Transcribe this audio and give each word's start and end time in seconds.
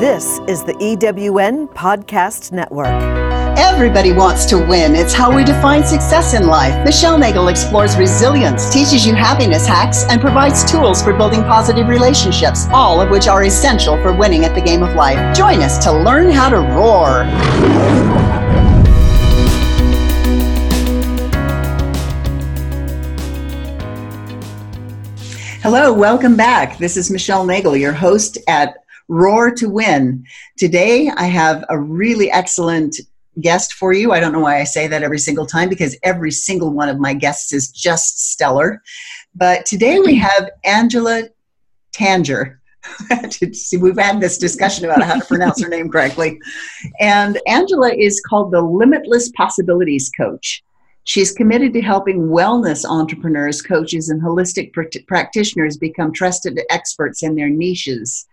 This 0.00 0.40
is 0.48 0.64
the 0.64 0.72
EWN 0.76 1.68
Podcast 1.74 2.52
Network. 2.52 2.86
Everybody 3.58 4.14
wants 4.14 4.46
to 4.46 4.56
win. 4.56 4.96
It's 4.96 5.12
how 5.12 5.30
we 5.30 5.44
define 5.44 5.84
success 5.84 6.32
in 6.32 6.46
life. 6.46 6.82
Michelle 6.86 7.18
Nagel 7.18 7.48
explores 7.48 7.98
resilience, 7.98 8.72
teaches 8.72 9.06
you 9.06 9.14
happiness 9.14 9.66
hacks, 9.66 10.04
and 10.04 10.18
provides 10.18 10.64
tools 10.64 11.02
for 11.02 11.12
building 11.12 11.42
positive 11.42 11.86
relationships, 11.86 12.66
all 12.72 13.02
of 13.02 13.10
which 13.10 13.28
are 13.28 13.42
essential 13.42 14.02
for 14.02 14.14
winning 14.14 14.46
at 14.46 14.54
the 14.54 14.60
game 14.62 14.82
of 14.82 14.94
life. 14.94 15.36
Join 15.36 15.60
us 15.60 15.76
to 15.84 15.92
learn 15.92 16.30
how 16.30 16.48
to 16.48 16.60
roar. 16.60 17.24
Hello, 25.62 25.92
welcome 25.92 26.38
back. 26.38 26.78
This 26.78 26.96
is 26.96 27.10
Michelle 27.10 27.44
Nagel, 27.44 27.76
your 27.76 27.92
host 27.92 28.38
at 28.48 28.76
Roar 29.10 29.50
to 29.56 29.68
Win. 29.68 30.24
Today, 30.56 31.10
I 31.16 31.24
have 31.24 31.64
a 31.68 31.76
really 31.76 32.30
excellent 32.30 32.96
guest 33.40 33.72
for 33.72 33.92
you. 33.92 34.12
I 34.12 34.20
don't 34.20 34.32
know 34.32 34.40
why 34.40 34.60
I 34.60 34.64
say 34.64 34.86
that 34.86 35.02
every 35.02 35.18
single 35.18 35.46
time 35.46 35.68
because 35.68 35.98
every 36.04 36.30
single 36.30 36.70
one 36.70 36.88
of 36.88 37.00
my 37.00 37.12
guests 37.12 37.52
is 37.52 37.72
just 37.72 38.30
stellar. 38.30 38.80
But 39.34 39.66
today 39.66 39.98
we 39.98 40.14
have 40.14 40.50
Angela 40.62 41.24
Tanger. 41.92 42.58
See, 43.52 43.78
We've 43.78 43.98
had 43.98 44.20
this 44.20 44.38
discussion 44.38 44.84
about 44.84 45.02
how 45.02 45.18
to 45.18 45.26
pronounce 45.26 45.60
her 45.60 45.68
name 45.68 45.90
correctly. 45.90 46.38
And 47.00 47.40
Angela 47.48 47.92
is 47.92 48.22
called 48.28 48.52
the 48.52 48.62
Limitless 48.62 49.32
Possibilities 49.32 50.08
Coach. 50.16 50.62
She's 51.02 51.32
committed 51.32 51.72
to 51.72 51.80
helping 51.80 52.28
wellness 52.28 52.84
entrepreneurs, 52.84 53.60
coaches, 53.60 54.08
and 54.08 54.22
holistic 54.22 54.72
pr- 54.72 54.84
practitioners 55.08 55.76
become 55.76 56.12
trusted 56.12 56.60
experts 56.70 57.24
in 57.24 57.34
their 57.34 57.48
niches. 57.48 58.28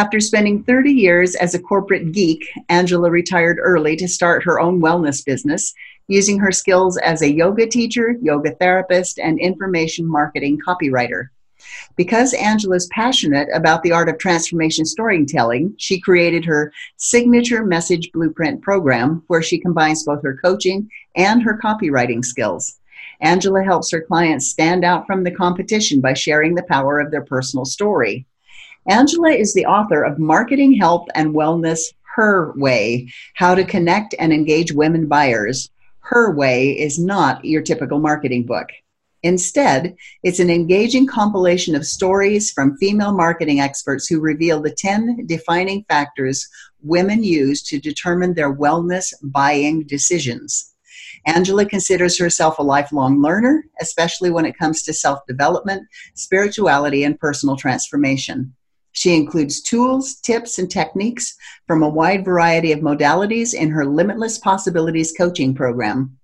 After 0.00 0.18
spending 0.18 0.64
30 0.64 0.92
years 0.92 1.34
as 1.34 1.54
a 1.54 1.58
corporate 1.58 2.12
geek, 2.12 2.48
Angela 2.70 3.10
retired 3.10 3.58
early 3.60 3.96
to 3.96 4.08
start 4.08 4.42
her 4.44 4.58
own 4.58 4.80
wellness 4.80 5.22
business, 5.22 5.74
using 6.08 6.38
her 6.38 6.52
skills 6.52 6.96
as 6.96 7.20
a 7.20 7.30
yoga 7.30 7.66
teacher, 7.66 8.16
yoga 8.22 8.52
therapist, 8.52 9.18
and 9.18 9.38
information 9.38 10.06
marketing 10.06 10.58
copywriter. 10.66 11.28
Because 11.96 12.32
Angela 12.32 12.76
is 12.76 12.88
passionate 12.90 13.48
about 13.52 13.82
the 13.82 13.92
art 13.92 14.08
of 14.08 14.16
transformation 14.16 14.86
storytelling, 14.86 15.74
she 15.76 16.00
created 16.00 16.46
her 16.46 16.72
signature 16.96 17.62
message 17.62 18.10
blueprint 18.12 18.62
program 18.62 19.22
where 19.26 19.42
she 19.42 19.60
combines 19.60 20.04
both 20.04 20.22
her 20.22 20.38
coaching 20.42 20.88
and 21.14 21.42
her 21.42 21.60
copywriting 21.62 22.24
skills. 22.24 22.78
Angela 23.20 23.62
helps 23.62 23.90
her 23.90 24.00
clients 24.00 24.48
stand 24.48 24.82
out 24.82 25.06
from 25.06 25.24
the 25.24 25.30
competition 25.30 26.00
by 26.00 26.14
sharing 26.14 26.54
the 26.54 26.62
power 26.70 27.00
of 27.00 27.10
their 27.10 27.26
personal 27.26 27.66
story. 27.66 28.26
Angela 28.88 29.30
is 29.30 29.52
the 29.52 29.66
author 29.66 30.02
of 30.02 30.18
Marketing 30.18 30.72
Health 30.72 31.06
and 31.14 31.34
Wellness 31.34 31.80
Her 32.16 32.54
Way 32.56 33.12
How 33.34 33.54
to 33.54 33.62
Connect 33.62 34.14
and 34.18 34.32
Engage 34.32 34.72
Women 34.72 35.06
Buyers. 35.06 35.68
Her 35.98 36.34
Way 36.34 36.78
is 36.78 36.98
not 36.98 37.44
your 37.44 37.60
typical 37.60 37.98
marketing 37.98 38.46
book. 38.46 38.68
Instead, 39.22 39.94
it's 40.22 40.40
an 40.40 40.48
engaging 40.48 41.06
compilation 41.06 41.74
of 41.74 41.84
stories 41.84 42.50
from 42.50 42.78
female 42.78 43.12
marketing 43.12 43.60
experts 43.60 44.06
who 44.06 44.18
reveal 44.18 44.62
the 44.62 44.74
10 44.74 45.26
defining 45.26 45.84
factors 45.84 46.48
women 46.82 47.22
use 47.22 47.62
to 47.64 47.78
determine 47.78 48.32
their 48.32 48.54
wellness 48.54 49.12
buying 49.22 49.82
decisions. 49.86 50.74
Angela 51.26 51.66
considers 51.66 52.18
herself 52.18 52.58
a 52.58 52.62
lifelong 52.62 53.20
learner, 53.20 53.62
especially 53.78 54.30
when 54.30 54.46
it 54.46 54.56
comes 54.56 54.82
to 54.84 54.94
self 54.94 55.20
development, 55.26 55.86
spirituality, 56.14 57.04
and 57.04 57.20
personal 57.20 57.56
transformation. 57.56 58.54
She 58.92 59.14
includes 59.14 59.60
tools, 59.60 60.16
tips, 60.16 60.58
and 60.58 60.70
techniques 60.70 61.36
from 61.66 61.82
a 61.82 61.88
wide 61.88 62.24
variety 62.24 62.72
of 62.72 62.80
modalities 62.80 63.54
in 63.54 63.70
her 63.70 63.86
Limitless 63.86 64.38
Possibilities 64.38 65.12
coaching 65.16 65.54
program. 65.54 66.18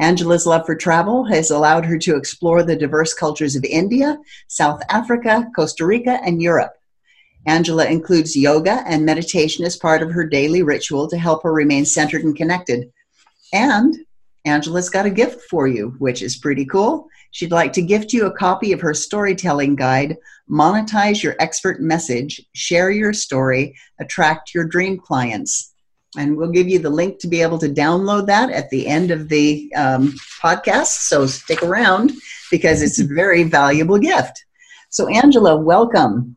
Angela's 0.00 0.46
love 0.46 0.64
for 0.66 0.74
travel 0.74 1.24
has 1.24 1.50
allowed 1.50 1.84
her 1.84 1.98
to 1.98 2.16
explore 2.16 2.62
the 2.62 2.76
diverse 2.76 3.14
cultures 3.14 3.56
of 3.56 3.64
India, 3.64 4.18
South 4.46 4.80
Africa, 4.88 5.48
Costa 5.54 5.84
Rica, 5.84 6.20
and 6.24 6.40
Europe. 6.40 6.72
Angela 7.46 7.86
includes 7.86 8.36
yoga 8.36 8.82
and 8.86 9.04
meditation 9.04 9.64
as 9.64 9.76
part 9.76 10.02
of 10.02 10.10
her 10.10 10.26
daily 10.26 10.62
ritual 10.62 11.08
to 11.08 11.18
help 11.18 11.42
her 11.42 11.52
remain 11.52 11.84
centered 11.84 12.22
and 12.24 12.36
connected. 12.36 12.92
And 13.52 13.96
Angela's 14.48 14.90
got 14.90 15.06
a 15.06 15.10
gift 15.10 15.42
for 15.48 15.68
you, 15.68 15.94
which 15.98 16.22
is 16.22 16.36
pretty 16.36 16.64
cool. 16.64 17.08
She'd 17.30 17.52
like 17.52 17.72
to 17.74 17.82
gift 17.82 18.12
you 18.12 18.26
a 18.26 18.36
copy 18.36 18.72
of 18.72 18.80
her 18.80 18.94
storytelling 18.94 19.76
guide, 19.76 20.16
Monetize 20.50 21.22
Your 21.22 21.36
Expert 21.38 21.80
Message, 21.80 22.40
Share 22.54 22.90
Your 22.90 23.12
Story, 23.12 23.76
Attract 24.00 24.54
Your 24.54 24.64
Dream 24.64 24.98
Clients. 24.98 25.74
And 26.16 26.36
we'll 26.36 26.50
give 26.50 26.68
you 26.68 26.78
the 26.78 26.90
link 26.90 27.18
to 27.20 27.28
be 27.28 27.42
able 27.42 27.58
to 27.58 27.68
download 27.68 28.26
that 28.26 28.50
at 28.50 28.70
the 28.70 28.86
end 28.86 29.10
of 29.10 29.28
the 29.28 29.70
um, 29.76 30.14
podcast. 30.42 31.06
So 31.08 31.26
stick 31.26 31.62
around 31.62 32.12
because 32.50 32.80
it's 32.80 32.98
a 32.98 33.06
very 33.14 33.42
valuable 33.42 33.98
gift. 33.98 34.44
So, 34.90 35.06
Angela, 35.08 35.56
welcome. 35.56 36.36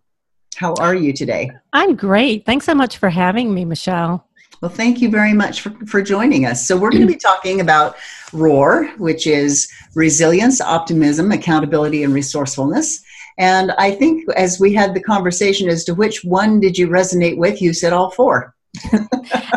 How 0.58 0.74
are 0.80 0.94
you 0.94 1.14
today? 1.14 1.50
I'm 1.72 1.96
great. 1.96 2.46
Thanks 2.46 2.66
so 2.66 2.76
much 2.76 2.98
for 2.98 3.10
having 3.10 3.54
me, 3.54 3.64
Michelle. 3.64 4.28
Well, 4.62 4.72
thank 4.72 5.02
you 5.02 5.10
very 5.10 5.34
much 5.34 5.62
for, 5.62 5.72
for 5.88 6.04
joining 6.04 6.46
us. 6.46 6.68
So, 6.68 6.78
we're 6.78 6.92
going 6.92 7.02
to 7.02 7.08
be 7.08 7.16
talking 7.16 7.62
about 7.62 7.96
ROAR, 8.32 8.90
which 8.98 9.26
is 9.26 9.68
resilience, 9.96 10.62
optimism, 10.62 11.32
accountability, 11.32 12.04
and 12.04 12.14
resourcefulness. 12.14 13.04
And 13.40 13.72
I 13.80 13.92
think 13.92 14.30
as 14.36 14.60
we 14.60 14.72
had 14.74 14.94
the 14.94 15.02
conversation 15.02 15.68
as 15.68 15.84
to 15.86 15.96
which 15.96 16.24
one 16.24 16.60
did 16.60 16.78
you 16.78 16.90
resonate 16.90 17.38
with, 17.38 17.60
you 17.60 17.74
said 17.74 17.92
all 17.92 18.12
four. 18.12 18.54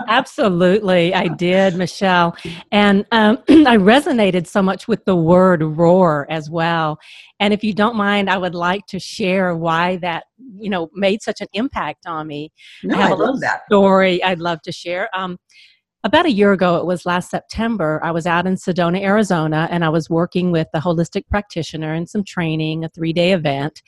Absolutely, 0.08 1.14
I 1.14 1.28
did, 1.28 1.76
Michelle. 1.76 2.36
And 2.72 3.06
um, 3.12 3.38
I 3.48 3.76
resonated 3.76 4.46
so 4.46 4.62
much 4.62 4.88
with 4.88 5.04
the 5.04 5.16
word 5.16 5.62
roar 5.62 6.26
as 6.30 6.50
well. 6.50 6.98
And 7.40 7.52
if 7.52 7.62
you 7.62 7.72
don't 7.72 7.96
mind, 7.96 8.28
I 8.28 8.38
would 8.38 8.54
like 8.54 8.86
to 8.86 8.98
share 8.98 9.56
why 9.56 9.96
that, 9.98 10.24
you 10.58 10.70
know, 10.70 10.88
made 10.94 11.22
such 11.22 11.40
an 11.40 11.48
impact 11.52 12.06
on 12.06 12.26
me. 12.26 12.52
No, 12.82 12.96
I 12.96 13.02
have 13.02 13.10
I 13.12 13.14
a 13.14 13.16
love 13.16 13.40
that 13.40 13.62
story 13.66 14.22
I'd 14.22 14.40
love 14.40 14.62
to 14.62 14.72
share. 14.72 15.08
Um, 15.16 15.38
about 16.04 16.26
a 16.26 16.30
year 16.30 16.52
ago, 16.52 16.76
it 16.76 16.84
was 16.84 17.06
last 17.06 17.30
September, 17.30 17.98
I 18.04 18.10
was 18.10 18.26
out 18.26 18.46
in 18.46 18.56
Sedona, 18.56 19.00
Arizona, 19.00 19.68
and 19.70 19.82
I 19.82 19.88
was 19.88 20.10
working 20.10 20.50
with 20.50 20.68
a 20.74 20.80
holistic 20.80 21.26
practitioner 21.30 21.94
and 21.94 22.06
some 22.08 22.22
training, 22.24 22.84
a 22.84 22.90
three 22.90 23.14
day 23.14 23.32
event. 23.32 23.80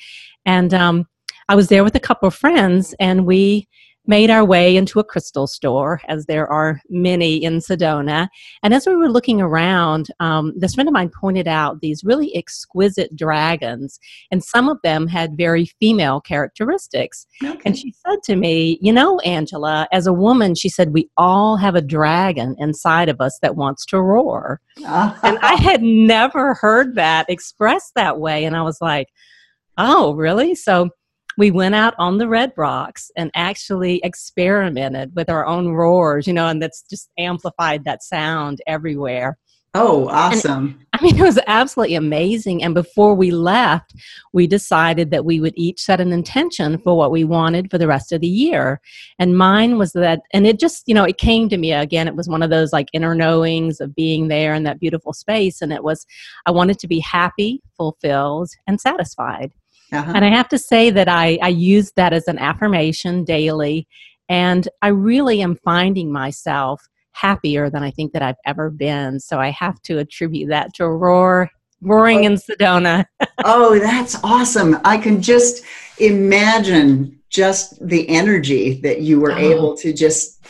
And 0.47 0.73
um, 0.73 1.07
I 1.51 1.55
was 1.55 1.69
there 1.69 1.85
with 1.85 1.95
a 1.95 2.01
couple 2.01 2.27
of 2.27 2.35
friends, 2.35 2.95
and 2.99 3.27
we 3.27 3.69
made 4.06 4.31
our 4.31 4.44
way 4.44 4.77
into 4.77 5.00
a 5.00 5.05
crystal 5.05 5.47
store, 5.47 6.00
as 6.09 6.27
there 6.27 6.47
are 6.50 6.81
many 6.89 7.43
in 7.43 7.59
Sedona. 7.59 8.28
And 8.62 8.75
as 8.75 8.87
we 8.87 8.94
were 8.94 9.09
looking 9.09 9.41
around, 9.41 10.09
um, 10.21 10.53
this 10.56 10.75
friend 10.75 10.89
of 10.89 10.93
mine 10.93 11.11
pointed 11.11 11.49
out 11.49 11.81
these 11.81 12.05
really 12.05 12.34
exquisite 12.37 13.15
dragons, 13.16 13.99
and 14.31 14.43
some 14.43 14.69
of 14.69 14.78
them 14.83 15.06
had 15.06 15.37
very 15.37 15.66
female 15.81 16.21
characteristics. 16.21 17.27
Okay. 17.43 17.61
And 17.65 17.77
she 17.77 17.93
said 18.06 18.22
to 18.25 18.37
me, 18.37 18.78
You 18.81 18.93
know, 18.93 19.19
Angela, 19.21 19.89
as 19.93 20.06
a 20.06 20.12
woman, 20.12 20.55
she 20.55 20.69
said, 20.69 20.93
we 20.93 21.09
all 21.16 21.56
have 21.56 21.75
a 21.75 21.83
dragon 21.83 22.55
inside 22.59 23.09
of 23.09 23.21
us 23.21 23.39
that 23.43 23.56
wants 23.56 23.84
to 23.87 24.00
roar. 24.00 24.61
and 24.77 25.39
I 25.41 25.56
had 25.61 25.83
never 25.83 26.55
heard 26.55 26.95
that 26.97 27.28
expressed 27.28 27.93
that 27.95 28.19
way. 28.19 28.45
And 28.45 28.56
I 28.56 28.62
was 28.62 28.78
like, 28.81 29.09
Oh, 29.78 30.15
really? 30.15 30.55
So 30.55 30.91
we 31.37 31.51
went 31.51 31.75
out 31.75 31.95
on 31.99 32.19
the 32.19 32.29
red 32.29 32.53
rocks 32.57 33.11
and 33.17 33.31
actually 33.35 34.01
experimented 34.03 35.15
with 35.15 35.29
our 35.29 35.47
own 35.47 35.69
roars, 35.69 36.27
you 36.27 36.33
know, 36.33 36.49
and 36.49 36.63
that's 36.63 36.83
just 36.83 37.11
amplified 37.19 37.85
that 37.85 38.03
sound 38.03 38.61
everywhere. 38.67 39.39
Oh, 39.79 40.09
awesome. 40.09 40.79
And, 40.79 40.87
I 40.95 41.03
mean, 41.03 41.17
it 41.21 41.23
was 41.23 41.39
absolutely 41.47 41.97
amazing. 41.97 42.63
And 42.63 42.73
before 42.73 43.15
we 43.15 43.31
left, 43.31 43.95
we 44.33 44.47
decided 44.47 45.11
that 45.11 45.27
we 45.27 45.39
would 45.39 45.53
each 45.57 45.83
set 45.83 46.01
an 46.01 46.13
intention 46.13 46.79
for 46.79 46.97
what 46.97 47.11
we 47.11 47.25
wanted 47.25 47.71
for 47.71 47.77
the 47.77 47.87
rest 47.87 48.11
of 48.13 48.23
the 48.23 48.27
year. 48.27 48.81
And 49.19 49.37
mine 49.37 49.77
was 49.77 49.93
that, 49.93 50.22
and 50.33 50.47
it 50.47 50.59
just, 50.59 50.84
you 50.87 50.95
know, 50.95 51.05
it 51.05 51.19
came 51.19 51.51
to 51.51 51.59
me 51.59 51.72
again. 51.72 52.09
It 52.09 52.16
was 52.16 52.28
one 52.28 52.43
of 52.43 52.49
those 52.49 52.72
like 52.72 52.89
inner 52.95 53.15
knowings 53.15 53.81
of 53.81 53.95
being 53.95 54.28
there 54.28 54.55
in 54.55 54.63
that 54.63 54.81
beautiful 54.81 55.13
space. 55.13 55.60
And 55.60 55.72
it 55.72 55.84
was, 55.84 56.07
I 56.47 56.53
wanted 56.53 56.78
to 56.78 56.89
be 56.89 57.01
happy, 57.01 57.63
fulfilled, 57.77 58.49
and 58.66 58.81
satisfied. 58.81 59.53
Uh-huh. 59.92 60.12
And 60.15 60.24
I 60.24 60.28
have 60.28 60.48
to 60.48 60.59
say 60.59 60.91
that 60.91 61.09
I, 61.09 61.38
I 61.42 61.48
use 61.48 61.92
that 61.97 62.12
as 62.12 62.27
an 62.28 62.38
affirmation 62.38 63.24
daily. 63.24 63.86
And 64.28 64.68
I 64.83 64.88
really 64.88 65.41
am 65.42 65.56
finding 65.65 66.12
myself 66.12 66.83
happier 67.12 67.71
than 67.71 67.83
I 67.83 67.91
think 67.91 68.12
that 68.12 68.22
I've 68.22 68.36
ever 68.44 68.71
been. 68.71 69.21
So 69.21 69.38
I 69.38 69.50
have 69.50 69.80
to 69.83 69.98
attribute 69.98 70.50
that 70.50 70.74
to 70.74 70.88
Roar, 70.88 71.50
roaring 71.80 72.21
oh. 72.21 72.27
in 72.27 72.34
Sedona. 72.34 73.06
oh, 73.44 73.78
that's 73.78 74.22
awesome. 74.22 74.78
I 74.84 74.98
can 74.98 75.22
just 75.22 75.65
imagine 75.98 77.18
just 77.30 77.86
the 77.86 78.09
energy 78.09 78.80
that 78.83 79.00
you 79.00 79.21
were 79.21 79.33
oh. 79.33 79.38
able 79.38 79.77
to 79.78 79.92
just 79.92 80.44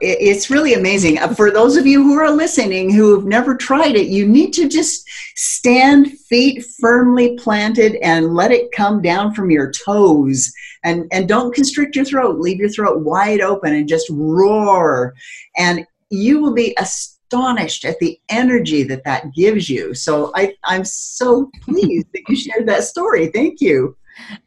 it's 0.00 0.50
really 0.50 0.74
amazing. 0.74 1.18
Uh, 1.18 1.34
for 1.34 1.50
those 1.50 1.76
of 1.76 1.86
you 1.86 2.02
who 2.02 2.14
are 2.18 2.30
listening 2.30 2.92
who 2.92 3.14
have 3.14 3.26
never 3.26 3.56
tried 3.56 3.96
it, 3.96 4.08
you 4.08 4.26
need 4.26 4.52
to 4.52 4.68
just 4.68 5.08
stand 5.36 6.18
feet 6.20 6.64
firmly 6.80 7.36
planted 7.36 7.96
and 7.96 8.34
let 8.34 8.50
it 8.50 8.72
come 8.72 9.02
down 9.02 9.34
from 9.34 9.50
your 9.50 9.72
toes. 9.72 10.52
And, 10.84 11.06
and 11.12 11.28
don't 11.28 11.54
constrict 11.54 11.96
your 11.96 12.04
throat. 12.04 12.38
Leave 12.38 12.58
your 12.58 12.68
throat 12.68 13.00
wide 13.00 13.40
open 13.40 13.74
and 13.74 13.88
just 13.88 14.06
roar. 14.10 15.14
And 15.56 15.84
you 16.10 16.40
will 16.40 16.54
be 16.54 16.76
astonished 16.78 17.84
at 17.84 17.98
the 17.98 18.18
energy 18.28 18.84
that 18.84 19.04
that 19.04 19.34
gives 19.34 19.68
you. 19.68 19.94
So 19.94 20.32
I, 20.34 20.54
I'm 20.64 20.84
so 20.84 21.50
pleased 21.62 22.06
that 22.14 22.22
you 22.28 22.36
shared 22.36 22.66
that 22.68 22.84
story. 22.84 23.26
Thank 23.26 23.60
you. 23.60 23.96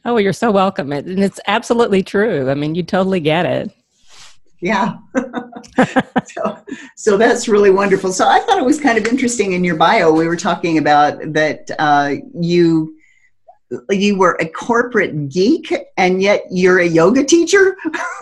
Oh, 0.05 0.17
you're 0.17 0.33
so 0.33 0.51
welcome. 0.51 0.91
And 0.91 1.23
it's 1.23 1.39
absolutely 1.47 2.03
true. 2.03 2.49
I 2.49 2.55
mean, 2.55 2.75
you 2.75 2.83
totally 2.83 3.19
get 3.19 3.45
it. 3.45 3.71
Yeah. 4.61 4.97
so, 6.25 6.57
so 6.95 7.17
that's 7.17 7.47
really 7.47 7.71
wonderful. 7.71 8.13
So 8.13 8.27
I 8.27 8.39
thought 8.41 8.59
it 8.59 8.65
was 8.65 8.79
kind 8.79 8.97
of 8.97 9.07
interesting 9.07 9.53
in 9.53 9.63
your 9.63 9.75
bio. 9.75 10.11
We 10.11 10.27
were 10.27 10.37
talking 10.37 10.77
about 10.77 11.33
that 11.33 11.69
uh, 11.79 12.15
you 12.39 12.95
you 13.89 14.17
were 14.17 14.37
a 14.41 14.45
corporate 14.45 15.29
geek 15.29 15.73
and 15.97 16.21
yet 16.21 16.43
you're 16.51 16.79
a 16.79 16.85
yoga 16.85 17.23
teacher. 17.23 17.75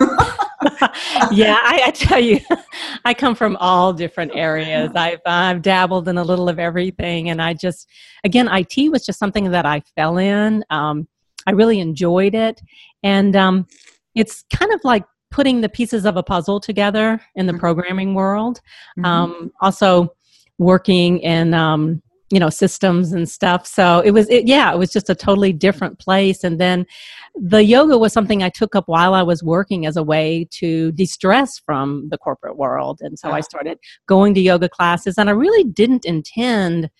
yeah, 1.32 1.58
I, 1.60 1.82
I, 1.86 1.90
tell 1.92 2.20
you, 2.20 2.40
I 3.04 3.14
come 3.14 3.34
from 3.34 3.56
all 3.56 3.92
different 3.92 4.32
areas. 4.34 4.92
I've 4.94 5.20
I've 5.26 5.62
dabbled 5.62 6.08
in 6.08 6.18
a 6.18 6.24
little 6.24 6.48
of 6.48 6.58
everything, 6.58 7.30
and 7.30 7.42
I 7.42 7.54
just 7.54 7.88
again, 8.24 8.48
IT 8.48 8.90
was 8.90 9.04
just 9.04 9.18
something 9.18 9.50
that 9.50 9.66
I 9.66 9.80
fell 9.96 10.18
in. 10.18 10.64
Um, 10.70 11.08
I 11.46 11.52
really 11.52 11.80
enjoyed 11.80 12.34
it, 12.34 12.60
and 13.02 13.34
um, 13.34 13.66
it's 14.14 14.44
kind 14.54 14.72
of 14.72 14.80
like 14.84 15.04
putting 15.30 15.60
the 15.60 15.68
pieces 15.68 16.04
of 16.04 16.16
a 16.16 16.22
puzzle 16.22 16.60
together 16.60 17.20
in 17.34 17.46
the 17.46 17.52
mm-hmm. 17.52 17.60
programming 17.60 18.14
world. 18.14 18.60
Mm-hmm. 18.98 19.04
Um, 19.04 19.52
also, 19.60 20.14
working 20.58 21.18
in 21.20 21.54
um, 21.54 22.02
you 22.30 22.38
know 22.38 22.48
systems 22.48 23.12
and 23.12 23.28
stuff. 23.28 23.66
So 23.66 24.00
it 24.00 24.12
was 24.12 24.28
it, 24.30 24.46
yeah, 24.46 24.72
it 24.72 24.78
was 24.78 24.92
just 24.92 25.10
a 25.10 25.14
totally 25.14 25.52
different 25.52 25.98
place. 25.98 26.44
And 26.44 26.60
then 26.60 26.86
the 27.34 27.64
yoga 27.64 27.98
was 27.98 28.12
something 28.12 28.42
I 28.42 28.50
took 28.50 28.74
up 28.74 28.84
while 28.86 29.14
I 29.14 29.22
was 29.22 29.42
working 29.42 29.86
as 29.86 29.96
a 29.96 30.02
way 30.02 30.46
to 30.52 30.92
de-stress 30.92 31.58
from 31.58 32.08
the 32.10 32.18
corporate 32.18 32.56
world. 32.56 33.00
And 33.02 33.18
so 33.18 33.30
I 33.30 33.40
started 33.40 33.78
going 34.06 34.34
to 34.34 34.40
yoga 34.40 34.68
classes, 34.68 35.18
and 35.18 35.28
I 35.28 35.32
really 35.32 35.64
didn't 35.64 36.04
intend 36.04 36.90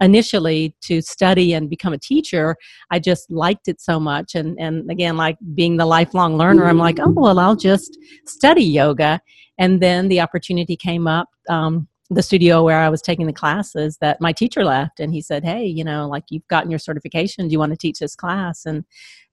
initially 0.00 0.74
to 0.80 1.00
study 1.00 1.52
and 1.52 1.68
become 1.68 1.92
a 1.92 1.98
teacher 1.98 2.56
i 2.90 2.98
just 2.98 3.30
liked 3.30 3.68
it 3.68 3.80
so 3.80 3.98
much. 3.98 4.34
And 4.34 4.58
and 4.58 4.90
again 4.90 5.16
like 5.16 5.38
being 5.54 5.76
the 5.76 5.86
lifelong 5.86 6.36
learner 6.36 6.66
i'm 6.66 6.78
like 6.78 6.98
oh 7.00 7.10
well 7.10 7.38
i'll 7.38 7.56
just 7.56 7.98
study 8.26 8.64
yoga. 8.64 9.20
And 9.60 9.82
then 9.82 10.08
the 10.08 10.20
opportunity 10.20 10.76
came 10.76 11.08
up 11.08 11.28
um, 11.48 11.88
the 12.10 12.22
studio 12.22 12.62
where 12.62 12.78
i 12.78 12.88
was 12.88 13.02
taking 13.02 13.26
the 13.26 13.32
classes 13.32 13.98
that 14.00 14.20
my 14.20 14.32
teacher 14.32 14.64
left 14.64 15.00
and 15.00 15.12
he 15.12 15.20
said 15.20 15.44
hey 15.44 15.64
you 15.64 15.84
know 15.84 16.08
like 16.08 16.24
you've 16.30 16.48
gotten 16.48 16.70
your 16.70 16.78
certification. 16.78 17.48
Do 17.48 17.52
you 17.52 17.58
want 17.58 17.72
to 17.72 17.78
teach 17.78 17.98
this 17.98 18.16
class? 18.16 18.66
And 18.66 18.84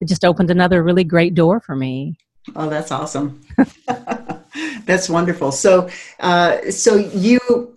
it 0.01 0.07
just 0.07 0.25
opened 0.25 0.51
another 0.51 0.83
really 0.83 1.03
great 1.03 1.35
door 1.35 1.59
for 1.59 1.75
me. 1.75 2.17
Oh 2.55 2.69
that's 2.69 2.91
awesome. 2.91 3.41
That's 4.85 5.09
wonderful. 5.09 5.51
So 5.51 5.89
uh, 6.19 6.71
so 6.71 6.95
you 6.95 7.74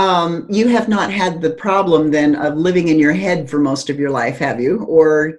um, 0.00 0.46
you 0.48 0.66
have 0.68 0.88
not 0.88 1.12
had 1.12 1.42
the 1.42 1.50
problem 1.50 2.10
then 2.10 2.34
of 2.34 2.56
living 2.56 2.88
in 2.88 2.98
your 2.98 3.12
head 3.12 3.50
for 3.50 3.58
most 3.58 3.90
of 3.90 3.98
your 3.98 4.08
life, 4.10 4.38
have 4.38 4.58
you? 4.58 4.84
Or 4.84 5.38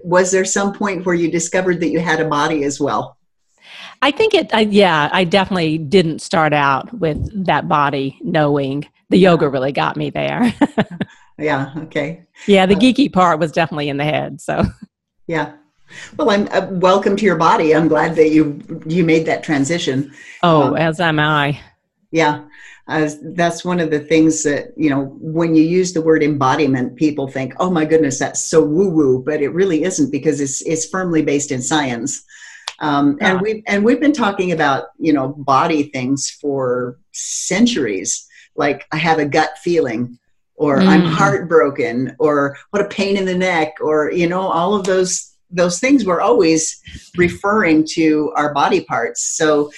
was 0.00 0.32
there 0.32 0.44
some 0.44 0.72
point 0.72 1.06
where 1.06 1.14
you 1.14 1.30
discovered 1.30 1.78
that 1.80 1.90
you 1.90 2.00
had 2.00 2.20
a 2.20 2.28
body 2.28 2.64
as 2.64 2.80
well? 2.80 3.16
I 4.02 4.10
think 4.10 4.34
it, 4.34 4.52
I, 4.52 4.62
yeah, 4.62 5.08
I 5.12 5.22
definitely 5.22 5.78
didn't 5.78 6.20
start 6.20 6.52
out 6.52 6.92
with 6.94 7.46
that 7.46 7.68
body 7.68 8.18
knowing. 8.22 8.86
The 9.10 9.18
yoga 9.18 9.48
really 9.48 9.70
got 9.70 9.96
me 9.96 10.10
there. 10.10 10.52
yeah, 11.38 11.72
okay. 11.76 12.24
Yeah, 12.48 12.66
the 12.66 12.74
uh, 12.74 12.80
geeky 12.80 13.12
part 13.12 13.38
was 13.38 13.52
definitely 13.52 13.88
in 13.88 13.98
the 13.98 14.04
head. 14.04 14.40
So, 14.40 14.64
yeah. 15.28 15.52
Well, 16.16 16.30
I'm 16.30 16.48
uh, 16.48 16.66
welcome 16.72 17.14
to 17.14 17.24
your 17.24 17.36
body. 17.36 17.72
I'm 17.72 17.86
glad 17.86 18.16
that 18.16 18.30
you 18.30 18.60
you 18.84 19.04
made 19.04 19.26
that 19.26 19.44
transition. 19.44 20.12
Oh, 20.42 20.70
um, 20.70 20.76
as 20.76 20.98
am 20.98 21.20
I. 21.20 21.60
Yeah 22.10 22.42
uh, 22.88 23.10
that's 23.34 23.64
one 23.64 23.80
of 23.80 23.90
the 23.90 24.00
things 24.00 24.42
that 24.44 24.68
you 24.76 24.88
know 24.88 25.16
when 25.20 25.54
you 25.54 25.62
use 25.62 25.92
the 25.92 26.02
word 26.02 26.22
embodiment 26.22 26.96
people 26.96 27.26
think 27.26 27.52
oh 27.58 27.70
my 27.70 27.84
goodness 27.84 28.18
that's 28.18 28.40
so 28.40 28.64
woo 28.64 28.88
woo 28.88 29.22
but 29.24 29.42
it 29.42 29.48
really 29.48 29.82
isn't 29.82 30.10
because 30.12 30.40
it's 30.40 30.62
it's 30.62 30.86
firmly 30.86 31.22
based 31.22 31.50
in 31.50 31.62
science. 31.62 32.24
Um, 32.78 33.16
and 33.22 33.40
we 33.40 33.62
and 33.66 33.84
we've 33.84 34.00
been 34.00 34.12
talking 34.12 34.52
about 34.52 34.88
you 34.98 35.12
know 35.12 35.28
body 35.28 35.84
things 35.84 36.30
for 36.40 36.98
centuries. 37.12 38.26
Like 38.54 38.86
i 38.92 38.96
have 38.96 39.18
a 39.18 39.26
gut 39.26 39.58
feeling 39.58 40.18
or 40.54 40.78
mm. 40.78 40.88
i'm 40.88 41.04
heartbroken 41.04 42.16
or 42.18 42.56
what 42.70 42.80
a 42.80 42.88
pain 42.88 43.18
in 43.18 43.26
the 43.26 43.36
neck 43.36 43.74
or 43.82 44.10
you 44.10 44.26
know 44.26 44.40
all 44.40 44.74
of 44.74 44.86
those 44.86 45.36
those 45.50 45.78
things 45.78 46.04
we're 46.04 46.20
always 46.20 46.80
referring 47.16 47.84
to 47.84 48.32
our 48.36 48.52
body 48.52 48.80
parts. 48.82 49.36
So 49.36 49.70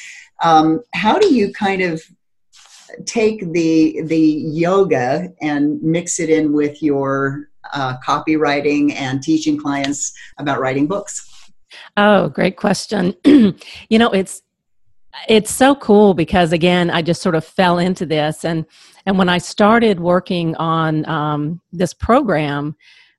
um, 0.43 0.83
how 0.95 1.19
do 1.19 1.35
you 1.35 1.53
kind 1.53 1.83
of 1.83 2.03
take 3.07 3.41
the 3.53 4.03
the 4.05 4.19
yoga 4.19 5.29
and 5.41 5.83
mix 5.83 6.21
it 6.21 6.31
in 6.31 6.53
with 6.53 6.83
your 6.83 7.49
uh, 7.73 7.97
copywriting 8.07 8.93
and 8.95 9.23
teaching 9.23 9.59
clients 9.59 10.13
about 10.39 10.61
writing 10.61 10.87
books? 10.87 11.25
Oh, 11.97 12.29
great 12.29 12.57
question. 12.57 13.15
you 13.25 13.99
know, 13.99 14.11
it's 14.11 14.43
it's 15.29 15.51
so 15.51 15.75
cool 15.75 16.15
because 16.15 16.53
again, 16.53 16.91
I 16.91 17.03
just 17.03 17.23
sort 17.23 17.35
of 17.35 17.45
fell 17.45 17.79
into 17.79 18.07
this, 18.07 18.45
and 18.45 18.65
and 19.07 19.19
when 19.19 19.29
I 19.29 19.39
started 19.39 20.01
working 20.01 20.55
on 20.57 21.09
um, 21.09 21.61
this 21.73 21.95
program, 21.95 22.77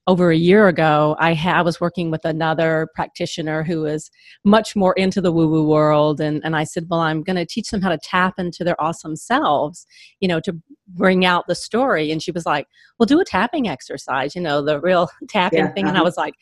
over 0.09 0.31
a 0.31 0.35
year 0.35 0.67
ago, 0.67 1.15
I, 1.19 1.35
ha- 1.35 1.59
I 1.59 1.61
was 1.61 1.79
working 1.79 2.09
with 2.09 2.25
another 2.25 2.87
practitioner 2.95 3.63
who 3.63 3.81
was 3.81 4.09
much 4.43 4.75
more 4.75 4.93
into 4.93 5.21
the 5.21 5.31
woo 5.31 5.47
woo 5.47 5.67
world. 5.67 6.19
And, 6.19 6.41
and 6.43 6.55
I 6.55 6.63
said, 6.63 6.87
Well, 6.89 6.99
I'm 6.99 7.21
going 7.21 7.35
to 7.35 7.45
teach 7.45 7.69
them 7.69 7.83
how 7.83 7.89
to 7.89 7.99
tap 7.99 8.33
into 8.39 8.63
their 8.63 8.81
awesome 8.81 9.15
selves, 9.15 9.85
you 10.19 10.27
know, 10.27 10.39
to 10.39 10.59
bring 10.87 11.25
out 11.25 11.45
the 11.45 11.53
story. 11.53 12.11
And 12.11 12.23
she 12.23 12.31
was 12.31 12.43
like, 12.47 12.65
Well, 12.97 13.05
do 13.05 13.19
a 13.19 13.23
tapping 13.23 13.67
exercise, 13.67 14.35
you 14.35 14.41
know, 14.41 14.63
the 14.63 14.81
real 14.81 15.09
tapping 15.29 15.59
yeah, 15.59 15.73
thing. 15.73 15.85
Uh-huh. 15.85 15.89
And 15.89 15.97
I 15.97 15.99
uh-huh. 15.99 16.05
was 16.05 16.17
like, 16.17 16.33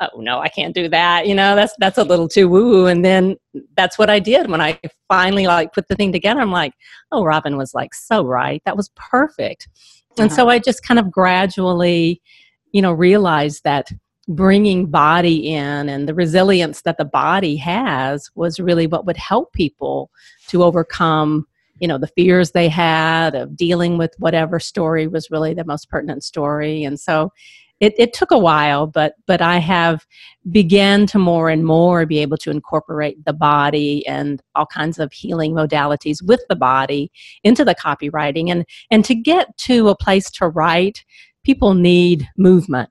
Oh, 0.00 0.20
no, 0.20 0.38
I 0.38 0.48
can't 0.48 0.74
do 0.74 0.88
that. 0.90 1.26
You 1.26 1.34
know, 1.34 1.56
that's, 1.56 1.74
that's 1.80 1.98
a 1.98 2.04
little 2.04 2.28
too 2.28 2.48
woo 2.48 2.70
woo. 2.70 2.86
And 2.86 3.04
then 3.04 3.34
that's 3.76 3.98
what 3.98 4.08
I 4.08 4.20
did 4.20 4.48
when 4.48 4.60
I 4.60 4.78
finally 5.08 5.48
like 5.48 5.72
put 5.72 5.88
the 5.88 5.96
thing 5.96 6.12
together. 6.12 6.40
I'm 6.40 6.52
like, 6.52 6.74
Oh, 7.10 7.24
Robin 7.24 7.56
was 7.56 7.74
like, 7.74 7.92
So 7.92 8.24
right. 8.24 8.62
That 8.66 8.76
was 8.76 8.88
perfect. 8.94 9.66
And 10.16 10.30
uh-huh. 10.30 10.36
so 10.36 10.48
I 10.48 10.60
just 10.60 10.84
kind 10.84 11.00
of 11.00 11.10
gradually, 11.10 12.22
you 12.72 12.82
know 12.82 12.92
realized 12.92 13.64
that 13.64 13.90
bringing 14.28 14.86
body 14.86 15.52
in 15.52 15.88
and 15.88 16.08
the 16.08 16.14
resilience 16.14 16.82
that 16.82 16.98
the 16.98 17.04
body 17.04 17.56
has 17.56 18.28
was 18.34 18.58
really 18.58 18.86
what 18.86 19.06
would 19.06 19.16
help 19.16 19.52
people 19.52 20.10
to 20.48 20.64
overcome 20.64 21.46
you 21.80 21.86
know 21.88 21.98
the 21.98 22.08
fears 22.08 22.50
they 22.50 22.68
had 22.68 23.34
of 23.34 23.56
dealing 23.56 23.98
with 23.98 24.14
whatever 24.18 24.58
story 24.58 25.06
was 25.06 25.30
really 25.30 25.54
the 25.54 25.64
most 25.64 25.88
pertinent 25.88 26.24
story. 26.24 26.84
And 26.84 26.98
so 26.98 27.32
it, 27.80 27.94
it 27.98 28.14
took 28.14 28.30
a 28.30 28.38
while 28.38 28.86
but 28.86 29.14
but 29.26 29.42
i 29.42 29.58
have 29.58 30.06
began 30.50 31.06
to 31.06 31.18
more 31.18 31.50
and 31.50 31.64
more 31.64 32.06
be 32.06 32.18
able 32.20 32.38
to 32.38 32.50
incorporate 32.50 33.22
the 33.26 33.32
body 33.32 34.06
and 34.06 34.42
all 34.54 34.66
kinds 34.66 34.98
of 34.98 35.12
healing 35.12 35.52
modalities 35.52 36.22
with 36.22 36.40
the 36.48 36.56
body 36.56 37.10
into 37.44 37.64
the 37.64 37.74
copywriting 37.74 38.50
and 38.50 38.64
and 38.90 39.04
to 39.04 39.14
get 39.14 39.54
to 39.58 39.88
a 39.88 39.96
place 39.96 40.30
to 40.30 40.48
write 40.48 41.04
people 41.46 41.74
need 41.74 42.28
movement. 42.36 42.90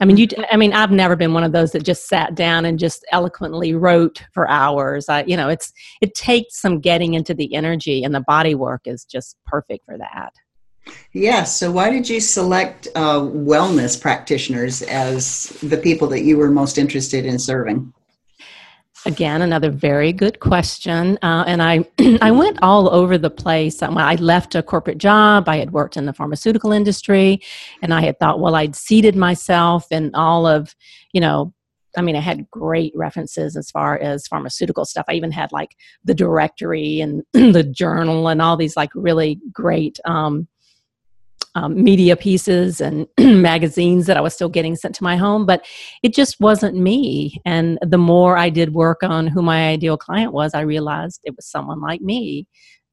I 0.00 0.06
mean, 0.06 0.16
you. 0.16 0.26
I 0.50 0.56
mean, 0.56 0.72
I've 0.72 0.90
never 0.90 1.14
been 1.14 1.34
one 1.34 1.44
of 1.44 1.52
those 1.52 1.72
that 1.72 1.82
just 1.82 2.08
sat 2.08 2.34
down 2.34 2.64
and 2.64 2.78
just 2.78 3.04
eloquently 3.12 3.74
wrote 3.74 4.22
for 4.32 4.48
hours. 4.48 5.08
I, 5.08 5.24
you 5.24 5.36
know, 5.36 5.48
it's 5.48 5.72
it 6.00 6.14
takes 6.14 6.60
some 6.60 6.80
getting 6.80 7.14
into 7.14 7.34
the 7.34 7.54
energy, 7.54 8.02
and 8.02 8.14
the 8.14 8.20
body 8.20 8.54
work 8.54 8.82
is 8.86 9.04
just 9.04 9.36
perfect 9.46 9.84
for 9.84 9.96
that. 9.98 10.32
Yes. 11.12 11.56
So, 11.56 11.70
why 11.70 11.90
did 11.90 12.08
you 12.08 12.20
select 12.20 12.88
uh, 12.94 13.20
wellness 13.20 14.00
practitioners 14.00 14.82
as 14.82 15.48
the 15.62 15.78
people 15.78 16.08
that 16.08 16.22
you 16.22 16.36
were 16.36 16.50
most 16.50 16.76
interested 16.78 17.24
in 17.24 17.38
serving? 17.38 17.92
Again, 19.06 19.40
another 19.40 19.70
very 19.70 20.12
good 20.12 20.40
question. 20.40 21.16
Uh, 21.22 21.44
and 21.46 21.62
I, 21.62 21.84
I 22.20 22.32
went 22.32 22.58
all 22.60 22.92
over 22.92 23.16
the 23.16 23.30
place. 23.30 23.80
I 23.80 24.16
left 24.16 24.56
a 24.56 24.64
corporate 24.64 24.98
job, 24.98 25.48
I 25.48 25.58
had 25.58 25.72
worked 25.72 25.96
in 25.96 26.06
the 26.06 26.12
pharmaceutical 26.12 26.72
industry, 26.72 27.40
and 27.82 27.94
I 27.94 28.00
had 28.00 28.18
thought, 28.18 28.40
well, 28.40 28.56
I'd 28.56 28.74
seated 28.74 29.14
myself 29.14 29.86
in 29.92 30.12
all 30.16 30.44
of, 30.44 30.74
you 31.12 31.20
know, 31.20 31.54
I 31.96 32.02
mean, 32.02 32.16
I 32.16 32.20
had 32.20 32.50
great 32.50 32.92
references 32.96 33.56
as 33.56 33.70
far 33.70 33.96
as 33.96 34.26
pharmaceutical 34.26 34.84
stuff. 34.84 35.06
I 35.08 35.14
even 35.14 35.30
had 35.30 35.52
like 35.52 35.76
the 36.04 36.12
directory 36.12 37.00
and 37.00 37.22
the 37.32 37.62
journal 37.62 38.26
and 38.26 38.42
all 38.42 38.56
these 38.56 38.76
like 38.76 38.90
really 38.94 39.40
great 39.52 40.00
um, 40.04 40.48
um, 41.56 41.82
media 41.82 42.16
pieces 42.16 42.82
and 42.82 43.06
magazines 43.18 44.04
that 44.06 44.16
I 44.18 44.20
was 44.20 44.34
still 44.34 44.50
getting 44.50 44.76
sent 44.76 44.94
to 44.96 45.02
my 45.02 45.16
home, 45.16 45.46
but 45.46 45.64
it 46.02 46.14
just 46.14 46.38
wasn't 46.38 46.76
me. 46.76 47.40
And 47.46 47.78
the 47.80 47.98
more 47.98 48.36
I 48.36 48.50
did 48.50 48.74
work 48.74 49.02
on 49.02 49.26
who 49.26 49.40
my 49.40 49.68
ideal 49.68 49.96
client 49.96 50.34
was, 50.34 50.52
I 50.52 50.60
realized 50.60 51.20
it 51.24 51.34
was 51.34 51.46
someone 51.46 51.80
like 51.80 52.02
me 52.02 52.46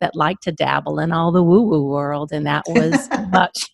that 0.04 0.16
liked 0.16 0.44
to 0.44 0.52
dabble 0.52 1.00
in 1.00 1.14
all 1.14 1.32
the 1.32 1.42
woo 1.42 1.62
woo 1.62 1.86
world. 1.86 2.32
And 2.34 2.46
that 2.46 2.66
was 2.68 3.08
much, 3.32 3.70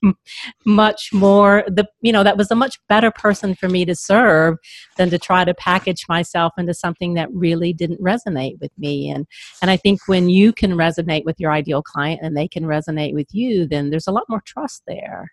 much 0.63 1.09
more 1.11 1.63
the, 1.67 1.87
you 2.01 2.13
know, 2.13 2.23
that 2.23 2.37
was 2.37 2.51
a 2.51 2.55
much 2.55 2.77
better 2.87 3.09
person 3.09 3.55
for 3.55 3.67
me 3.67 3.83
to 3.85 3.95
serve 3.95 4.57
than 4.97 5.09
to 5.09 5.17
try 5.17 5.43
to 5.43 5.55
package 5.55 6.05
myself 6.07 6.53
into 6.57 6.75
something 6.75 7.15
that 7.15 7.29
really 7.33 7.73
didn't 7.73 7.99
resonate 7.99 8.59
with 8.61 8.71
me. 8.77 9.09
And, 9.09 9.25
and 9.61 9.71
I 9.71 9.77
think 9.77 10.07
when 10.07 10.29
you 10.29 10.53
can 10.53 10.73
resonate 10.73 11.25
with 11.25 11.39
your 11.39 11.51
ideal 11.51 11.81
client 11.81 12.21
and 12.21 12.37
they 12.37 12.47
can 12.47 12.63
resonate 12.63 13.15
with 13.15 13.27
you, 13.31 13.67
then 13.67 13.89
there's 13.89 14.07
a 14.07 14.11
lot 14.11 14.25
more 14.29 14.43
trust 14.45 14.83
there. 14.87 15.31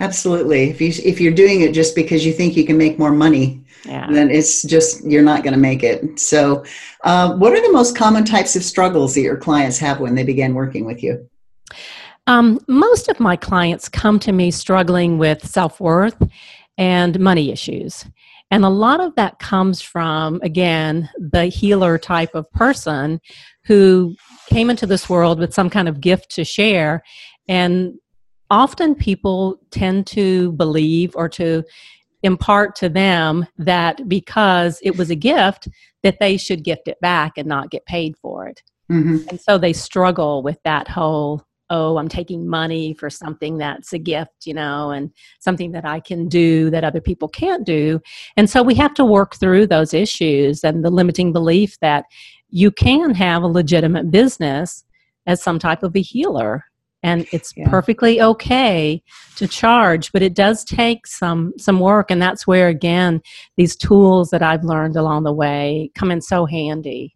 Absolutely. 0.00 0.70
If 0.70 0.80
you 0.80 0.92
if 1.04 1.20
you're 1.20 1.32
doing 1.32 1.60
it 1.60 1.72
just 1.72 1.94
because 1.94 2.24
you 2.24 2.32
think 2.32 2.56
you 2.56 2.64
can 2.64 2.78
make 2.78 2.98
more 2.98 3.12
money, 3.12 3.62
yeah. 3.84 4.10
then 4.10 4.30
it's 4.30 4.62
just 4.62 5.04
you're 5.04 5.22
not 5.22 5.42
going 5.42 5.52
to 5.52 5.58
make 5.58 5.82
it. 5.82 6.18
So, 6.18 6.64
uh, 7.04 7.34
what 7.36 7.52
are 7.52 7.60
the 7.60 7.72
most 7.72 7.96
common 7.96 8.24
types 8.24 8.56
of 8.56 8.62
struggles 8.62 9.14
that 9.14 9.22
your 9.22 9.36
clients 9.36 9.78
have 9.78 10.00
when 10.00 10.14
they 10.14 10.24
begin 10.24 10.54
working 10.54 10.84
with 10.84 11.02
you? 11.02 11.28
Um, 12.26 12.60
most 12.68 13.08
of 13.08 13.20
my 13.20 13.36
clients 13.36 13.88
come 13.88 14.18
to 14.20 14.32
me 14.32 14.50
struggling 14.50 15.18
with 15.18 15.46
self 15.46 15.80
worth 15.80 16.20
and 16.76 17.18
money 17.18 17.50
issues. 17.50 18.04
And 18.50 18.64
a 18.64 18.70
lot 18.70 19.00
of 19.00 19.14
that 19.16 19.38
comes 19.38 19.82
from, 19.82 20.40
again, 20.42 21.10
the 21.18 21.46
healer 21.46 21.98
type 21.98 22.34
of 22.34 22.50
person 22.52 23.20
who 23.64 24.16
came 24.48 24.70
into 24.70 24.86
this 24.86 25.08
world 25.08 25.38
with 25.38 25.52
some 25.52 25.68
kind 25.68 25.88
of 25.88 26.00
gift 26.00 26.30
to 26.36 26.44
share 26.44 27.02
and 27.46 27.94
often 28.50 28.94
people 28.94 29.58
tend 29.70 30.06
to 30.08 30.52
believe 30.52 31.14
or 31.14 31.28
to 31.28 31.62
impart 32.22 32.74
to 32.76 32.88
them 32.88 33.46
that 33.58 34.08
because 34.08 34.80
it 34.82 34.96
was 34.96 35.10
a 35.10 35.14
gift 35.14 35.68
that 36.02 36.18
they 36.18 36.36
should 36.36 36.64
gift 36.64 36.88
it 36.88 37.00
back 37.00 37.32
and 37.36 37.46
not 37.46 37.70
get 37.70 37.84
paid 37.86 38.16
for 38.16 38.46
it. 38.48 38.62
Mm-hmm. 38.90 39.28
and 39.28 39.38
so 39.38 39.58
they 39.58 39.74
struggle 39.74 40.42
with 40.42 40.56
that 40.64 40.88
whole 40.88 41.42
oh 41.68 41.98
i'm 41.98 42.08
taking 42.08 42.48
money 42.48 42.94
for 42.94 43.10
something 43.10 43.58
that's 43.58 43.92
a 43.92 43.98
gift 43.98 44.46
you 44.46 44.54
know 44.54 44.92
and 44.92 45.12
something 45.40 45.72
that 45.72 45.84
i 45.84 46.00
can 46.00 46.26
do 46.26 46.70
that 46.70 46.84
other 46.84 47.00
people 47.02 47.28
can't 47.28 47.66
do. 47.66 48.00
And 48.38 48.48
so 48.48 48.62
we 48.62 48.74
have 48.76 48.94
to 48.94 49.04
work 49.04 49.36
through 49.36 49.66
those 49.66 49.92
issues 49.92 50.64
and 50.64 50.82
the 50.82 50.90
limiting 50.90 51.34
belief 51.34 51.78
that 51.80 52.06
you 52.48 52.70
can 52.70 53.14
have 53.14 53.42
a 53.42 53.46
legitimate 53.46 54.10
business 54.10 54.84
as 55.26 55.42
some 55.42 55.58
type 55.58 55.82
of 55.82 55.94
a 55.94 56.00
healer 56.00 56.64
and 57.02 57.26
it's 57.32 57.52
yeah. 57.56 57.68
perfectly 57.68 58.20
okay 58.20 59.02
to 59.36 59.46
charge 59.46 60.10
but 60.12 60.22
it 60.22 60.34
does 60.34 60.64
take 60.64 61.06
some 61.06 61.52
some 61.58 61.80
work 61.80 62.10
and 62.10 62.20
that's 62.20 62.46
where 62.46 62.68
again 62.68 63.20
these 63.56 63.76
tools 63.76 64.30
that 64.30 64.42
i've 64.42 64.64
learned 64.64 64.96
along 64.96 65.22
the 65.22 65.32
way 65.32 65.90
come 65.94 66.10
in 66.10 66.20
so 66.20 66.44
handy 66.44 67.14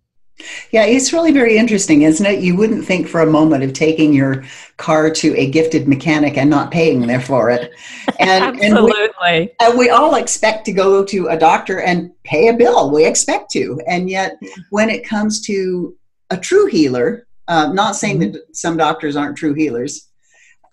yeah, 0.70 0.84
it's 0.84 1.12
really 1.12 1.32
very 1.32 1.56
interesting, 1.56 2.02
isn't 2.02 2.24
it? 2.24 2.42
You 2.42 2.56
wouldn't 2.56 2.84
think 2.84 3.06
for 3.06 3.20
a 3.20 3.26
moment 3.26 3.64
of 3.64 3.72
taking 3.72 4.12
your 4.12 4.44
car 4.76 5.10
to 5.10 5.36
a 5.36 5.50
gifted 5.50 5.86
mechanic 5.86 6.36
and 6.36 6.48
not 6.48 6.70
paying 6.70 7.06
there 7.06 7.20
for 7.20 7.50
it. 7.50 7.72
And, 8.18 8.44
Absolutely. 8.44 9.10
And 9.20 9.48
we, 9.48 9.54
and 9.60 9.78
we 9.78 9.90
all 9.90 10.14
expect 10.14 10.64
to 10.66 10.72
go 10.72 11.04
to 11.04 11.28
a 11.28 11.36
doctor 11.36 11.80
and 11.80 12.12
pay 12.22 12.48
a 12.48 12.52
bill. 12.52 12.90
We 12.92 13.04
expect 13.04 13.50
to. 13.52 13.80
And 13.88 14.08
yet, 14.08 14.38
when 14.70 14.90
it 14.90 15.04
comes 15.04 15.40
to 15.42 15.96
a 16.30 16.36
true 16.36 16.66
healer, 16.66 17.26
uh, 17.52 17.70
not 17.70 17.96
saying 17.96 18.18
mm-hmm. 18.18 18.32
that 18.32 18.56
some 18.56 18.78
doctors 18.78 19.14
aren't 19.14 19.36
true 19.36 19.52
healers, 19.52 20.08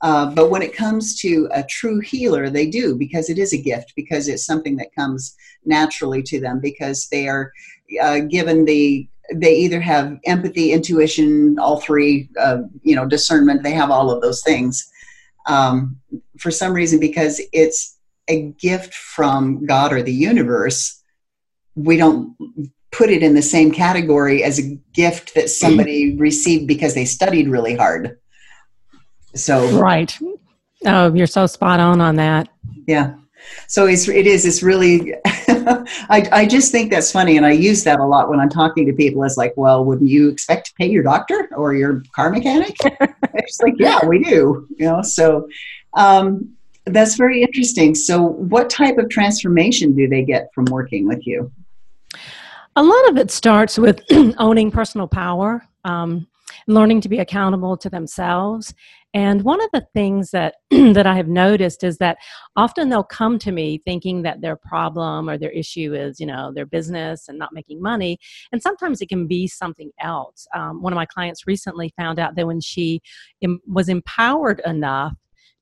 uh, 0.02 0.28
but 0.34 0.50
when 0.50 0.62
it 0.62 0.74
comes 0.74 1.20
to 1.20 1.50
a 1.52 1.62
true 1.64 2.00
healer, 2.00 2.50
they 2.50 2.70
do 2.70 2.96
because 2.96 3.30
it 3.30 3.38
is 3.38 3.52
a 3.52 3.62
gift, 3.62 3.92
because 3.98 4.30
it's 4.30 4.46
something 4.46 4.78
that 4.78 4.96
comes 4.96 5.36
naturally 5.66 6.24
to 6.24 6.40
them, 6.40 6.62
because 6.62 7.08
they 7.12 7.28
are 7.28 7.52
uh, 8.02 8.20
given 8.20 8.64
the 8.64 9.08
they 9.36 9.56
either 9.56 9.80
have 9.80 10.18
empathy, 10.26 10.72
intuition, 10.72 11.60
all 11.60 11.80
three, 11.82 12.30
uh, 12.40 12.60
you 12.82 12.96
know, 12.96 13.06
discernment. 13.06 13.62
They 13.62 13.74
have 13.74 13.92
all 13.92 14.10
of 14.10 14.22
those 14.22 14.42
things 14.42 14.90
um, 15.46 15.98
for 16.40 16.50
some 16.50 16.74
reason 16.74 17.00
because 17.00 17.40
it's 17.52 17.98
a 18.28 18.54
gift 18.54 18.94
from 18.94 19.66
God 19.66 19.92
or 19.94 20.02
the 20.02 20.14
universe. 20.14 21.04
We 21.76 21.98
don't 21.98 22.36
put 22.92 23.10
it 23.10 23.22
in 23.22 23.36
the 23.36 23.42
same 23.42 23.72
category 23.72 24.44
as 24.44 24.60
a 24.60 24.76
gift 24.94 25.36
that 25.36 25.50
somebody 25.50 26.16
received 26.18 26.68
because 26.68 26.96
they 26.96 27.06
studied 27.06 27.48
really 27.48 27.76
hard. 27.76 28.18
So 29.36 29.68
right. 29.80 30.18
Oh, 30.86 31.14
you're 31.14 31.28
so 31.28 31.46
spot 31.46 31.80
on 31.80 32.02
on 32.02 32.16
that. 32.16 32.50
Yeah. 32.88 33.16
So 33.68 33.86
it's 33.86 34.08
it 34.08 34.28
is 34.28 34.46
it's 34.46 34.64
really 34.64 35.14
I 35.26 36.28
I 36.32 36.46
just 36.46 36.72
think 36.72 36.92
that's 36.92 37.12
funny 37.12 37.38
and 37.38 37.46
I 37.46 37.52
use 37.52 37.84
that 37.84 38.00
a 38.00 38.06
lot 38.06 38.30
when 38.30 38.40
I'm 38.40 38.50
talking 38.50 38.86
to 38.88 38.94
people. 38.94 39.24
It's 39.24 39.38
like, 39.38 39.54
well, 39.56 39.86
wouldn't 39.86 40.10
you 40.10 40.30
expect 40.30 40.68
to 40.68 40.74
pay 40.74 40.90
your 40.90 41.04
doctor 41.04 41.50
or 41.56 41.74
your 41.74 42.04
car 42.16 42.30
mechanic? 42.32 42.76
it's 43.34 43.62
like, 43.62 43.76
yeah, 43.78 44.06
we 44.06 44.24
do. 44.24 44.68
You 44.78 44.88
know, 44.88 45.02
so 45.02 45.48
um, 45.94 46.56
that's 46.86 47.16
very 47.16 47.42
interesting. 47.42 47.96
So, 47.96 48.22
what 48.22 48.70
type 48.70 48.98
of 48.98 49.10
transformation 49.10 49.96
do 49.96 50.08
they 50.08 50.24
get 50.24 50.50
from 50.54 50.66
working 50.66 51.08
with 51.08 51.26
you? 51.26 51.52
A 52.80 52.84
lot 52.84 53.10
of 53.10 53.18
it 53.18 53.30
starts 53.30 53.78
with 53.78 54.02
owning 54.38 54.72
personal 54.72 55.06
power, 55.06 55.68
um, 55.84 56.26
learning 56.66 57.02
to 57.02 57.10
be 57.10 57.20
accountable 57.20 57.76
to 57.76 57.90
themselves. 57.90 58.74
And 59.14 59.42
one 59.42 59.62
of 59.62 59.70
the 59.74 59.86
things 59.94 60.32
that 60.32 60.56
that 60.70 61.06
I 61.06 61.14
have 61.18 61.28
noticed 61.28 61.84
is 61.84 61.98
that 61.98 62.20
often 62.56 62.88
they'll 62.88 63.04
come 63.04 63.38
to 63.40 63.52
me 63.52 63.82
thinking 63.84 64.22
that 64.22 64.40
their 64.40 64.56
problem 64.56 65.30
or 65.30 65.38
their 65.38 65.50
issue 65.50 65.94
is, 65.94 66.22
you 66.22 66.26
know, 66.26 66.54
their 66.56 66.66
business 66.66 67.28
and 67.28 67.38
not 67.38 67.52
making 67.52 67.82
money. 67.82 68.18
And 68.54 68.62
sometimes 68.62 69.02
it 69.02 69.10
can 69.10 69.28
be 69.28 69.46
something 69.46 69.92
else. 70.00 70.48
Um, 70.56 70.82
one 70.82 70.94
of 70.94 70.96
my 70.96 71.06
clients 71.06 71.46
recently 71.46 71.94
found 71.98 72.18
out 72.18 72.36
that 72.38 72.48
when 72.48 72.62
she 72.62 73.02
Im- 73.42 73.60
was 73.68 73.90
empowered 73.90 74.62
enough 74.66 75.16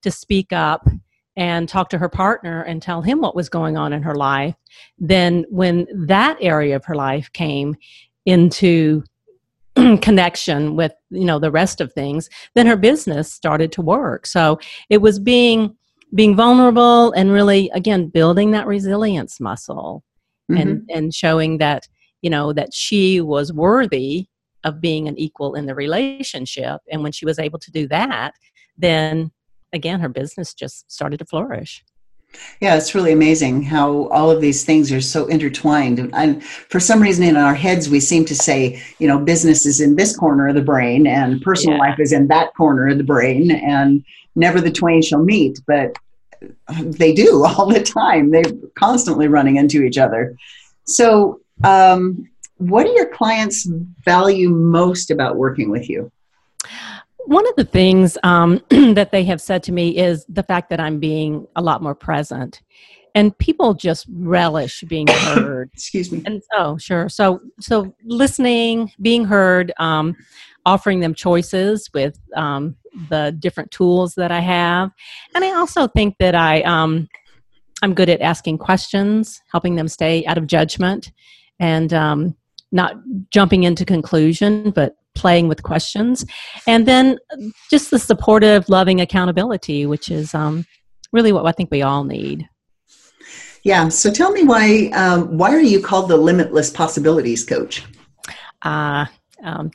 to 0.04 0.12
speak 0.12 0.54
up 0.54 0.88
and 1.38 1.70
talk 1.70 1.90
to 1.90 2.00
her 2.00 2.10
partner 2.10 2.64
and 2.64 2.82
tell 2.82 3.04
him 3.04 3.22
what 3.22 3.36
was 3.36 3.48
going 3.48 3.78
on 3.78 3.94
in 3.94 4.02
her 4.02 4.16
life, 4.16 4.56
then 4.98 5.46
when 5.50 5.88
that 6.08 6.36
area 6.42 6.76
of 6.76 6.84
her 6.86 6.96
life 6.96 7.32
came 7.32 7.76
into 8.26 9.04
connection 10.02 10.76
with 10.76 10.92
you 11.12 11.24
know 11.24 11.38
the 11.38 11.52
rest 11.52 11.80
of 11.80 11.94
things 11.94 12.30
then 12.56 12.66
her 12.66 12.76
business 12.76 13.32
started 13.32 13.72
to 13.72 13.82
work 13.82 14.26
so 14.26 14.60
it 14.90 14.98
was 14.98 15.20
being 15.20 15.76
being 16.16 16.36
vulnerable 16.36 17.12
and 17.12 17.32
really 17.32 17.70
again 17.76 18.08
building 18.08 18.50
that 18.50 18.66
resilience 18.66 19.40
muscle 19.40 20.04
mm-hmm. 20.52 20.60
and 20.60 20.90
and 20.92 21.14
showing 21.14 21.60
that 21.60 21.88
you 22.24 22.30
know 22.30 22.52
that 22.52 22.74
she 22.74 23.22
was 23.22 23.54
worthy 23.54 24.26
of 24.64 24.82
being 24.82 25.08
an 25.08 25.18
equal 25.20 25.54
in 25.54 25.68
the 25.68 25.76
relationship 25.76 26.82
and 26.92 27.04
when 27.04 27.12
she 27.12 27.26
was 27.26 27.38
able 27.38 27.60
to 27.60 27.70
do 27.70 27.88
that 27.88 28.34
then 28.80 29.32
again, 29.74 30.00
her 30.00 30.10
business 30.10 30.54
just 30.54 30.92
started 30.92 31.18
to 31.20 31.26
flourish. 31.26 31.84
Yeah, 32.60 32.76
it's 32.76 32.94
really 32.94 33.14
amazing 33.14 33.64
how 33.64 34.08
all 34.08 34.30
of 34.30 34.42
these 34.42 34.66
things 34.66 34.92
are 34.92 35.02
so 35.02 35.26
intertwined. 35.28 36.10
And 36.14 36.44
for 36.44 36.80
some 36.80 37.02
reason, 37.02 37.24
in 37.24 37.38
our 37.38 37.56
heads, 37.56 37.90
we 37.90 38.00
seem 38.00 38.26
to 38.26 38.36
say, 38.36 38.82
you 39.00 39.08
know, 39.08 39.18
business 39.20 39.66
is 39.66 39.80
in 39.80 39.96
this 39.96 40.16
corner 40.16 40.50
of 40.50 40.56
the 40.56 40.62
brain 40.62 41.08
and 41.08 41.42
personal 41.42 41.78
yeah. 41.78 41.84
life 41.84 42.00
is 42.00 42.12
in 42.12 42.28
that 42.28 42.54
corner 42.56 42.88
of 42.90 42.98
the 42.98 43.04
brain, 43.04 43.52
and 43.52 44.04
never 44.36 44.60
the 44.60 44.72
twain 44.72 45.02
shall 45.02 45.24
meet. 45.24 45.60
But 45.68 45.96
they 46.70 47.14
do 47.14 47.46
all 47.48 47.68
the 47.68 47.82
time, 47.82 48.32
they're 48.32 48.44
constantly 48.76 49.28
running 49.28 49.56
into 49.56 49.84
each 49.84 49.98
other. 49.98 50.36
So, 50.86 51.42
um, 51.64 52.30
what 52.58 52.86
do 52.86 52.92
your 52.92 53.10
clients 53.10 53.68
value 54.04 54.50
most 54.50 55.12
about 55.12 55.38
working 55.38 55.70
with 55.70 55.90
you? 55.90 56.12
One 57.28 57.46
of 57.48 57.56
the 57.58 57.66
things 57.66 58.18
um, 58.24 58.62
that 58.70 59.12
they 59.12 59.26
have 59.26 59.42
said 59.42 59.62
to 59.64 59.74
me 59.74 59.98
is 59.98 60.26
the 60.30 60.44
fact 60.44 60.70
that 60.70 60.80
I'm 60.80 60.98
being 61.00 61.46
a 61.56 61.62
lot 61.62 61.84
more 61.84 61.94
present. 61.94 62.62
And 63.16 63.38
people 63.38 63.74
just 63.74 64.06
relish 64.10 64.82
being 64.88 65.08
heard. 65.12 65.70
Excuse 65.74 66.12
me. 66.12 66.24
And 66.26 66.42
oh, 66.54 66.78
sure. 66.78 67.10
So, 67.10 67.42
so 67.60 67.94
listening, 68.04 68.92
being 69.02 69.26
heard, 69.26 69.74
um, 69.78 70.16
offering 70.66 71.02
them 71.02 71.14
choices 71.14 71.90
with 71.94 72.18
um, 72.36 72.78
the 73.10 73.36
different 73.38 73.72
tools 73.72 74.16
that 74.16 74.32
I 74.32 74.40
have, 74.40 74.92
and 75.34 75.44
I 75.44 75.52
also 75.56 75.88
think 75.88 76.18
that 76.20 76.36
I 76.36 76.62
um, 76.64 77.08
I'm 77.82 77.94
good 77.94 78.10
at 78.10 78.22
asking 78.22 78.58
questions, 78.58 79.42
helping 79.52 79.76
them 79.76 79.88
stay 79.88 80.26
out 80.26 80.38
of 80.38 80.46
judgment, 80.46 81.12
and 81.60 81.94
um, 81.94 82.36
not 82.72 82.96
jumping 83.32 83.64
into 83.64 83.86
conclusion, 83.86 84.72
but 84.72 84.98
playing 85.18 85.48
with 85.48 85.64
questions, 85.64 86.26
and 86.68 86.88
then 86.88 87.18
just 87.70 87.92
the 87.92 88.00
supportive, 88.00 88.70
loving 88.70 89.02
accountability, 89.02 89.86
which 89.86 90.10
is 90.10 90.34
um, 90.34 90.66
really 91.12 91.32
what 91.32 91.46
I 91.46 91.52
think 91.52 91.72
we 91.72 91.82
all 91.82 92.04
need. 92.04 92.48
Yeah. 93.64 93.90
So 93.90 94.12
tell 94.12 94.32
me 94.32 94.44
why 94.44 94.90
um, 94.94 95.38
why 95.38 95.54
are 95.54 95.60
you 95.60 95.82
called 95.82 96.10
the 96.10 96.18
Limitless 96.18 96.70
Possibilities 96.70 97.44
Coach? 97.44 97.84
Uh, 98.62 99.06
um, 99.44 99.72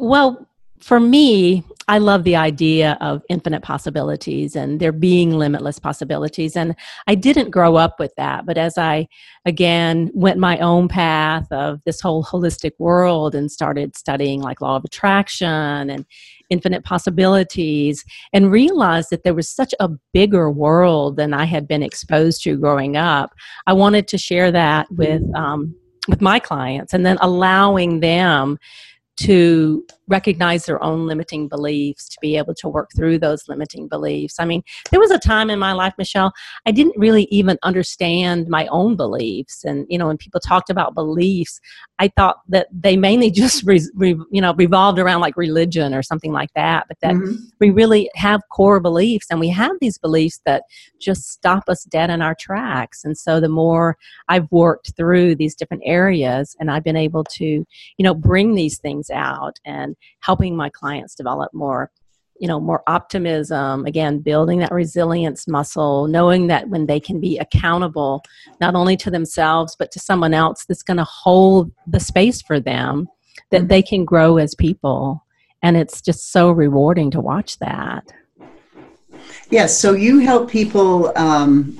well, 0.00 0.48
for 0.80 0.98
me, 0.98 1.64
I 1.88 1.98
love 1.98 2.24
the 2.24 2.36
idea 2.36 2.96
of 3.00 3.22
infinite 3.28 3.62
possibilities 3.62 4.54
and 4.54 4.78
there 4.78 4.92
being 4.92 5.32
limitless 5.32 5.78
possibilities. 5.78 6.56
And 6.56 6.76
I 7.06 7.14
didn't 7.14 7.50
grow 7.50 7.76
up 7.76 7.98
with 7.98 8.14
that, 8.16 8.46
but 8.46 8.56
as 8.56 8.78
I 8.78 9.08
again 9.44 10.10
went 10.14 10.38
my 10.38 10.58
own 10.58 10.88
path 10.88 11.50
of 11.50 11.80
this 11.84 12.00
whole 12.00 12.22
holistic 12.24 12.72
world 12.78 13.34
and 13.34 13.50
started 13.50 13.96
studying 13.96 14.40
like 14.40 14.60
law 14.60 14.76
of 14.76 14.84
attraction 14.84 15.90
and 15.90 16.06
infinite 16.50 16.84
possibilities 16.84 18.04
and 18.32 18.52
realized 18.52 19.10
that 19.10 19.24
there 19.24 19.34
was 19.34 19.48
such 19.48 19.74
a 19.80 19.88
bigger 20.12 20.50
world 20.50 21.16
than 21.16 21.34
I 21.34 21.44
had 21.44 21.66
been 21.66 21.82
exposed 21.82 22.42
to 22.44 22.56
growing 22.58 22.96
up, 22.96 23.32
I 23.66 23.72
wanted 23.72 24.06
to 24.08 24.18
share 24.18 24.52
that 24.52 24.86
with 24.92 25.22
um, 25.34 25.74
with 26.08 26.20
my 26.20 26.38
clients 26.38 26.92
and 26.92 27.06
then 27.06 27.16
allowing 27.20 28.00
them 28.00 28.58
to 29.18 29.84
recognize 30.12 30.66
their 30.66 30.82
own 30.82 31.06
limiting 31.06 31.48
beliefs 31.48 32.08
to 32.10 32.18
be 32.20 32.36
able 32.36 32.54
to 32.54 32.68
work 32.68 32.90
through 32.94 33.18
those 33.18 33.48
limiting 33.48 33.88
beliefs. 33.88 34.36
I 34.38 34.44
mean 34.44 34.62
there 34.90 35.00
was 35.00 35.10
a 35.10 35.18
time 35.18 35.48
in 35.50 35.58
my 35.58 35.72
life 35.72 35.94
michelle 35.96 36.32
i 36.66 36.70
didn't 36.70 36.96
really 36.96 37.24
even 37.30 37.58
understand 37.62 38.48
my 38.48 38.66
own 38.66 38.94
beliefs. 38.96 39.64
And 39.64 39.86
you 39.88 39.98
know 39.98 40.06
when 40.06 40.18
people 40.18 40.40
talked 40.40 40.70
about 40.70 40.94
beliefs 40.94 41.60
i 41.98 42.08
thought 42.16 42.36
that 42.48 42.68
they 42.70 42.96
mainly 42.96 43.30
just 43.42 43.64
re, 43.64 43.80
re, 43.94 44.10
you 44.30 44.42
know 44.42 44.54
revolved 44.54 44.98
around 44.98 45.20
like 45.20 45.36
religion 45.36 45.94
or 45.94 46.02
something 46.02 46.32
like 46.32 46.52
that 46.54 46.86
but 46.88 46.98
that 47.00 47.14
mm-hmm. 47.14 47.36
we 47.60 47.70
really 47.70 48.10
have 48.14 48.40
core 48.50 48.80
beliefs 48.80 49.26
and 49.30 49.40
we 49.40 49.48
have 49.48 49.72
these 49.80 49.98
beliefs 49.98 50.40
that 50.44 50.62
just 51.00 51.32
stop 51.32 51.64
us 51.68 51.84
dead 51.84 52.10
in 52.10 52.22
our 52.22 52.36
tracks. 52.38 53.04
And 53.04 53.16
so 53.16 53.40
the 53.40 53.48
more 53.48 53.96
i've 54.28 54.50
worked 54.50 54.94
through 54.96 55.34
these 55.34 55.54
different 55.54 55.82
areas 55.86 56.56
and 56.58 56.70
i've 56.70 56.84
been 56.84 56.96
able 56.96 57.24
to 57.24 57.44
you 57.98 58.04
know 58.06 58.14
bring 58.14 58.54
these 58.54 58.78
things 58.78 59.10
out 59.10 59.58
and 59.64 59.96
helping 60.20 60.56
my 60.56 60.68
clients 60.70 61.14
develop 61.14 61.52
more 61.54 61.90
you 62.38 62.48
know 62.48 62.58
more 62.58 62.82
optimism 62.86 63.86
again 63.86 64.18
building 64.18 64.58
that 64.58 64.72
resilience 64.72 65.46
muscle 65.46 66.08
knowing 66.08 66.48
that 66.48 66.68
when 66.68 66.86
they 66.86 66.98
can 66.98 67.20
be 67.20 67.38
accountable 67.38 68.22
not 68.60 68.74
only 68.74 68.96
to 68.96 69.10
themselves 69.10 69.76
but 69.78 69.92
to 69.92 70.00
someone 70.00 70.34
else 70.34 70.64
that's 70.64 70.82
going 70.82 70.96
to 70.96 71.04
hold 71.04 71.70
the 71.86 72.00
space 72.00 72.42
for 72.42 72.58
them 72.58 73.08
that 73.50 73.58
mm-hmm. 73.60 73.68
they 73.68 73.82
can 73.82 74.04
grow 74.04 74.38
as 74.38 74.54
people. 74.54 75.24
And 75.62 75.76
it's 75.76 76.00
just 76.00 76.32
so 76.32 76.50
rewarding 76.50 77.10
to 77.12 77.20
watch 77.20 77.58
that. 77.60 78.04
Yes 79.50 79.78
so 79.78 79.92
you 79.92 80.18
help 80.18 80.50
people 80.50 81.16
um, 81.16 81.78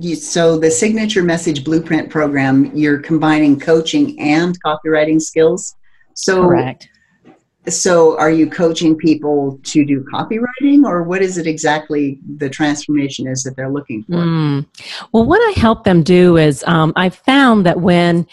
you, 0.00 0.16
so 0.16 0.58
the 0.58 0.70
signature 0.70 1.22
message 1.22 1.64
blueprint 1.64 2.10
program 2.10 2.74
you're 2.74 2.98
combining 2.98 3.60
coaching 3.60 4.18
and 4.18 4.60
copywriting 4.62 5.20
skills. 5.20 5.76
So 6.14 6.42
correct 6.42 6.89
so 7.70 8.18
are 8.18 8.30
you 8.30 8.48
coaching 8.48 8.96
people 8.96 9.58
to 9.62 9.84
do 9.84 10.04
copywriting 10.12 10.84
or 10.84 11.02
what 11.02 11.22
is 11.22 11.38
it 11.38 11.46
exactly 11.46 12.18
the 12.36 12.48
transformation 12.48 13.26
is 13.26 13.42
that 13.42 13.56
they're 13.56 13.70
looking 13.70 14.02
for 14.04 14.12
mm. 14.12 14.66
well 15.12 15.24
what 15.24 15.40
i 15.48 15.58
help 15.58 15.84
them 15.84 16.02
do 16.02 16.36
is 16.36 16.64
um, 16.66 16.92
i 16.96 17.08
found 17.08 17.64
that 17.66 17.80
when 17.80 18.26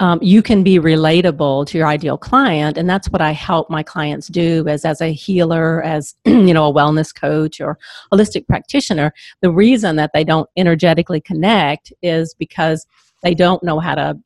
um, 0.00 0.18
you 0.20 0.42
can 0.42 0.64
be 0.64 0.80
relatable 0.80 1.66
to 1.66 1.78
your 1.78 1.86
ideal 1.86 2.18
client 2.18 2.76
and 2.76 2.88
that's 2.88 3.08
what 3.08 3.22
i 3.22 3.30
help 3.30 3.70
my 3.70 3.82
clients 3.82 4.28
do 4.28 4.66
as 4.68 4.84
as 4.84 5.00
a 5.00 5.12
healer 5.12 5.82
as 5.82 6.14
you 6.24 6.52
know 6.54 6.68
a 6.68 6.72
wellness 6.72 7.14
coach 7.14 7.60
or 7.60 7.78
holistic 8.12 8.46
practitioner 8.46 9.12
the 9.40 9.50
reason 9.50 9.96
that 9.96 10.10
they 10.12 10.24
don't 10.24 10.48
energetically 10.56 11.20
connect 11.20 11.92
is 12.02 12.34
because 12.34 12.86
they 13.22 13.34
don't 13.34 13.62
know 13.62 13.80
how 13.80 13.94
to 13.94 14.18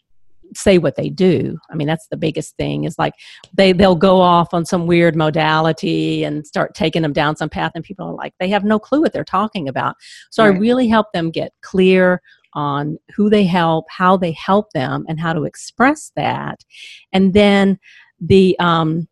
say 0.54 0.78
what 0.78 0.96
they 0.96 1.08
do. 1.08 1.58
I 1.70 1.74
mean 1.74 1.86
that's 1.86 2.06
the 2.10 2.16
biggest 2.16 2.56
thing 2.56 2.84
is 2.84 2.96
like 2.98 3.14
they 3.52 3.72
they'll 3.72 3.96
go 3.96 4.20
off 4.20 4.54
on 4.54 4.64
some 4.64 4.86
weird 4.86 5.16
modality 5.16 6.24
and 6.24 6.46
start 6.46 6.74
taking 6.74 7.02
them 7.02 7.12
down 7.12 7.36
some 7.36 7.48
path 7.48 7.72
and 7.74 7.84
people 7.84 8.06
are 8.06 8.14
like 8.14 8.34
they 8.38 8.48
have 8.48 8.64
no 8.64 8.78
clue 8.78 9.00
what 9.00 9.12
they're 9.12 9.24
talking 9.24 9.68
about. 9.68 9.96
So 10.30 10.44
right. 10.44 10.54
i 10.54 10.58
really 10.58 10.88
help 10.88 11.12
them 11.12 11.30
get 11.30 11.52
clear 11.62 12.20
on 12.54 12.98
who 13.14 13.28
they 13.30 13.44
help 13.44 13.86
how 13.90 14.16
they 14.16 14.32
help 14.32 14.72
them 14.72 15.04
and 15.08 15.20
how 15.20 15.32
to 15.32 15.44
express 15.44 16.12
that. 16.16 16.64
And 17.12 17.34
then 17.34 17.78
the 18.20 18.56
um 18.58 19.07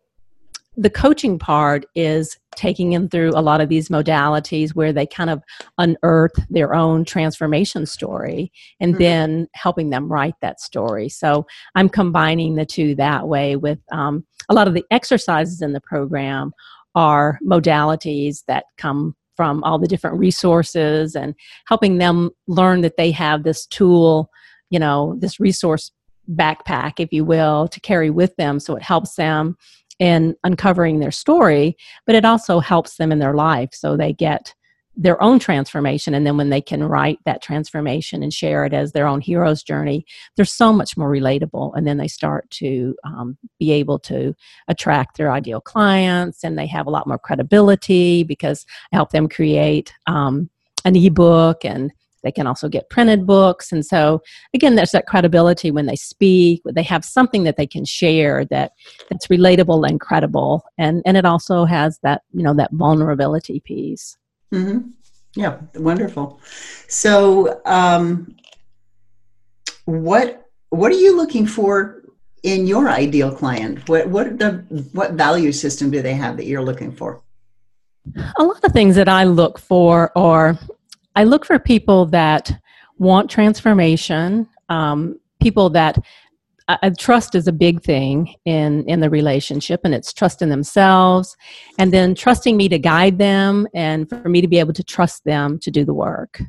the 0.77 0.91
coaching 0.91 1.39
part 1.39 1.87
is 1.95 2.39
taking 2.55 2.91
them 2.91 3.09
through 3.09 3.31
a 3.31 3.41
lot 3.41 3.61
of 3.61 3.69
these 3.69 3.89
modalities 3.89 4.75
where 4.75 4.93
they 4.93 5.07
kind 5.07 5.31
of 5.31 5.43
unearth 5.79 6.33
their 6.51 6.75
own 6.75 7.05
transformation 7.05 7.87
story 7.87 8.53
and 8.81 8.93
mm-hmm. 8.93 9.03
then 9.03 9.49
helping 9.55 9.91
them 9.91 10.11
write 10.11 10.35
that 10.41 10.61
story. 10.61 11.09
So 11.09 11.47
I'm 11.75 11.89
combining 11.89 12.55
the 12.55 12.67
two 12.67 12.95
that 12.97 13.29
way 13.29 13.57
with 13.57 13.79
um, 13.91 14.25
a 14.49 14.55
lot 14.55 14.69
of 14.69 14.75
the 14.75 14.85
exercises 14.91 15.63
in 15.63 15.73
the 15.73 15.81
program 15.81 16.53
are 16.95 17.39
modalities 17.47 18.45
that 18.47 18.65
come 18.77 19.15
from 19.37 19.63
all 19.65 19.79
the 19.79 19.89
different 19.89 20.19
resources 20.19 21.15
and 21.15 21.35
helping 21.67 21.99
them 21.99 22.31
learn 22.47 22.81
that 22.81 22.97
they 22.97 23.11
have 23.11 23.43
this 23.43 23.67
tool, 23.67 24.31
you 24.71 24.79
know, 24.79 25.15
this 25.19 25.39
resource 25.39 25.91
backpack, 26.35 26.95
if 26.99 27.13
you 27.13 27.25
will, 27.25 27.69
to 27.69 27.81
carry 27.81 28.11
with 28.11 28.35
them. 28.37 28.59
So 28.59 28.77
it 28.77 28.83
helps 28.83 29.15
them 29.17 29.57
in 29.99 30.37
uncovering 30.45 31.01
their 31.01 31.11
story, 31.11 31.77
but 32.05 32.15
it 32.15 32.25
also 32.25 32.61
helps 32.61 32.97
them 32.97 33.13
in 33.13 33.19
their 33.19 33.35
life 33.35 33.71
so 33.73 33.97
they 33.97 34.13
get 34.13 34.55
their 34.97 35.23
own 35.23 35.39
transformation. 35.39 36.15
And 36.15 36.27
then 36.27 36.39
when 36.39 36.49
they 36.49 36.63
can 36.63 36.83
write 36.83 37.19
that 37.27 37.43
transformation 37.43 38.23
and 38.23 38.33
share 38.33 38.65
it 38.65 38.73
as 38.73 38.93
their 38.93 39.07
own 39.07 39.21
hero's 39.21 39.63
journey, 39.63 40.07
they're 40.35 40.47
so 40.47 40.73
much 40.73 40.97
more 40.97 41.11
relatable. 41.11 41.73
And 41.77 41.87
then 41.87 41.99
they 41.99 42.09
start 42.09 42.49
to 42.53 42.97
um, 43.05 43.37
be 43.59 43.73
able 43.73 43.99
to 44.01 44.35
attract 44.69 45.19
their 45.19 45.31
ideal 45.31 45.61
clients 45.61 46.45
and 46.45 46.59
they 46.59 46.67
have 46.67 46.87
a 46.87 46.91
lot 46.91 47.07
more 47.07 47.19
credibility 47.19 48.23
because 48.23 48.65
I 48.91 48.97
help 48.97 49.11
them 49.11 49.29
create 49.29 49.93
um, 50.07 50.49
an 50.87 50.97
ebook 50.97 51.65
and 51.65 51.93
they 52.23 52.33
can 52.33 52.47
also 52.47 52.69
get 52.69 52.91
printed 52.91 53.27
books. 53.27 53.73
And 53.73 53.85
so, 53.85 54.23
again, 54.55 54.75
there's 54.75 54.93
that 54.93 55.07
credibility 55.07 55.71
when 55.71 55.87
they 55.87 55.97
speak. 55.97 56.63
They 56.65 56.83
have 56.83 57.05
something 57.05 57.45
that 57.45 57.57
they 57.57 57.67
can 57.67 57.85
share 57.85 58.45
that 58.47 58.73
that's 59.09 59.29
relatable 59.29 59.89
and 59.89 60.01
credible. 60.01 60.65
And, 60.79 61.03
and 61.07 61.17
it 61.17 61.25
also 61.25 61.65
has 61.65 61.99
that, 62.03 62.23
you 62.33 62.43
know, 62.43 62.55
that 62.55 62.73
vulnerability 62.73 63.61
piece. 63.61 64.17
Mm-hmm. 64.53 64.89
Yeah, 65.35 65.59
wonderful. 65.75 66.41
So, 66.89 67.61
um, 67.67 68.35
what 69.85 70.43
what 70.71 70.91
are 70.93 70.97
you 70.97 71.17
looking 71.17 71.47
for 71.47 72.03
in 72.43 72.67
your 72.67 72.89
ideal 72.89 73.35
client? 73.35 73.89
What 73.89 74.09
what 74.09 74.39
the 74.39 74.65
what 74.93 75.13
value 75.13 75.53
system 75.53 75.91
do 75.91 76.03
they 76.03 76.15
have 76.15 76.37
that 76.37 76.47
you're 76.47 76.63
looking 76.63 76.93
for? 76.93 77.23
A 78.39 78.45
lot 78.45 78.63
of 78.65 78.73
things 78.73 78.95
that 78.97 79.09
I 79.09 79.25
look 79.25 79.59
for 79.59 80.13
are 80.17 80.59
I 81.17 81.25
look 81.25 81.47
for 81.47 81.59
people 81.59 82.07
that 82.07 82.53
want 82.99 83.31
transformation, 83.31 84.47
um, 84.69 85.19
people 85.41 85.71
that 85.71 85.99
uh, 86.69 86.91
trust 86.99 87.35
is 87.35 87.47
a 87.47 87.53
big 87.53 87.83
thing 87.83 88.35
in 88.45 88.85
in 88.89 89.01
the 89.01 89.09
relationship 89.09 89.81
and 89.85 89.95
it's 89.95 90.13
trust 90.13 90.43
in 90.43 90.49
themselves 90.49 91.37
and 91.79 91.93
then 91.93 92.15
trusting 92.15 92.57
me 92.57 92.69
to 92.69 92.79
guide 92.79 93.19
them 93.19 93.69
and 93.73 94.09
for 94.09 94.29
me 94.29 94.41
to 94.41 94.49
be 94.49 94.59
able 94.59 94.73
to 94.73 94.83
trust 94.83 95.25
them 95.25 95.59
to 95.61 95.71
do 95.71 95.85
the 95.85 95.95
work. 95.95 96.43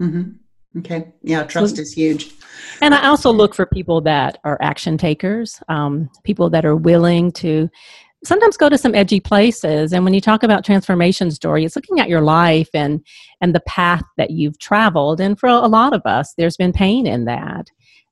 Mm-hmm. 0.00 0.78
okay. 0.78 1.12
Yeah 1.22 1.42
trust 1.42 1.76
so, 1.76 1.82
is 1.82 1.92
huge. 1.92 2.32
And 2.80 2.94
i 2.94 3.08
also 3.08 3.32
look 3.32 3.54
for 3.54 3.66
people 3.66 4.00
that 4.02 4.38
are 4.44 4.58
action 4.60 4.96
takers 4.96 5.60
um, 5.68 6.08
people 6.22 6.48
that 6.50 6.64
are 6.64 6.76
willing 6.76 7.32
to 7.32 7.68
sometimes 8.24 8.56
go 8.56 8.68
to 8.68 8.78
some 8.78 8.94
edgy 8.94 9.20
places 9.20 9.92
and 9.92 10.04
when 10.04 10.14
you 10.14 10.20
talk 10.20 10.42
about 10.42 10.64
transformation 10.64 11.30
story 11.30 11.64
it's 11.64 11.76
looking 11.76 12.00
at 12.00 12.08
your 12.08 12.20
life 12.20 12.68
and 12.74 13.04
and 13.40 13.54
the 13.54 13.60
path 13.60 14.04
that 14.16 14.30
you've 14.30 14.58
traveled 14.58 15.20
and 15.20 15.38
for 15.38 15.48
a 15.48 15.66
lot 15.66 15.92
of 15.92 16.02
us 16.04 16.34
there's 16.36 16.56
been 16.56 16.72
pain 16.72 17.06
in 17.06 17.24
that 17.24 17.66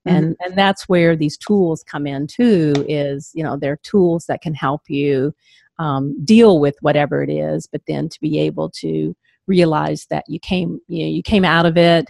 mm-hmm. 0.07 0.17
and 0.17 0.37
and 0.41 0.57
that's 0.57 0.89
where 0.89 1.17
these 1.17 1.37
tools 1.37 1.85
come 1.85 2.07
in 2.07 2.27
too 2.27 2.73
is 2.89 3.31
you 3.35 3.43
know 3.43 3.57
they're 3.57 3.79
tools 3.79 4.27
that 4.27 4.43
can 4.43 4.55
help 4.55 4.83
you 4.89 5.35
um, 5.79 6.23
deal 6.25 6.61
with 6.61 6.77
whatever 6.81 7.23
it 7.23 7.31
is 7.31 7.67
but 7.67 7.83
then 7.87 8.09
to 8.09 8.21
be 8.21 8.39
able 8.39 8.69
to 8.69 9.17
realize 9.47 10.07
that 10.11 10.25
you 10.29 10.39
came 10.39 10.81
you 10.89 11.05
know 11.05 11.11
you 11.11 11.23
came 11.23 11.45
out 11.45 11.67
of 11.67 11.77
it 11.77 12.07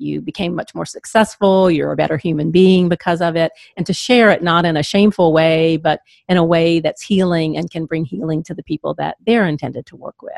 you 0.00 0.20
became 0.20 0.54
much 0.54 0.74
more 0.74 0.86
successful, 0.86 1.70
you're 1.70 1.92
a 1.92 1.96
better 1.96 2.16
human 2.16 2.50
being 2.50 2.88
because 2.88 3.20
of 3.20 3.36
it, 3.36 3.52
and 3.76 3.86
to 3.86 3.92
share 3.92 4.30
it 4.30 4.42
not 4.42 4.64
in 4.64 4.76
a 4.76 4.82
shameful 4.82 5.32
way, 5.32 5.76
but 5.76 6.00
in 6.28 6.36
a 6.36 6.44
way 6.44 6.80
that's 6.80 7.02
healing 7.02 7.56
and 7.56 7.70
can 7.70 7.86
bring 7.86 8.04
healing 8.04 8.42
to 8.44 8.54
the 8.54 8.62
people 8.62 8.94
that 8.94 9.16
they're 9.26 9.46
intended 9.46 9.86
to 9.86 9.96
work 9.96 10.22
with. 10.22 10.32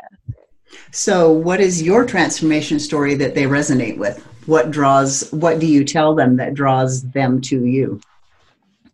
So, 0.91 1.31
what 1.31 1.59
is 1.59 1.83
your 1.83 2.05
transformation 2.05 2.79
story 2.79 3.15
that 3.15 3.35
they 3.35 3.43
resonate 3.43 3.97
with? 3.97 4.23
What 4.47 4.71
draws, 4.71 5.31
what 5.31 5.59
do 5.59 5.67
you 5.67 5.83
tell 5.83 6.15
them 6.15 6.35
that 6.37 6.53
draws 6.53 7.03
them 7.11 7.41
to 7.41 7.65
you? 7.65 8.01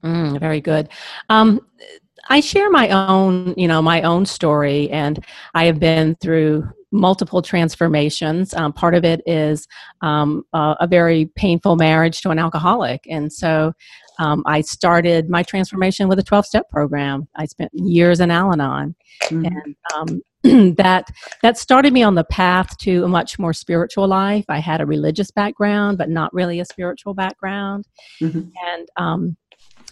Mm, 0.04 0.40
very 0.40 0.62
good. 0.62 0.90
Um, 1.30 1.66
I 2.30 2.42
share 2.42 2.70
my 2.70 2.90
own, 2.90 3.56
you 3.58 3.68
know, 3.68 3.82
my 3.82 4.04
own 4.04 4.26
story, 4.26 4.90
and 4.92 5.24
I 5.54 5.66
have 5.66 5.80
been 5.80 6.16
through 6.16 6.70
multiple 6.92 7.42
transformations. 7.42 8.54
Um, 8.54 8.74
part 8.74 8.96
of 8.96 9.06
it 9.06 9.22
is 9.26 9.68
um, 10.02 10.44
uh, 10.54 10.76
a 10.80 10.88
very 10.88 11.26
painful 11.36 11.76
marriage 11.76 12.22
to 12.22 12.30
an 12.30 12.40
alcoholic. 12.40 13.06
And 13.10 13.32
so 13.32 13.74
um, 14.20 14.44
I 14.46 14.62
started 14.62 15.30
my 15.30 15.44
transformation 15.44 16.08
with 16.08 16.20
a 16.20 16.24
12 16.24 16.46
step 16.46 16.70
program. 16.70 17.28
I 17.36 17.46
spent 17.46 17.72
years 17.74 18.20
in 18.20 18.32
Al 18.32 18.52
Anon. 18.52 18.96
Mm-hmm. 19.24 19.46
And 19.46 19.76
um, 19.96 20.22
that 20.76 21.10
that 21.42 21.58
started 21.58 21.92
me 21.92 22.02
on 22.02 22.16
the 22.16 22.24
path 22.24 22.78
to 22.78 23.04
a 23.04 23.08
much 23.10 23.38
more 23.38 23.52
spiritual 23.52 24.08
life. 24.08 24.46
I 24.48 24.60
had 24.60 24.80
a 24.80 24.86
religious 24.86 25.32
background, 25.32 25.98
but 25.98 26.10
not 26.10 26.34
really 26.34 26.62
a 26.62 26.66
spiritual 26.66 27.14
background, 27.14 27.86
mm-hmm. 28.22 28.48
and 28.66 28.88
um, 28.96 29.38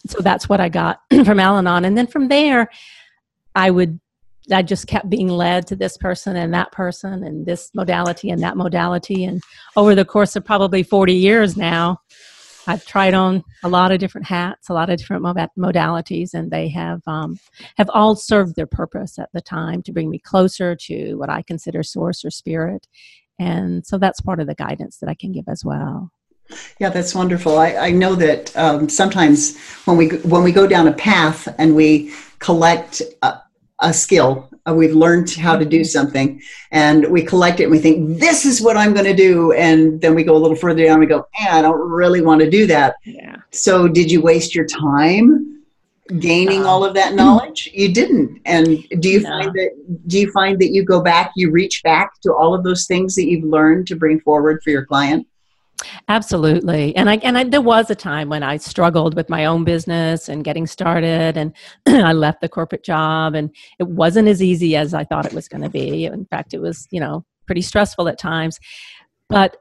so 0.07 0.19
that's 0.21 0.47
what 0.47 0.62
I 0.62 0.69
got 0.69 1.01
from 1.25 1.41
Al 1.41 1.57
Anon. 1.57 1.83
And 1.83 1.97
then 1.97 2.07
from 2.07 2.29
there, 2.29 2.69
I 3.55 3.71
would 3.71 3.99
I 4.51 4.62
just 4.62 4.88
kept 4.88 5.10
being 5.10 5.27
led 5.27 5.67
to 5.67 5.75
this 5.75 5.97
person 5.97 6.36
and 6.36 6.53
that 6.53 6.71
person 6.71 7.23
and 7.23 7.45
this 7.45 7.69
modality 7.73 8.29
and 8.29 8.41
that 8.43 8.57
modality. 8.57 9.25
And 9.25 9.41
over 9.75 9.93
the 9.95 10.05
course 10.05 10.36
of 10.36 10.45
probably 10.45 10.83
40 10.83 11.13
years 11.13 11.57
now, 11.57 11.99
I've 12.67 12.86
tried 12.86 13.13
on 13.13 13.43
a 13.63 13.69
lot 13.69 13.91
of 13.91 13.99
different 13.99 14.27
hats, 14.27 14.69
a 14.69 14.73
lot 14.73 14.89
of 14.89 14.97
different 14.99 15.23
modalities, 15.23 16.33
and 16.33 16.51
they 16.51 16.67
have 16.69 17.01
um, 17.07 17.39
have 17.77 17.89
all 17.93 18.15
served 18.15 18.55
their 18.55 18.67
purpose 18.67 19.17
at 19.17 19.29
the 19.33 19.41
time 19.41 19.81
to 19.83 19.93
bring 19.93 20.10
me 20.10 20.19
closer 20.19 20.75
to 20.75 21.15
what 21.15 21.29
I 21.29 21.41
consider 21.43 21.81
source 21.81 22.25
or 22.25 22.29
spirit. 22.29 22.86
And 23.39 23.86
so 23.86 23.97
that's 23.97 24.19
part 24.19 24.39
of 24.41 24.47
the 24.47 24.55
guidance 24.55 24.97
that 24.97 25.10
I 25.10 25.13
can 25.13 25.31
give 25.31 25.47
as 25.47 25.63
well. 25.63 26.12
Yeah, 26.79 26.89
that's 26.89 27.15
wonderful. 27.15 27.57
I, 27.57 27.75
I 27.75 27.91
know 27.91 28.15
that 28.15 28.55
um, 28.57 28.89
sometimes 28.89 29.57
when 29.86 29.97
we 29.97 30.10
when 30.10 30.43
we 30.43 30.51
go 30.51 30.67
down 30.67 30.88
a 30.88 30.93
path 30.93 31.47
and 31.57 31.75
we 31.75 32.13
collect 32.39 33.01
a, 33.21 33.39
a 33.79 33.93
skill. 33.93 34.49
Uh, 34.67 34.73
we've 34.73 34.95
learned 34.95 35.29
how 35.31 35.57
to 35.57 35.65
do 35.65 35.83
something 35.83 36.41
and 36.71 37.09
we 37.09 37.23
collect 37.23 37.59
it 37.59 37.63
and 37.63 37.71
we 37.71 37.79
think, 37.79 38.19
this 38.19 38.45
is 38.45 38.61
what 38.61 38.75
I'm 38.75 38.93
going 38.93 39.05
to 39.05 39.15
do. 39.15 39.53
And 39.53 40.01
then 40.01 40.15
we 40.15 40.23
go 40.23 40.35
a 40.35 40.39
little 40.39 40.57
further 40.57 40.83
down 40.83 40.93
and 40.93 40.99
we 40.99 41.05
go, 41.05 41.27
eh, 41.39 41.47
I 41.49 41.61
don't 41.61 41.79
really 41.79 42.21
want 42.21 42.41
to 42.41 42.49
do 42.49 42.67
that. 42.67 42.95
Yeah. 43.05 43.37
So 43.51 43.87
did 43.87 44.11
you 44.11 44.21
waste 44.21 44.55
your 44.55 44.65
time 44.65 45.63
gaining 46.19 46.65
all 46.65 46.83
of 46.83 46.93
that 46.95 47.13
knowledge? 47.13 47.69
You 47.77 47.93
didn't. 47.93 48.41
And 48.45 48.83
do 48.99 49.09
you 49.09 49.21
no. 49.21 49.29
find 49.29 49.53
that, 49.53 49.69
do 50.07 50.19
you 50.19 50.31
find 50.31 50.59
that 50.59 50.71
you 50.71 50.83
go 50.83 51.01
back, 51.01 51.31
you 51.35 51.51
reach 51.51 51.83
back 51.83 52.19
to 52.21 52.33
all 52.33 52.55
of 52.55 52.63
those 52.63 52.87
things 52.87 53.13
that 53.15 53.25
you've 53.25 53.43
learned 53.43 53.87
to 53.87 53.95
bring 53.95 54.19
forward 54.21 54.61
for 54.63 54.71
your 54.71 54.85
client? 54.85 55.27
Absolutely. 56.07 56.95
And 56.95 57.09
I 57.09 57.15
and 57.17 57.37
I, 57.37 57.43
there 57.43 57.61
was 57.61 57.89
a 57.89 57.95
time 57.95 58.29
when 58.29 58.43
I 58.43 58.57
struggled 58.57 59.15
with 59.15 59.29
my 59.29 59.45
own 59.45 59.63
business 59.63 60.29
and 60.29 60.43
getting 60.43 60.65
started 60.65 61.37
and 61.37 61.53
I 61.87 62.13
left 62.13 62.41
the 62.41 62.49
corporate 62.49 62.83
job 62.83 63.35
and 63.35 63.53
it 63.79 63.87
wasn't 63.87 64.27
as 64.27 64.41
easy 64.41 64.75
as 64.75 64.93
I 64.93 65.03
thought 65.03 65.25
it 65.25 65.33
was 65.33 65.47
going 65.47 65.61
to 65.61 65.69
be. 65.69 66.05
In 66.05 66.25
fact, 66.25 66.53
it 66.53 66.61
was, 66.61 66.87
you 66.91 66.99
know, 66.99 67.25
pretty 67.45 67.61
stressful 67.61 68.07
at 68.07 68.17
times. 68.17 68.59
But 69.29 69.57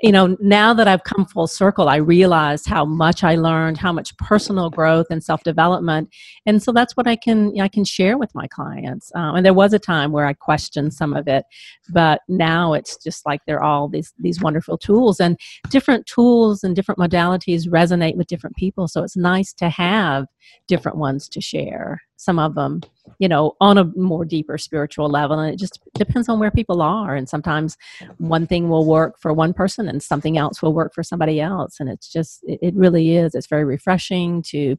you 0.00 0.12
know, 0.12 0.36
now 0.40 0.72
that 0.74 0.86
I've 0.86 1.02
come 1.02 1.26
full 1.26 1.48
circle, 1.48 1.88
I 1.88 1.96
realized 1.96 2.66
how 2.66 2.84
much 2.84 3.24
I 3.24 3.34
learned, 3.34 3.78
how 3.78 3.92
much 3.92 4.16
personal 4.16 4.70
growth 4.70 5.06
and 5.10 5.24
self 5.24 5.42
development, 5.42 6.08
and 6.46 6.62
so 6.62 6.70
that's 6.70 6.96
what 6.96 7.08
I 7.08 7.16
can 7.16 7.58
I 7.60 7.66
can 7.66 7.84
share 7.84 8.16
with 8.16 8.32
my 8.34 8.46
clients. 8.46 9.10
Um, 9.16 9.34
and 9.36 9.44
there 9.44 9.54
was 9.54 9.72
a 9.72 9.78
time 9.78 10.12
where 10.12 10.26
I 10.26 10.34
questioned 10.34 10.94
some 10.94 11.14
of 11.14 11.26
it, 11.26 11.44
but 11.90 12.20
now 12.28 12.74
it's 12.74 12.96
just 12.96 13.26
like 13.26 13.40
they're 13.46 13.62
all 13.62 13.88
these 13.88 14.12
these 14.20 14.40
wonderful 14.40 14.78
tools, 14.78 15.18
and 15.18 15.38
different 15.68 16.06
tools 16.06 16.62
and 16.62 16.76
different 16.76 17.00
modalities 17.00 17.68
resonate 17.68 18.16
with 18.16 18.28
different 18.28 18.56
people. 18.56 18.86
So 18.86 19.02
it's 19.02 19.16
nice 19.16 19.52
to 19.54 19.68
have 19.68 20.26
different 20.68 20.98
ones 20.98 21.28
to 21.30 21.40
share 21.40 22.02
some 22.18 22.38
of 22.38 22.54
them 22.54 22.82
you 23.18 23.28
know 23.28 23.56
on 23.60 23.78
a 23.78 23.84
more 23.96 24.24
deeper 24.24 24.58
spiritual 24.58 25.08
level 25.08 25.38
and 25.38 25.52
it 25.52 25.58
just 25.58 25.80
depends 25.94 26.28
on 26.28 26.38
where 26.38 26.50
people 26.50 26.82
are 26.82 27.14
and 27.14 27.28
sometimes 27.28 27.78
one 28.18 28.46
thing 28.46 28.68
will 28.68 28.84
work 28.84 29.18
for 29.18 29.32
one 29.32 29.54
person 29.54 29.88
and 29.88 30.02
something 30.02 30.36
else 30.36 30.60
will 30.60 30.74
work 30.74 30.92
for 30.92 31.02
somebody 31.02 31.40
else 31.40 31.80
and 31.80 31.88
it's 31.88 32.12
just 32.12 32.40
it, 32.44 32.74
really 32.74 33.16
is 33.16 33.34
it's 33.34 33.46
very 33.46 33.64
refreshing 33.64 34.42
to 34.42 34.76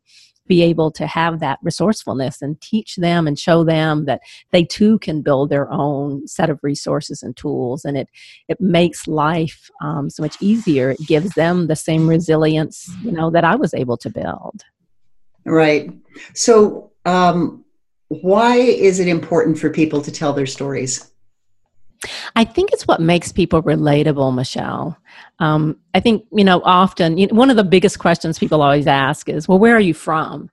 be 0.48 0.64
able 0.64 0.90
to 0.90 1.06
have 1.06 1.40
that 1.40 1.60
resourcefulness 1.62 2.42
and 2.42 2.60
teach 2.60 2.96
them 2.96 3.28
and 3.28 3.38
show 3.38 3.64
them 3.64 4.06
that 4.06 4.20
they 4.52 4.66
too 4.66 4.98
can 5.00 5.22
build 5.22 5.50
their 5.50 5.72
own 5.72 6.28
set 6.28 6.50
of 6.50 6.60
resources 6.64 7.22
and 7.22 7.38
tools 7.38 7.86
and 7.86 7.96
it 7.96 8.10
it 8.48 8.60
makes 8.60 9.08
life 9.08 9.70
um, 9.82 10.10
so 10.10 10.24
much 10.24 10.36
easier. 10.42 10.90
It 10.90 11.06
gives 11.08 11.36
them 11.36 11.68
the 11.68 11.76
same 11.76 12.08
resilience 12.08 12.90
you 13.04 13.12
know 13.12 13.30
that 13.30 13.44
i 13.46 13.56
was 13.56 13.74
able 13.74 13.96
to 13.98 14.10
build. 14.10 14.64
Right. 15.46 15.92
So 16.34 16.92
um, 17.10 17.66
why 18.10 18.56
is 18.58 19.00
it 19.00 19.08
important 19.08 19.58
for 19.58 19.70
people 19.70 20.02
to 20.02 20.12
tell 20.12 20.34
their 20.34 20.46
stories? 20.46 21.12
I 22.36 22.46
think 22.46 22.72
it's 22.72 22.88
what 22.88 23.02
makes 23.02 23.32
people 23.32 23.62
relatable, 23.64 24.34
Michelle. 24.34 24.98
Um, 25.40 25.78
I 25.94 26.00
think, 26.00 26.26
you 26.32 26.44
know, 26.44 26.62
often 26.64 27.18
you 27.18 27.28
know, 27.28 27.36
one 27.36 27.50
of 27.50 27.58
the 27.58 27.64
biggest 27.64 28.00
questions 28.00 28.40
people 28.40 28.62
always 28.62 28.88
ask 28.88 29.28
is, 29.28 29.48
well, 29.48 29.60
where 29.60 29.76
are 29.76 29.82
you 29.82 29.94
from? 29.94 30.50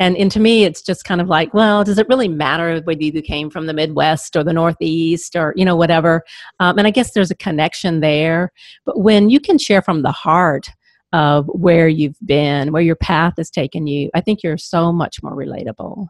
And, 0.00 0.16
and 0.16 0.30
to 0.30 0.38
me, 0.38 0.64
it's 0.64 0.80
just 0.80 1.04
kind 1.04 1.20
of 1.20 1.28
like, 1.28 1.52
well, 1.52 1.82
does 1.82 1.98
it 1.98 2.08
really 2.08 2.28
matter 2.28 2.80
whether 2.82 3.02
you 3.02 3.20
came 3.20 3.50
from 3.50 3.66
the 3.66 3.74
Midwest 3.74 4.36
or 4.36 4.44
the 4.44 4.52
Northeast 4.52 5.34
or, 5.34 5.52
you 5.56 5.64
know, 5.64 5.74
whatever? 5.74 6.22
Um, 6.60 6.78
and 6.78 6.86
I 6.86 6.90
guess 6.90 7.10
there's 7.10 7.32
a 7.32 7.36
connection 7.36 7.98
there. 7.98 8.52
But 8.86 9.00
when 9.00 9.28
you 9.28 9.40
can 9.40 9.58
share 9.58 9.82
from 9.82 10.02
the 10.02 10.12
heart 10.12 10.70
of 11.12 11.46
where 11.46 11.88
you've 11.88 12.18
been, 12.24 12.72
where 12.72 12.82
your 12.82 12.96
path 12.96 13.34
has 13.38 13.50
taken 13.50 13.86
you, 13.86 14.10
I 14.14 14.20
think 14.20 14.42
you're 14.42 14.58
so 14.58 14.92
much 14.92 15.22
more 15.22 15.34
relatable. 15.34 16.08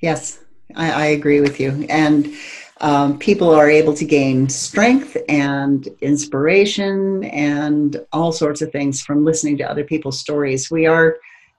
Yes, 0.00 0.40
I, 0.74 0.90
I 0.90 1.06
agree 1.06 1.40
with 1.40 1.60
you. 1.60 1.86
And 1.88 2.34
um, 2.80 3.18
people 3.18 3.54
are 3.54 3.70
able 3.70 3.94
to 3.94 4.04
gain 4.04 4.48
strength 4.48 5.16
and 5.28 5.86
inspiration 6.00 7.24
and 7.24 8.04
all 8.12 8.32
sorts 8.32 8.62
of 8.62 8.72
things 8.72 9.00
from 9.02 9.24
listening 9.24 9.56
to 9.58 9.70
other 9.70 9.84
people's 9.84 10.18
stories. 10.18 10.70
We 10.70 10.86
are 10.86 11.16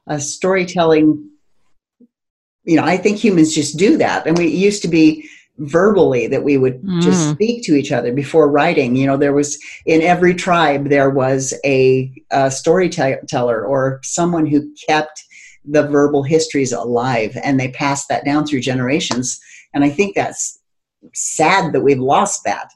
a 0.07 0.19
storytelling, 0.19 1.29
you 2.63 2.75
know, 2.75 2.83
I 2.83 2.97
think 2.97 3.17
humans 3.17 3.55
just 3.55 3.77
do 3.77 3.97
that. 3.97 4.27
And 4.27 4.37
we 4.37 4.47
used 4.47 4.81
to 4.81 4.87
be 4.87 5.29
verbally 5.57 6.27
that 6.27 6.43
we 6.43 6.57
would 6.57 6.81
mm. 6.81 7.01
just 7.01 7.31
speak 7.31 7.63
to 7.63 7.75
each 7.75 7.91
other 7.91 8.11
before 8.11 8.51
writing 8.51 8.95
you 8.95 9.07
know 9.07 9.15
there 9.15 9.33
was 9.33 9.57
in 9.85 10.01
every 10.01 10.33
tribe 10.33 10.89
there 10.89 11.09
was 11.09 11.53
a, 11.63 12.11
a 12.31 12.51
storyteller 12.51 13.65
or 13.65 14.01
someone 14.03 14.45
who 14.45 14.73
kept 14.87 15.23
the 15.63 15.87
verbal 15.87 16.23
histories 16.23 16.73
alive 16.73 17.37
and 17.41 17.57
they 17.57 17.69
passed 17.69 18.09
that 18.09 18.25
down 18.25 18.45
through 18.45 18.59
generations 18.59 19.39
and 19.73 19.85
i 19.85 19.89
think 19.89 20.13
that's 20.13 20.59
sad 21.13 21.71
that 21.71 21.81
we've 21.81 21.99
lost 21.99 22.43
that 22.43 22.71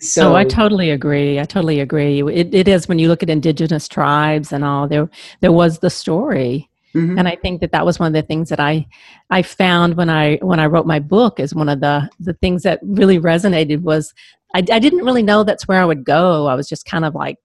so 0.00 0.32
oh, 0.32 0.34
I 0.34 0.44
totally 0.44 0.90
agree. 0.90 1.40
I 1.40 1.44
totally 1.44 1.80
agree. 1.80 2.20
It, 2.20 2.52
it 2.52 2.68
is 2.68 2.88
when 2.88 2.98
you 2.98 3.08
look 3.08 3.22
at 3.22 3.30
indigenous 3.30 3.88
tribes 3.88 4.52
and 4.52 4.62
all 4.62 4.86
there 4.86 5.08
there 5.40 5.52
was 5.52 5.78
the 5.78 5.88
story 5.88 6.68
Mm-hmm. 6.94 7.18
And 7.18 7.28
I 7.28 7.36
think 7.36 7.60
that 7.60 7.72
that 7.72 7.84
was 7.84 7.98
one 7.98 8.06
of 8.06 8.12
the 8.12 8.26
things 8.26 8.48
that 8.50 8.60
I 8.60 8.86
I 9.30 9.42
found 9.42 9.96
when 9.96 10.08
I 10.08 10.36
when 10.36 10.60
I 10.60 10.66
wrote 10.66 10.86
my 10.86 11.00
book 11.00 11.40
is 11.40 11.54
one 11.54 11.68
of 11.68 11.80
the 11.80 12.08
the 12.20 12.34
things 12.34 12.62
that 12.62 12.78
really 12.82 13.18
resonated 13.18 13.82
was 13.82 14.14
I, 14.54 14.58
I 14.58 14.78
didn't 14.78 15.04
really 15.04 15.22
know 15.22 15.42
that's 15.42 15.66
where 15.66 15.80
I 15.80 15.84
would 15.84 16.04
go. 16.04 16.46
I 16.46 16.54
was 16.54 16.68
just 16.68 16.86
kind 16.86 17.04
of 17.04 17.14
like 17.14 17.38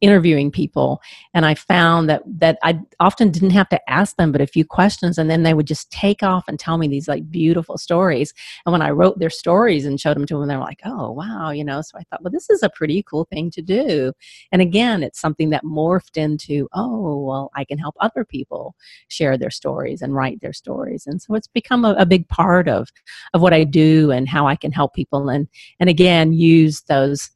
interviewing 0.00 0.50
people 0.50 1.00
and 1.34 1.44
i 1.44 1.54
found 1.54 2.08
that 2.08 2.22
that 2.26 2.58
i 2.62 2.78
often 3.00 3.30
didn't 3.30 3.50
have 3.50 3.68
to 3.68 3.90
ask 3.90 4.16
them 4.16 4.30
but 4.32 4.40
a 4.40 4.46
few 4.46 4.64
questions 4.64 5.18
and 5.18 5.30
then 5.30 5.42
they 5.42 5.54
would 5.54 5.66
just 5.66 5.90
take 5.90 6.22
off 6.22 6.44
and 6.48 6.58
tell 6.58 6.78
me 6.78 6.88
these 6.88 7.08
like 7.08 7.30
beautiful 7.30 7.78
stories. 7.78 8.32
And 8.64 8.72
when 8.72 8.82
i 8.82 8.90
wrote 8.90 9.18
their 9.18 9.30
stories 9.30 9.84
and 9.84 10.00
showed 10.00 10.16
them 10.16 10.26
to 10.26 10.38
them 10.38 10.48
they 10.48 10.56
were 10.56 10.62
like 10.62 10.80
oh 10.84 11.10
wow 11.10 11.50
you 11.50 11.64
know? 11.64 11.80
So 11.82 11.98
i 11.98 12.02
thought 12.04 12.22
well 12.22 12.30
this 12.30 12.50
is 12.50 12.62
a 12.62 12.70
pretty 12.70 13.02
cool 13.02 13.24
thing 13.24 13.50
to 13.50 13.62
do. 13.62 14.12
And 14.52 14.62
again 14.62 15.02
it's 15.02 15.20
something 15.20 15.50
that 15.50 15.64
morphed 15.64 16.16
into 16.16 16.68
oh 16.72 17.24
well 17.24 17.50
i 17.54 17.64
can 17.64 17.78
help 17.78 17.96
other 18.00 18.24
people 18.24 18.74
share 19.08 19.36
their 19.36 19.50
stories 19.50 20.02
and 20.02 20.14
write 20.14 20.40
their 20.40 20.52
stories. 20.52 21.06
And 21.06 21.20
so 21.20 21.34
it's 21.34 21.48
become 21.48 21.84
a, 21.84 21.94
a 21.98 22.06
big 22.06 22.28
part 22.28 22.68
of 22.68 22.88
of 23.34 23.40
what 23.40 23.52
i 23.52 23.64
do 23.64 24.10
and 24.10 24.28
how 24.28 24.46
i 24.46 24.56
can 24.56 24.72
help 24.72 24.94
people 24.94 25.28
and 25.28 25.48
and 25.80 25.88
again 25.88 26.32
use 26.32 26.82
those 26.82 27.30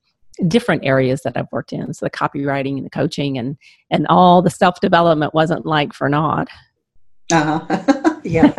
different 0.49 0.85
areas 0.85 1.23
that 1.23 1.37
I've 1.37 1.51
worked 1.53 1.73
in. 1.73 1.93
So 1.95 2.07
the 2.07 2.11
copywriting 2.11 2.77
and 2.77 2.85
the 2.85 2.91
coaching 2.91 3.39
and 3.39 3.57
and 3.91 4.07
all 4.09 4.43
the 4.43 4.51
self 4.51 4.81
development 4.81 5.35
wasn't 5.35 5.67
like 5.67 5.93
for 5.93 6.09
naught. 6.09 6.49
Uh 7.33 7.61
huh. 7.61 8.21
yeah. 8.25 8.53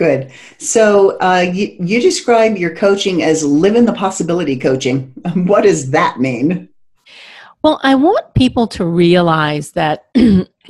Good. 0.00 0.32
So 0.56 1.18
uh, 1.18 1.44
you, 1.52 1.76
you 1.78 2.00
describe 2.00 2.56
your 2.56 2.74
coaching 2.74 3.22
as 3.22 3.44
live 3.44 3.76
in 3.76 3.84
the 3.84 3.92
possibility 3.92 4.58
coaching. 4.58 5.12
What 5.34 5.64
does 5.64 5.90
that 5.90 6.18
mean? 6.18 6.69
Well, 7.62 7.78
I 7.82 7.94
want 7.94 8.34
people 8.34 8.66
to 8.68 8.86
realize 8.86 9.72
that 9.72 10.04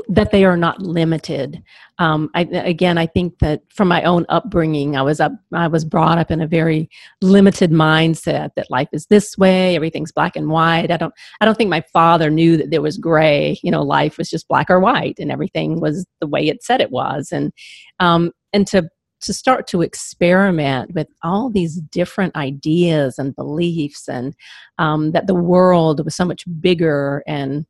that 0.09 0.31
they 0.33 0.44
are 0.44 0.57
not 0.57 0.81
limited. 0.81 1.62
Um, 1.98 2.31
I, 2.35 2.42
again, 2.42 2.98
I 2.98 3.07
think 3.07 3.38
that 3.40 3.62
from 3.68 3.87
my 3.87 4.03
own 4.03 4.26
upbringing, 4.29 4.96
I 4.96 5.03
was 5.03 5.20
up, 5.20 5.33
I 5.53 5.68
was 5.68 5.85
brought 5.85 6.18
up 6.18 6.33
in 6.33 6.40
a 6.40 6.48
very 6.48 6.88
limited 7.20 7.70
mindset 7.70 8.50
that 8.57 8.70
life 8.70 8.88
is 8.92 9.07
this 9.07 9.38
way, 9.38 9.76
everything's 9.76 10.11
black 10.11 10.35
and 10.35 10.48
white. 10.48 10.90
I 10.90 10.96
don't, 10.96 11.14
I 11.40 11.44
don't 11.44 11.57
think 11.57 11.70
my 11.70 11.85
father 11.92 12.29
knew 12.29 12.57
that 12.57 12.70
there 12.70 12.83
was 12.83 12.98
gray. 12.98 13.61
You 13.62 13.70
know, 13.70 13.83
life 13.83 14.18
was 14.18 14.29
just 14.29 14.48
black 14.48 14.68
or 14.68 14.81
white, 14.81 15.18
and 15.20 15.31
everything 15.31 15.81
was 15.81 16.05
the 16.20 16.26
way 16.26 16.48
it 16.48 16.64
said 16.64 16.81
it 16.81 16.90
was. 16.90 17.31
And 17.31 17.53
um, 18.00 18.33
and 18.53 18.66
to 18.68 18.88
to 19.20 19.33
start 19.33 19.66
to 19.68 19.83
experiment 19.83 20.94
with 20.94 21.09
all 21.22 21.50
these 21.50 21.76
different 21.76 22.35
ideas 22.37 23.18
and 23.18 23.35
beliefs, 23.35 24.09
and 24.09 24.35
um, 24.78 25.12
that 25.12 25.26
the 25.26 25.35
world 25.35 26.04
was 26.04 26.14
so 26.14 26.24
much 26.24 26.44
bigger 26.61 27.22
and 27.26 27.66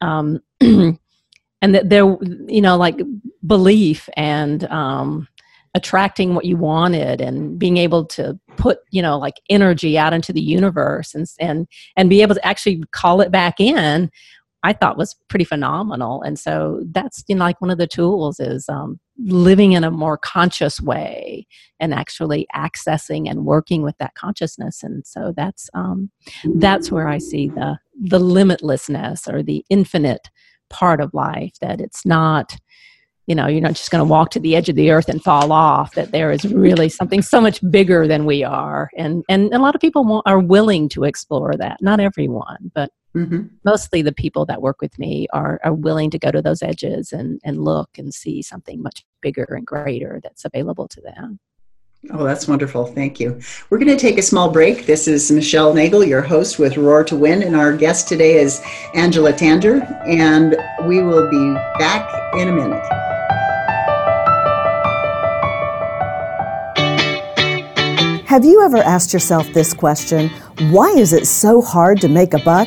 um, 0.00 0.40
and 0.60 0.98
that 1.62 1.88
there, 1.88 2.16
you 2.48 2.60
know, 2.60 2.76
like 2.76 3.00
belief 3.46 4.08
and 4.16 4.64
um, 4.64 5.28
attracting 5.74 6.34
what 6.34 6.44
you 6.44 6.56
wanted 6.56 7.20
and 7.20 7.58
being 7.58 7.76
able 7.76 8.04
to 8.04 8.38
put 8.56 8.80
you 8.90 9.00
know 9.00 9.18
like 9.18 9.40
energy 9.48 9.96
out 9.96 10.12
into 10.12 10.32
the 10.32 10.40
universe 10.40 11.14
and 11.14 11.26
and 11.40 11.66
and 11.96 12.10
be 12.10 12.20
able 12.20 12.34
to 12.34 12.46
actually 12.46 12.82
call 12.92 13.20
it 13.20 13.30
back 13.30 13.58
in 13.58 14.10
i 14.62 14.72
thought 14.72 14.96
was 14.96 15.16
pretty 15.28 15.44
phenomenal. 15.44 16.22
And 16.22 16.38
so 16.38 16.82
that's 16.90 17.24
you 17.28 17.34
know 17.34 17.44
like 17.44 17.60
one 17.60 17.70
of 17.70 17.78
the 17.78 17.86
tools 17.86 18.38
is 18.40 18.68
um, 18.68 19.00
living 19.18 19.72
in 19.72 19.84
a 19.84 19.90
more 19.90 20.16
conscious 20.16 20.80
way 20.80 21.46
and 21.80 21.92
actually 21.92 22.46
accessing 22.54 23.28
and 23.28 23.44
working 23.44 23.82
with 23.82 23.96
that 23.98 24.14
consciousness. 24.14 24.82
And 24.82 25.06
so 25.06 25.32
that's 25.36 25.68
um, 25.74 26.10
that's 26.56 26.90
where 26.90 27.08
i 27.08 27.18
see 27.18 27.48
the 27.48 27.78
the 28.00 28.18
limitlessness 28.18 29.32
or 29.32 29.42
the 29.42 29.64
infinite 29.68 30.30
part 30.70 31.00
of 31.00 31.12
life 31.12 31.52
that 31.60 31.80
it's 31.80 32.06
not 32.06 32.56
you 33.26 33.34
know 33.34 33.46
you're 33.46 33.60
not 33.60 33.74
just 33.74 33.90
going 33.90 34.00
to 34.00 34.10
walk 34.10 34.30
to 34.30 34.40
the 34.40 34.56
edge 34.56 34.68
of 34.68 34.76
the 34.76 34.90
earth 34.90 35.08
and 35.08 35.22
fall 35.22 35.52
off 35.52 35.94
that 35.94 36.10
there 36.10 36.32
is 36.32 36.44
really 36.46 36.88
something 36.88 37.22
so 37.22 37.40
much 37.40 37.60
bigger 37.70 38.08
than 38.08 38.24
we 38.24 38.42
are. 38.42 38.90
And 38.96 39.24
and 39.28 39.52
a 39.52 39.58
lot 39.58 39.74
of 39.74 39.80
people 39.80 40.22
are 40.26 40.40
willing 40.40 40.88
to 40.90 41.04
explore 41.04 41.54
that. 41.56 41.78
Not 41.80 42.00
everyone 42.00 42.70
but 42.74 42.90
mm-hmm. 43.14 43.42
mostly 43.64 44.02
the 44.02 44.12
people 44.12 44.44
that 44.46 44.62
work 44.62 44.80
with 44.80 44.98
me 44.98 45.26
are 45.32 45.60
are 45.64 45.74
willing 45.74 46.10
to 46.10 46.18
go 46.18 46.30
to 46.30 46.42
those 46.42 46.62
edges 46.62 47.12
and 47.12 47.40
and 47.44 47.64
look 47.64 47.90
and 47.98 48.12
see 48.14 48.42
something 48.42 48.82
much 48.82 49.04
bigger 49.20 49.46
and 49.50 49.66
greater 49.66 50.20
that's 50.22 50.44
available 50.44 50.88
to 50.88 51.00
them 51.00 51.38
Oh, 52.10 52.24
that's 52.24 52.48
wonderful. 52.48 52.86
Thank 52.86 53.20
you. 53.20 53.40
We're 53.70 53.78
going 53.78 53.86
to 53.86 53.96
take 53.96 54.18
a 54.18 54.22
small 54.22 54.50
break. 54.50 54.86
This 54.86 55.06
is 55.06 55.30
Michelle 55.30 55.72
Nagel, 55.72 56.04
your 56.04 56.20
host 56.20 56.58
with 56.58 56.76
Roar 56.76 57.04
to 57.04 57.14
Win, 57.14 57.44
and 57.44 57.54
our 57.54 57.76
guest 57.76 58.08
today 58.08 58.34
is 58.34 58.60
Angela 58.94 59.32
Tanger, 59.32 59.88
and 60.04 60.56
we 60.88 61.00
will 61.00 61.30
be 61.30 61.54
back 61.78 62.10
in 62.34 62.48
a 62.48 62.52
minute. 62.52 62.82
Have 68.26 68.44
you 68.44 68.64
ever 68.64 68.78
asked 68.78 69.12
yourself 69.12 69.46
this 69.52 69.72
question? 69.72 70.28
Why 70.70 70.88
is 70.88 71.12
it 71.12 71.26
so 71.26 71.62
hard 71.62 72.00
to 72.00 72.08
make 72.08 72.34
a 72.34 72.38
buck? 72.38 72.66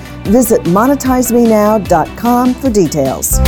Visit 0.23 0.61
monetizemenow.com 0.61 2.53
for 2.53 2.69
details. 2.69 3.39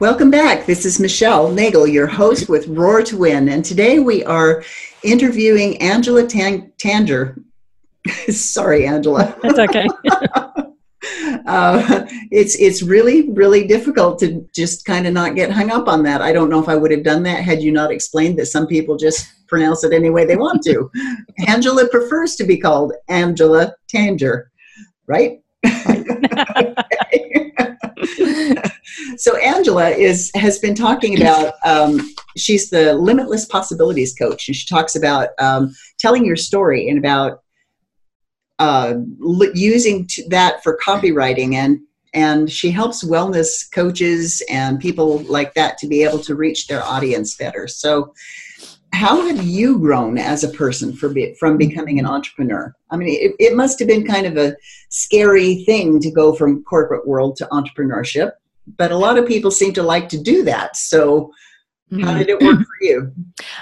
Welcome 0.00 0.30
back. 0.30 0.64
This 0.64 0.86
is 0.86 0.98
Michelle 0.98 1.52
Nagel, 1.52 1.86
your 1.86 2.06
host 2.06 2.48
with 2.48 2.66
Roar 2.68 3.02
to 3.02 3.18
Win. 3.18 3.50
And 3.50 3.62
today 3.62 3.98
we 3.98 4.24
are 4.24 4.64
interviewing 5.02 5.76
Angela 5.82 6.26
Tang- 6.26 6.72
Tanger. 6.78 7.42
Sorry, 8.30 8.86
Angela. 8.86 9.36
That's 9.42 9.58
okay. 9.58 9.86
uh, 11.46 12.06
it's 12.30 12.56
it's 12.56 12.82
really 12.82 13.30
really 13.30 13.66
difficult 13.66 14.18
to 14.18 14.46
just 14.54 14.84
kind 14.84 15.06
of 15.06 15.14
not 15.14 15.34
get 15.34 15.50
hung 15.50 15.70
up 15.70 15.88
on 15.88 16.02
that. 16.02 16.20
I 16.20 16.32
don't 16.32 16.50
know 16.50 16.60
if 16.60 16.68
I 16.68 16.76
would 16.76 16.90
have 16.90 17.02
done 17.02 17.22
that 17.24 17.42
had 17.42 17.62
you 17.62 17.72
not 17.72 17.90
explained 17.90 18.38
that 18.38 18.46
some 18.46 18.66
people 18.66 18.96
just 18.96 19.26
pronounce 19.46 19.82
it 19.84 19.92
any 19.92 20.10
way 20.10 20.26
they 20.26 20.36
want 20.36 20.62
to. 20.64 20.90
Angela 21.48 21.88
prefers 21.88 22.36
to 22.36 22.44
be 22.44 22.58
called 22.58 22.92
Angela 23.08 23.74
Tanger, 23.92 24.44
right? 25.06 25.40
so 29.16 29.36
Angela 29.36 29.90
is 29.90 30.30
has 30.34 30.58
been 30.58 30.74
talking 30.74 31.20
about 31.20 31.54
um, 31.64 32.00
she's 32.36 32.70
the 32.70 32.94
limitless 32.94 33.44
possibilities 33.44 34.14
coach, 34.14 34.48
and 34.48 34.56
she 34.56 34.66
talks 34.66 34.96
about 34.96 35.30
um, 35.38 35.74
telling 35.98 36.24
your 36.24 36.36
story 36.36 36.88
and 36.88 36.98
about 36.98 37.42
uh, 38.60 38.94
using 39.54 40.08
that 40.28 40.62
for 40.62 40.78
copywriting 40.84 41.54
and 41.54 41.80
and 42.12 42.50
she 42.50 42.70
helps 42.70 43.04
wellness 43.04 43.70
coaches 43.72 44.42
and 44.50 44.80
people 44.80 45.18
like 45.24 45.54
that 45.54 45.78
to 45.78 45.86
be 45.86 46.02
able 46.02 46.18
to 46.18 46.34
reach 46.34 46.66
their 46.66 46.82
audience 46.82 47.36
better. 47.36 47.68
So 47.68 48.12
how 48.92 49.24
have 49.28 49.44
you 49.44 49.78
grown 49.78 50.18
as 50.18 50.42
a 50.42 50.48
person 50.48 50.92
be, 51.14 51.34
from 51.34 51.56
becoming 51.56 52.00
an 52.00 52.06
entrepreneur? 52.06 52.74
I 52.90 52.96
mean 52.96 53.08
it, 53.08 53.34
it 53.38 53.56
must 53.56 53.78
have 53.78 53.88
been 53.88 54.06
kind 54.06 54.26
of 54.26 54.36
a 54.36 54.56
scary 54.88 55.64
thing 55.64 56.00
to 56.00 56.10
go 56.10 56.34
from 56.34 56.64
corporate 56.64 57.06
world 57.06 57.36
to 57.36 57.48
entrepreneurship 57.52 58.32
but 58.76 58.92
a 58.92 58.96
lot 58.96 59.18
of 59.18 59.26
people 59.26 59.50
seem 59.50 59.72
to 59.74 59.82
like 59.82 60.08
to 60.10 60.22
do 60.22 60.42
that. 60.44 60.76
So 60.76 61.32
how 62.02 62.18
did 62.18 62.28
it 62.28 62.40
work 62.40 62.58
for 62.58 62.78
you? 62.80 63.12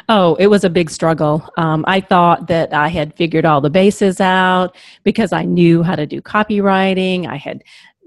Oh, 0.09 0.35
it 0.37 0.49
was 0.49 0.65
a 0.65 0.71
big 0.71 0.91
struggle. 0.91 1.49
Um, 1.57 1.85
I 1.89 2.01
thought 2.01 2.47
that 2.49 2.73
I 2.73 2.89
had 2.89 3.15
figured 3.17 3.45
all 3.45 3.61
the 3.61 3.71
bases 3.71 4.21
out 4.21 4.77
because 5.05 5.33
I 5.33 5.45
knew 5.45 5.83
how 5.83 5.97
to 5.97 6.07
do 6.07 6.21
copywriting. 6.21 7.27
I 7.27 7.37
had, 7.37 7.63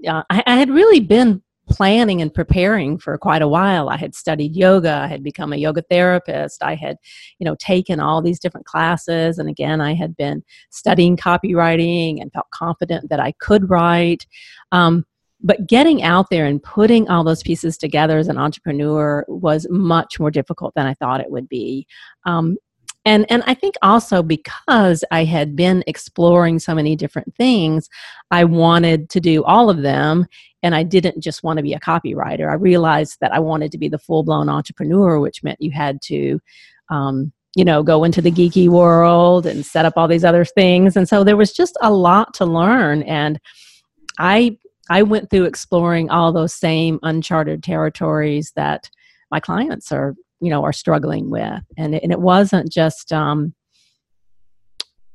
uh, 0.06 0.22
I, 0.30 0.42
I 0.46 0.56
had 0.56 0.70
really 0.70 1.00
been 1.00 1.42
planning 1.68 2.20
and 2.20 2.32
preparing 2.34 2.98
for 2.98 3.16
quite 3.16 3.42
a 3.42 3.48
while. 3.48 3.88
I 3.88 3.96
had 3.96 4.14
studied 4.14 4.54
yoga. 4.54 4.92
I 4.92 5.06
had 5.06 5.22
become 5.22 5.52
a 5.52 5.56
yoga 5.56 5.82
therapist. 5.82 6.62
I 6.62 6.74
had, 6.74 6.96
you 7.38 7.44
know, 7.44 7.56
taken 7.58 8.00
all 8.00 8.20
these 8.20 8.38
different 8.38 8.66
classes. 8.66 9.38
And 9.38 9.48
again, 9.48 9.80
I 9.80 9.94
had 9.94 10.16
been 10.16 10.42
studying 10.70 11.16
copywriting 11.16 12.20
and 12.20 12.32
felt 12.32 12.50
confident 12.50 13.10
that 13.10 13.20
I 13.20 13.32
could 13.32 13.70
write. 13.70 14.26
Um, 14.70 15.06
but 15.42 15.66
getting 15.66 16.02
out 16.02 16.30
there 16.30 16.46
and 16.46 16.62
putting 16.62 17.08
all 17.08 17.24
those 17.24 17.42
pieces 17.42 17.76
together 17.76 18.18
as 18.18 18.28
an 18.28 18.38
entrepreneur 18.38 19.24
was 19.28 19.66
much 19.70 20.20
more 20.20 20.30
difficult 20.30 20.74
than 20.74 20.86
I 20.86 20.94
thought 20.94 21.20
it 21.20 21.30
would 21.30 21.48
be. 21.48 21.86
Um, 22.24 22.56
and 23.04 23.26
and 23.30 23.42
I 23.46 23.54
think 23.54 23.74
also 23.82 24.22
because 24.22 25.04
I 25.10 25.24
had 25.24 25.56
been 25.56 25.82
exploring 25.86 26.60
so 26.60 26.74
many 26.74 26.94
different 26.94 27.34
things, 27.34 27.88
I 28.30 28.44
wanted 28.44 29.10
to 29.10 29.20
do 29.20 29.42
all 29.42 29.68
of 29.68 29.82
them, 29.82 30.26
and 30.62 30.74
I 30.74 30.84
didn't 30.84 31.20
just 31.20 31.42
want 31.42 31.56
to 31.56 31.64
be 31.64 31.72
a 31.72 31.80
copywriter. 31.80 32.48
I 32.48 32.54
realized 32.54 33.18
that 33.20 33.32
I 33.32 33.40
wanted 33.40 33.72
to 33.72 33.78
be 33.78 33.88
the 33.88 33.98
full 33.98 34.22
blown 34.22 34.48
entrepreneur, 34.48 35.18
which 35.18 35.42
meant 35.42 35.60
you 35.60 35.70
had 35.70 36.00
to. 36.02 36.40
Um, 36.90 37.32
you 37.54 37.66
know, 37.66 37.82
go 37.82 38.02
into 38.02 38.22
the 38.22 38.30
geeky 38.30 38.66
world 38.66 39.44
and 39.44 39.66
set 39.66 39.84
up 39.84 39.92
all 39.98 40.08
these 40.08 40.24
other 40.24 40.42
things. 40.42 40.96
And 40.96 41.06
so 41.06 41.22
there 41.22 41.36
was 41.36 41.52
just 41.52 41.76
a 41.82 41.92
lot 41.92 42.32
to 42.34 42.46
learn. 42.46 43.02
And 43.02 43.38
I 44.18 44.56
I 44.90 45.02
went 45.02 45.30
through 45.30 45.44
exploring 45.44 46.10
all 46.10 46.32
those 46.32 46.54
same 46.54 46.98
uncharted 47.02 47.62
territories 47.62 48.52
that 48.56 48.90
my 49.30 49.40
clients 49.40 49.92
are, 49.92 50.14
you 50.40 50.50
know, 50.50 50.64
are 50.64 50.72
struggling 50.72 51.30
with. 51.30 51.62
And 51.76 51.94
it, 51.94 52.02
and 52.02 52.12
it 52.12 52.20
wasn't 52.20 52.70
just, 52.70 53.12
um, 53.12 53.54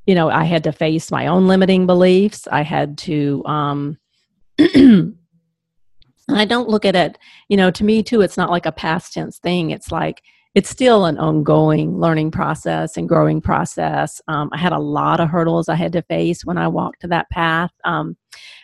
you 0.05 0.15
know, 0.15 0.29
I 0.29 0.45
had 0.45 0.63
to 0.63 0.71
face 0.71 1.11
my 1.11 1.27
own 1.27 1.47
limiting 1.47 1.85
beliefs. 1.85 2.47
I 2.49 2.61
had 2.63 2.97
to, 2.99 3.43
um, 3.45 3.97
I 4.59 6.45
don't 6.45 6.69
look 6.69 6.85
at 6.85 6.95
it, 6.95 7.17
you 7.49 7.57
know, 7.57 7.71
to 7.71 7.83
me 7.83 8.03
too, 8.03 8.21
it's 8.21 8.37
not 8.37 8.49
like 8.49 8.65
a 8.65 8.71
past 8.71 9.13
tense 9.13 9.37
thing. 9.39 9.71
It's 9.71 9.91
like, 9.91 10.21
it's 10.57 10.71
still 10.71 11.05
an 11.05 11.19
ongoing 11.19 11.99
learning 11.99 12.31
process 12.31 12.97
and 12.97 13.07
growing 13.07 13.39
process. 13.39 14.19
Um, 14.27 14.49
I 14.51 14.57
had 14.57 14.73
a 14.73 14.79
lot 14.79 15.19
of 15.19 15.29
hurdles 15.29 15.69
I 15.69 15.75
had 15.75 15.93
to 15.93 16.01
face 16.01 16.43
when 16.43 16.57
I 16.57 16.67
walked 16.67 17.01
to 17.01 17.07
that 17.09 17.29
path. 17.29 17.69
Um, 17.85 18.17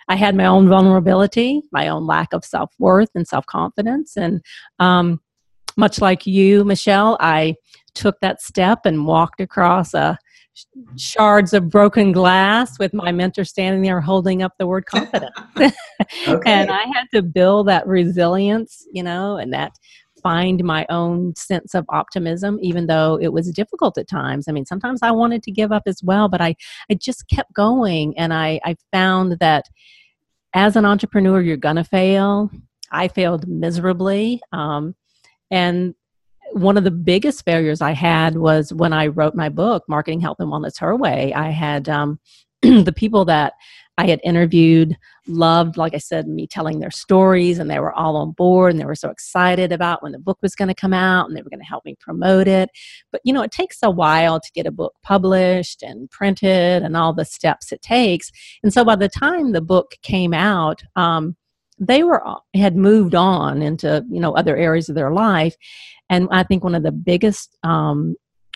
I 0.07 0.15
had 0.15 0.35
my 0.35 0.47
own 0.47 0.67
vulnerability, 0.67 1.61
my 1.71 1.89
own 1.89 2.07
lack 2.07 2.33
of 2.33 2.43
self 2.43 2.73
worth 2.79 3.11
and 3.13 3.27
self 3.27 3.45
confidence, 3.45 4.17
and 4.17 4.41
um, 4.79 5.21
much 5.77 6.01
like 6.01 6.25
you, 6.25 6.63
Michelle, 6.63 7.15
I 7.19 7.57
took 7.93 8.19
that 8.21 8.41
step 8.41 8.87
and 8.87 9.05
walked 9.05 9.39
across 9.39 9.93
a 9.93 10.17
shards 10.97 11.53
of 11.53 11.69
broken 11.69 12.11
glass 12.11 12.77
with 12.79 12.93
my 12.93 13.11
mentor 13.11 13.43
standing 13.43 13.83
there 13.83 14.01
holding 14.01 14.41
up 14.41 14.53
the 14.57 14.65
word 14.65 14.87
confidence. 14.87 15.35
okay. 16.27 16.51
and 16.51 16.71
I 16.71 16.85
had 16.93 17.05
to 17.13 17.21
build 17.21 17.67
that 17.67 17.85
resilience, 17.85 18.87
you 18.91 19.03
know, 19.03 19.37
and 19.37 19.53
that 19.53 19.73
find 20.23 20.63
my 20.63 20.85
own 20.89 21.35
sense 21.35 21.75
of 21.75 21.85
optimism, 21.89 22.57
even 22.61 22.87
though 22.87 23.19
it 23.21 23.33
was 23.33 23.51
difficult 23.51 23.97
at 23.97 24.07
times. 24.07 24.47
I 24.47 24.53
mean, 24.53 24.65
sometimes 24.65 25.01
I 25.03 25.11
wanted 25.11 25.43
to 25.43 25.51
give 25.51 25.71
up 25.71 25.83
as 25.85 26.01
well, 26.01 26.29
but 26.29 26.41
I, 26.41 26.55
I 26.89 26.95
just 26.95 27.27
kept 27.29 27.53
going. 27.53 28.17
And 28.17 28.33
I, 28.33 28.59
I 28.63 28.75
found 28.91 29.37
that 29.39 29.65
as 30.53 30.75
an 30.75 30.85
entrepreneur, 30.85 31.41
you're 31.41 31.57
going 31.57 31.75
to 31.75 31.83
fail. 31.83 32.49
I 32.91 33.07
failed 33.07 33.47
miserably. 33.47 34.41
Um, 34.51 34.95
and 35.51 35.93
one 36.53 36.77
of 36.77 36.83
the 36.83 36.91
biggest 36.91 37.43
failures 37.45 37.81
I 37.81 37.91
had 37.91 38.37
was 38.37 38.71
when 38.73 38.93
I 38.93 39.07
wrote 39.07 39.35
my 39.35 39.49
book, 39.49 39.83
Marketing 39.87 40.21
Health 40.21 40.37
and 40.39 40.49
Wellness 40.49 40.79
Her 40.79 40.95
Way. 40.95 41.33
I 41.33 41.49
had 41.49 41.89
um, 41.89 42.19
the 42.61 42.93
people 42.95 43.25
that 43.25 43.53
I 43.97 44.07
had 44.07 44.21
interviewed 44.23 44.97
loved, 45.27 45.77
like 45.77 45.93
I 45.93 45.99
said, 45.99 46.27
me 46.27 46.47
telling 46.47 46.79
their 46.79 46.91
stories, 46.91 47.59
and 47.59 47.69
they 47.69 47.79
were 47.79 47.93
all 47.93 48.15
on 48.15 48.31
board 48.31 48.71
and 48.71 48.79
they 48.79 48.85
were 48.85 48.95
so 48.95 49.09
excited 49.09 49.71
about 49.71 50.01
when 50.01 50.11
the 50.13 50.19
book 50.19 50.39
was 50.41 50.55
going 50.55 50.67
to 50.67 50.73
come 50.73 50.93
out 50.93 51.27
and 51.27 51.37
they 51.37 51.43
were 51.43 51.49
going 51.49 51.59
to 51.59 51.65
help 51.65 51.85
me 51.85 51.95
promote 51.99 52.47
it. 52.47 52.69
But 53.11 53.21
you 53.23 53.33
know, 53.33 53.43
it 53.43 53.51
takes 53.51 53.77
a 53.83 53.91
while 53.91 54.39
to 54.39 54.51
get 54.53 54.65
a 54.65 54.71
book 54.71 54.95
published 55.03 55.83
and 55.83 56.09
printed 56.09 56.81
and 56.81 56.97
all 56.97 57.13
the 57.13 57.25
steps 57.25 57.71
it 57.71 57.81
takes. 57.83 58.31
And 58.63 58.73
so 58.73 58.83
by 58.83 58.95
the 58.95 59.09
time 59.09 59.51
the 59.51 59.61
book 59.61 59.95
came 60.01 60.33
out, 60.33 60.81
um, 60.95 61.35
they 61.79 62.03
were 62.03 62.23
had 62.55 62.75
moved 62.75 63.15
on 63.15 63.61
into 63.61 64.05
you 64.09 64.19
know 64.19 64.33
other 64.35 64.55
areas 64.55 64.89
of 64.89 64.95
their 64.95 65.11
life 65.11 65.55
and 66.09 66.27
i 66.31 66.43
think 66.43 66.63
one 66.63 66.75
of 66.75 66.83
the 66.83 66.91
biggest 66.91 67.57
um, 67.63 68.15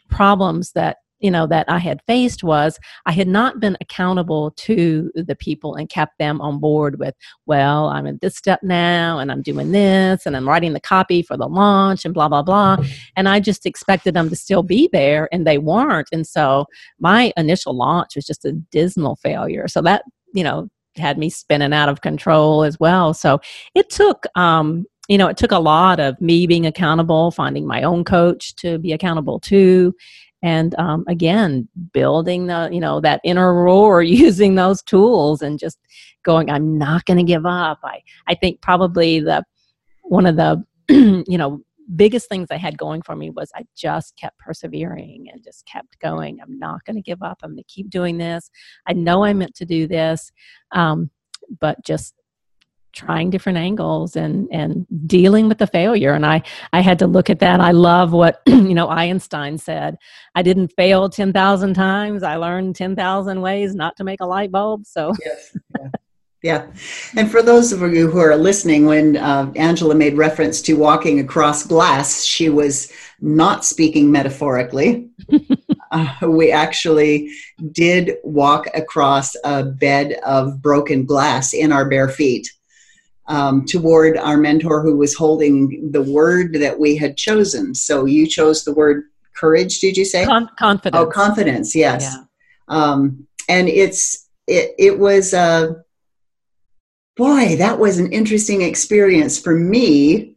problems 0.10 0.71
that 0.73 0.97
you 1.19 1.32
know 1.32 1.47
that 1.47 1.65
i 1.69 1.77
had 1.77 2.01
faced 2.08 2.43
was 2.43 2.80
i 3.06 3.12
had 3.12 3.27
not 3.27 3.60
been 3.60 3.77
accountable 3.82 4.51
to 4.51 5.12
the 5.15 5.36
people 5.36 5.75
and 5.75 5.89
kept 5.89 6.17
them 6.19 6.39
on 6.41 6.60
board 6.60 6.99
with 6.99 7.15
well 7.45 7.88
i'm 7.88 8.08
at 8.08 8.21
this 8.21 8.36
step 8.36 8.60
now 8.63 9.19
and 9.19 9.32
i'm 9.32 9.41
doing 9.41 9.71
this 9.71 10.25
and 10.25 10.36
i'm 10.36 10.47
writing 10.47 10.73
the 10.73 10.80
copy 10.80 11.21
for 11.21 11.38
the 11.38 11.47
launch 11.47 12.06
and 12.06 12.13
blah 12.13 12.27
blah 12.27 12.41
blah. 12.41 12.77
And 13.15 13.30
i 13.30 13.39
just 13.39 13.65
expected 13.65 14.13
them 14.13 14.30
to 14.30 14.36
still 14.36 14.63
be 14.63 14.89
there 14.91 15.27
and 15.32 15.45
they 15.45 15.58
weren't. 15.58 16.08
And 16.12 16.25
so 16.25 16.65
my 16.99 17.32
initial 17.38 17.75
launch 17.75 18.15
was 18.15 18.25
just 18.25 18.45
a 18.45 18.53
dismal 18.53 19.15
failure. 19.17 19.67
So 19.67 19.82
that 19.82 20.03
you 20.34 20.43
know 20.43 20.69
had 20.95 21.17
me 21.17 21.30
spinning 21.30 21.73
out 21.73 21.89
of 21.89 22.01
control 22.01 22.63
as 22.63 22.80
well. 22.80 23.13
So 23.13 23.39
it 23.75 23.89
took, 23.89 24.25
um, 24.36 24.86
you 25.08 25.17
know, 25.17 25.27
it 25.27 25.38
took 25.38 25.51
a 25.51 25.60
lot 25.60 25.99
of 25.99 26.19
me 26.19 26.47
being 26.47 26.65
accountable, 26.65 27.32
finding 27.32 27.67
my 27.67 27.84
own 27.84 28.03
coach 28.03 28.56
to 28.58 28.80
be 28.80 28.91
accountable 28.91 29.39
to, 29.41 29.93
and 30.43 30.76
um, 30.78 31.04
again, 31.08 31.67
building 31.93 32.47
the, 32.47 32.69
you 32.71 32.80
know, 32.80 33.00
that 33.02 33.21
inner 33.23 33.54
roar 33.54 34.02
using 34.04 34.56
those 34.56 34.82
tools 34.82 35.41
and 35.41 35.60
just 35.60 35.80
going, 36.23 36.50
I'm 36.50 36.78
not 36.78 37.06
going 37.06 37.17
to 37.17 37.23
give 37.23 37.45
up. 37.45 37.80
I, 37.84 38.02
I 38.28 38.36
think 38.36 38.62
probably 38.62 39.19
the 39.19 39.43
one 40.04 40.26
of 40.26 40.36
the, 40.36 40.63
you 40.89 41.38
know, 41.38 41.62
biggest 41.95 42.28
things 42.28 42.50
I 42.52 42.58
had 42.58 42.78
going 42.78 43.02
for 43.02 43.15
me 43.15 43.30
was 43.30 43.52
I 43.56 43.65
just 43.76 44.15
kept 44.17 44.38
persevering 44.39 45.28
and 45.32 45.43
just 45.43 45.65
kept 45.65 46.00
going. 46.00 46.39
I'm 46.41 46.60
not 46.60 46.84
going 46.86 46.97
to 46.97 47.02
give 47.02 47.23
up. 47.23 47.39
I'm 47.41 47.52
going 47.52 47.58
to 47.58 47.63
keep 47.63 47.89
doing 47.89 48.17
this. 48.17 48.52
I 48.86 48.93
know 48.93 49.23
I 49.23 49.34
meant 49.34 49.56
to 49.56 49.65
do 49.65 49.88
this, 49.88 50.32
um, 50.71 51.10
but 51.60 51.84
just 51.86 52.13
trying 52.97 53.29
different 53.29 53.57
angles 53.57 54.15
and 54.15 54.47
and 54.51 54.88
dealing 55.05 55.47
with 55.47 55.60
the 55.60 55.67
failure 55.67 56.13
and 56.13 56.25
i 56.25 56.41
i 56.73 56.81
had 56.81 56.97
to 56.97 57.05
look 57.05 57.29
at 57.29 57.39
that 57.39 57.62
i 57.62 57.71
love 57.71 58.12
what 58.12 58.41
you 58.47 58.73
know 58.73 58.89
einstein 58.89 59.57
said 59.57 59.95
i 60.33 60.41
didn't 60.41 60.73
fail 60.75 61.07
10,000 61.07 61.73
times 61.75 62.23
i 62.23 62.36
learned 62.36 62.75
10,000 62.75 63.41
ways 63.41 63.75
not 63.75 63.95
to 63.95 64.03
make 64.03 64.19
a 64.19 64.25
light 64.25 64.51
bulb 64.51 64.86
so 64.86 65.13
yes. 65.23 65.55
Yeah. 65.79 65.89
Yeah. 66.43 66.67
And 67.15 67.29
for 67.31 67.41
those 67.41 67.73
of 67.73 67.81
you 67.93 68.10
who 68.10 68.19
are 68.19 68.36
listening, 68.36 68.86
when 68.86 69.17
uh, 69.17 69.51
Angela 69.55 69.95
made 69.95 70.15
reference 70.15 70.62
to 70.62 70.75
walking 70.75 71.19
across 71.19 71.65
glass, 71.65 72.23
she 72.23 72.47
was 72.47 72.91
not 73.19 73.65
speaking 73.65 74.12
metaphorically. 74.12 75.10
uh, 75.91 76.15
we 76.21 76.51
actually 76.51 77.31
did 77.71 78.17
walk 78.23 78.67
across 78.75 79.36
a 79.43 79.63
bed 79.63 80.19
of 80.25 80.62
broken 80.62 81.05
glass 81.05 81.53
in 81.53 81.71
our 81.71 81.89
bare 81.89 82.07
feet 82.07 82.51
um, 83.28 83.66
toward 83.66 84.18
our 84.18 84.38
mentor 84.38 84.82
who 84.82 84.98
was 84.98 85.13
holding 85.13 85.92
the 85.92 86.02
word 86.02 86.54
that 86.54 86.80
we 86.80 86.96
had 86.96 87.18
chosen. 87.18 87.76
So 87.76 88.06
you 88.06 88.28
chose 88.28 88.63
the 88.63 88.74
word 88.74 89.04
courage, 89.36 89.80
did 89.80 89.98
you 89.98 90.06
say? 90.06 90.26
Con- 90.26 90.50
confidence. 90.58 91.00
Oh, 91.00 91.06
confidence, 91.08 91.76
yes. 91.76 92.16
Yeah. 92.16 92.24
Um, 92.70 93.28
and 93.50 93.68
it's, 93.70 94.28
it, 94.48 94.74
it 94.78 95.00
was, 95.00 95.34
uh, 95.34 95.74
boy, 97.16 97.56
that 97.58 97.80
was 97.80 98.00
an 98.00 98.12
interesting 98.12 98.62
experience 98.62 99.40
for 99.40 99.54
me 99.54 100.36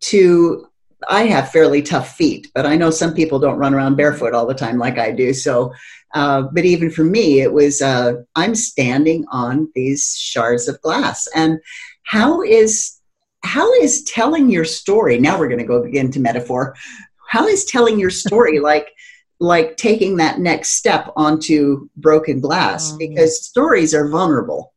to 0.00 0.66
I 1.08 1.24
have 1.24 1.50
fairly 1.50 1.82
tough 1.82 2.16
feet, 2.16 2.48
but 2.54 2.66
I 2.66 2.76
know 2.76 2.90
some 2.90 3.14
people 3.14 3.38
don't 3.38 3.58
run 3.58 3.74
around 3.74 3.96
barefoot 3.96 4.34
all 4.34 4.46
the 4.46 4.54
time 4.54 4.78
like 4.78 4.98
I 4.98 5.10
do. 5.10 5.32
So, 5.32 5.72
uh, 6.14 6.42
but 6.52 6.64
even 6.64 6.90
for 6.90 7.04
me, 7.04 7.40
it 7.40 7.52
was 7.52 7.82
uh, 7.82 8.14
I'm 8.34 8.54
standing 8.54 9.24
on 9.30 9.70
these 9.74 10.16
shards 10.16 10.68
of 10.68 10.80
glass, 10.82 11.26
and 11.34 11.58
how 12.04 12.42
is 12.42 12.98
how 13.44 13.72
is 13.74 14.04
telling 14.04 14.48
your 14.50 14.64
story? 14.64 15.18
Now 15.18 15.38
we're 15.38 15.48
going 15.48 15.58
to 15.58 15.64
go 15.64 15.82
into 15.82 16.20
metaphor. 16.20 16.76
How 17.28 17.46
is 17.46 17.64
telling 17.64 17.98
your 17.98 18.10
story 18.10 18.58
like 18.60 18.88
like 19.40 19.76
taking 19.76 20.16
that 20.18 20.38
next 20.38 20.74
step 20.74 21.10
onto 21.16 21.88
broken 21.96 22.40
glass? 22.40 22.92
Oh, 22.92 22.98
because 22.98 23.44
stories 23.44 23.94
are 23.94 24.08
vulnerable 24.08 24.72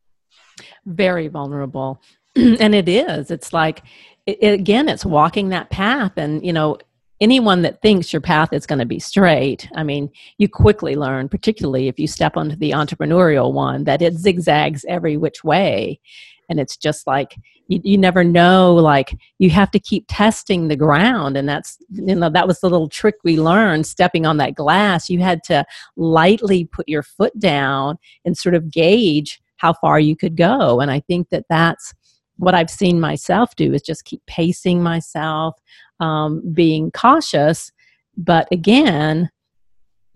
very 0.86 1.28
vulnerable 1.28 2.00
and 2.36 2.74
it 2.74 2.88
is 2.88 3.30
it's 3.30 3.52
like 3.52 3.82
it, 4.26 4.52
again 4.52 4.88
it's 4.88 5.04
walking 5.04 5.50
that 5.50 5.68
path 5.70 6.12
and 6.16 6.44
you 6.46 6.52
know 6.52 6.78
anyone 7.20 7.62
that 7.62 7.80
thinks 7.80 8.12
your 8.12 8.20
path 8.20 8.52
is 8.52 8.66
going 8.66 8.78
to 8.78 8.86
be 8.86 8.98
straight 8.98 9.68
i 9.74 9.82
mean 9.82 10.08
you 10.38 10.48
quickly 10.48 10.94
learn 10.94 11.28
particularly 11.28 11.88
if 11.88 11.98
you 11.98 12.06
step 12.06 12.36
onto 12.36 12.56
the 12.56 12.70
entrepreneurial 12.70 13.52
one 13.52 13.84
that 13.84 14.00
it 14.00 14.14
zigzags 14.14 14.84
every 14.88 15.16
which 15.16 15.42
way 15.42 16.00
and 16.48 16.60
it's 16.60 16.76
just 16.76 17.06
like 17.06 17.36
you, 17.68 17.80
you 17.82 17.98
never 17.98 18.22
know 18.22 18.74
like 18.74 19.16
you 19.38 19.50
have 19.50 19.70
to 19.72 19.80
keep 19.80 20.04
testing 20.08 20.68
the 20.68 20.76
ground. 20.76 21.36
And 21.36 21.48
that's 21.48 21.78
you 21.90 22.14
know 22.14 22.30
that 22.30 22.46
was 22.46 22.60
the 22.60 22.70
little 22.70 22.88
trick 22.88 23.16
we 23.24 23.38
learned 23.38 23.86
stepping 23.86 24.26
on 24.26 24.36
that 24.38 24.54
glass. 24.54 25.10
You 25.10 25.20
had 25.20 25.42
to 25.44 25.64
lightly 25.96 26.64
put 26.64 26.88
your 26.88 27.02
foot 27.02 27.38
down 27.38 27.98
and 28.24 28.36
sort 28.36 28.54
of 28.54 28.70
gauge 28.70 29.40
how 29.56 29.72
far 29.72 29.98
you 29.98 30.16
could 30.16 30.36
go. 30.36 30.80
And 30.80 30.90
I 30.90 31.00
think 31.00 31.30
that 31.30 31.46
that's 31.48 31.94
what 32.38 32.54
I've 32.54 32.70
seen 32.70 33.00
myself 33.00 33.56
do 33.56 33.72
is 33.72 33.82
just 33.82 34.04
keep 34.04 34.20
pacing 34.26 34.82
myself, 34.82 35.58
um, 36.00 36.42
being 36.52 36.90
cautious, 36.90 37.72
but 38.16 38.46
again, 38.52 39.30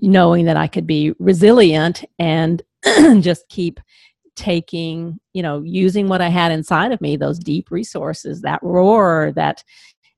knowing 0.00 0.46
that 0.46 0.56
I 0.56 0.66
could 0.66 0.86
be 0.86 1.14
resilient 1.18 2.04
and 2.18 2.62
just 3.20 3.48
keep 3.48 3.80
taking, 4.36 5.18
you 5.32 5.42
know, 5.42 5.62
using 5.62 6.08
what 6.08 6.20
I 6.20 6.28
had 6.28 6.52
inside 6.52 6.92
of 6.92 7.00
me, 7.00 7.16
those 7.16 7.38
deep 7.38 7.70
resources, 7.70 8.42
that 8.42 8.62
roar, 8.62 9.32
that, 9.36 9.62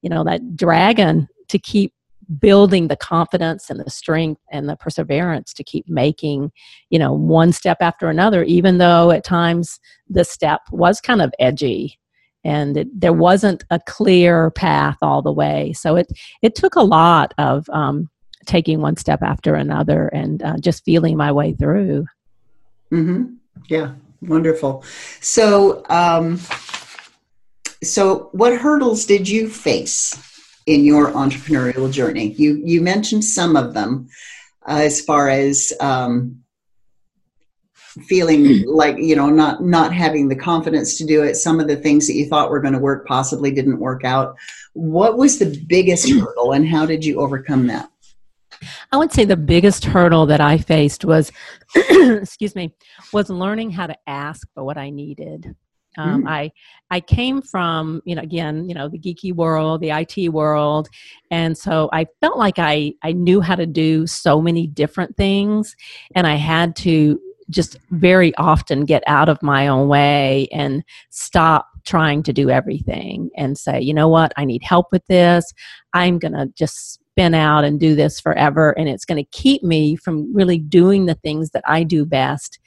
you 0.03 0.11
know, 0.11 0.25
that 0.25 0.57
dragon 0.57 1.29
to 1.48 1.59
keep 1.59 1.92
building 2.40 2.88
the 2.88 2.96
confidence 2.96 3.68
and 3.68 3.81
the 3.81 3.90
strength 3.90 4.40
and 4.51 4.68
the 4.68 4.77
perseverance 4.77 5.53
to 5.53 5.64
keep 5.64 5.88
making 5.88 6.51
you 6.90 6.98
know 6.98 7.12
one 7.12 7.53
step 7.53 7.79
after 7.81 8.09
another 8.09 8.42
even 8.44 8.79
though 8.79 9.11
at 9.11 9.25
times 9.25 9.81
the 10.09 10.25
step 10.25 10.61
was 10.70 11.01
kind 11.01 11.20
of 11.20 11.33
edgy 11.38 11.98
and 12.44 12.77
it, 12.77 13.01
there 13.01 13.12
wasn't 13.12 13.64
a 13.70 13.81
clear 13.87 14.51
path 14.53 14.96
all 15.03 15.20
the 15.20 15.33
way 15.33 15.72
so 15.72 15.96
it 15.96 16.07
it 16.42 16.55
took 16.55 16.75
a 16.75 16.83
lot 16.83 17.35
of 17.38 17.68
um, 17.70 18.09
taking 18.46 18.81
one 18.81 18.96
step 18.96 19.22
after 19.22 19.55
another 19.55 20.09
and 20.09 20.42
uh, 20.42 20.57
just 20.59 20.85
feeling 20.85 21.16
my 21.16 21.33
way 21.33 21.53
through 21.53 22.07
mm-hmm. 22.92 23.25
Yeah 23.68 23.92
wonderful 24.22 24.84
so 25.20 25.84
um, 25.88 26.38
so 27.82 28.28
what 28.32 28.56
hurdles 28.56 29.06
did 29.06 29.28
you 29.28 29.48
face 29.48 30.16
in 30.66 30.84
your 30.84 31.08
entrepreneurial 31.12 31.92
journey? 31.92 32.32
You 32.32 32.60
you 32.64 32.80
mentioned 32.80 33.24
some 33.24 33.56
of 33.56 33.74
them 33.74 34.08
uh, 34.68 34.80
as 34.82 35.00
far 35.00 35.28
as 35.28 35.72
um, 35.80 36.42
feeling 38.06 38.64
like 38.66 38.96
you 38.98 39.16
know 39.16 39.30
not 39.30 39.62
not 39.62 39.92
having 39.92 40.28
the 40.28 40.36
confidence 40.36 40.96
to 40.98 41.04
do 41.04 41.22
it. 41.22 41.34
Some 41.34 41.60
of 41.60 41.66
the 41.66 41.76
things 41.76 42.06
that 42.06 42.14
you 42.14 42.26
thought 42.26 42.50
were 42.50 42.60
going 42.60 42.74
to 42.74 42.80
work 42.80 43.06
possibly 43.06 43.50
didn't 43.50 43.80
work 43.80 44.04
out. 44.04 44.36
What 44.74 45.18
was 45.18 45.38
the 45.38 45.64
biggest 45.66 46.08
hurdle, 46.20 46.52
and 46.52 46.66
how 46.66 46.86
did 46.86 47.04
you 47.04 47.20
overcome 47.20 47.66
that? 47.66 47.90
I 48.90 48.96
would 48.96 49.12
say 49.12 49.25
the 49.25 49.37
biggest 49.37 49.85
hurdle 49.85 50.27
that 50.27 50.40
I 50.40 50.59
faced 50.59 51.05
was, 51.05 51.33
excuse 51.75 52.55
me, 52.55 52.75
was 53.12 53.30
learning 53.30 53.70
how 53.70 53.86
to 53.86 53.97
ask 54.07 54.47
for 54.55 54.64
what 54.64 54.78
I 54.78 54.91
needed. 54.91 55.55
Um, 55.99 56.24
mm. 56.24 56.28
I 56.28 56.51
I 56.91 57.01
came 57.01 57.43
from 57.43 58.01
you 58.07 58.14
know 58.14 58.22
again 58.22 58.66
you 58.66 58.74
know 58.74 58.89
the 58.89 58.99
geeky 58.99 59.34
world, 59.34 59.82
the 59.82 59.91
IT 59.91 60.30
world, 60.30 60.89
and 61.30 61.57
so 61.57 61.91
I 61.93 62.07
felt 62.20 62.39
like 62.39 62.59
I 62.59 62.95
I 63.03 63.12
knew 63.12 63.43
how 63.43 63.57
to 63.57 63.66
do 63.66 64.07
so 64.07 64.41
many 64.41 64.66
different 64.66 65.16
things, 65.18 65.76
and 66.14 66.26
I 66.26 66.36
had 66.36 66.76
to 66.76 67.20
just 67.51 67.76
very 67.91 68.34
often 68.36 68.84
get 68.84 69.03
out 69.07 69.28
of 69.28 69.43
my 69.43 69.68
own 69.68 69.89
way 69.89 70.49
and 70.53 70.82
stop 71.11 71.68
trying 71.84 72.22
to 72.22 72.32
do 72.32 72.49
everything 72.49 73.30
and 73.36 73.59
say, 73.59 73.80
you 73.80 73.93
know 73.93 74.09
what, 74.09 74.32
I 74.36 74.45
need 74.45 74.62
help 74.62 74.86
with 74.93 75.05
this. 75.07 75.53
I'm 75.93 76.18
going 76.18 76.32
to 76.32 76.47
just 76.57 77.01
spin 77.12 77.34
out 77.34 77.64
and 77.64 77.78
do 77.78 77.94
this 77.94 78.20
forever. 78.20 78.70
And 78.70 78.88
it's 78.88 79.04
going 79.04 79.22
to 79.22 79.30
keep 79.30 79.62
me 79.62 79.96
from 79.96 80.34
really 80.34 80.58
doing 80.58 81.06
the 81.06 81.14
things 81.14 81.50
that 81.50 81.64
I 81.66 81.82
do 81.82 82.04
best 82.04 82.58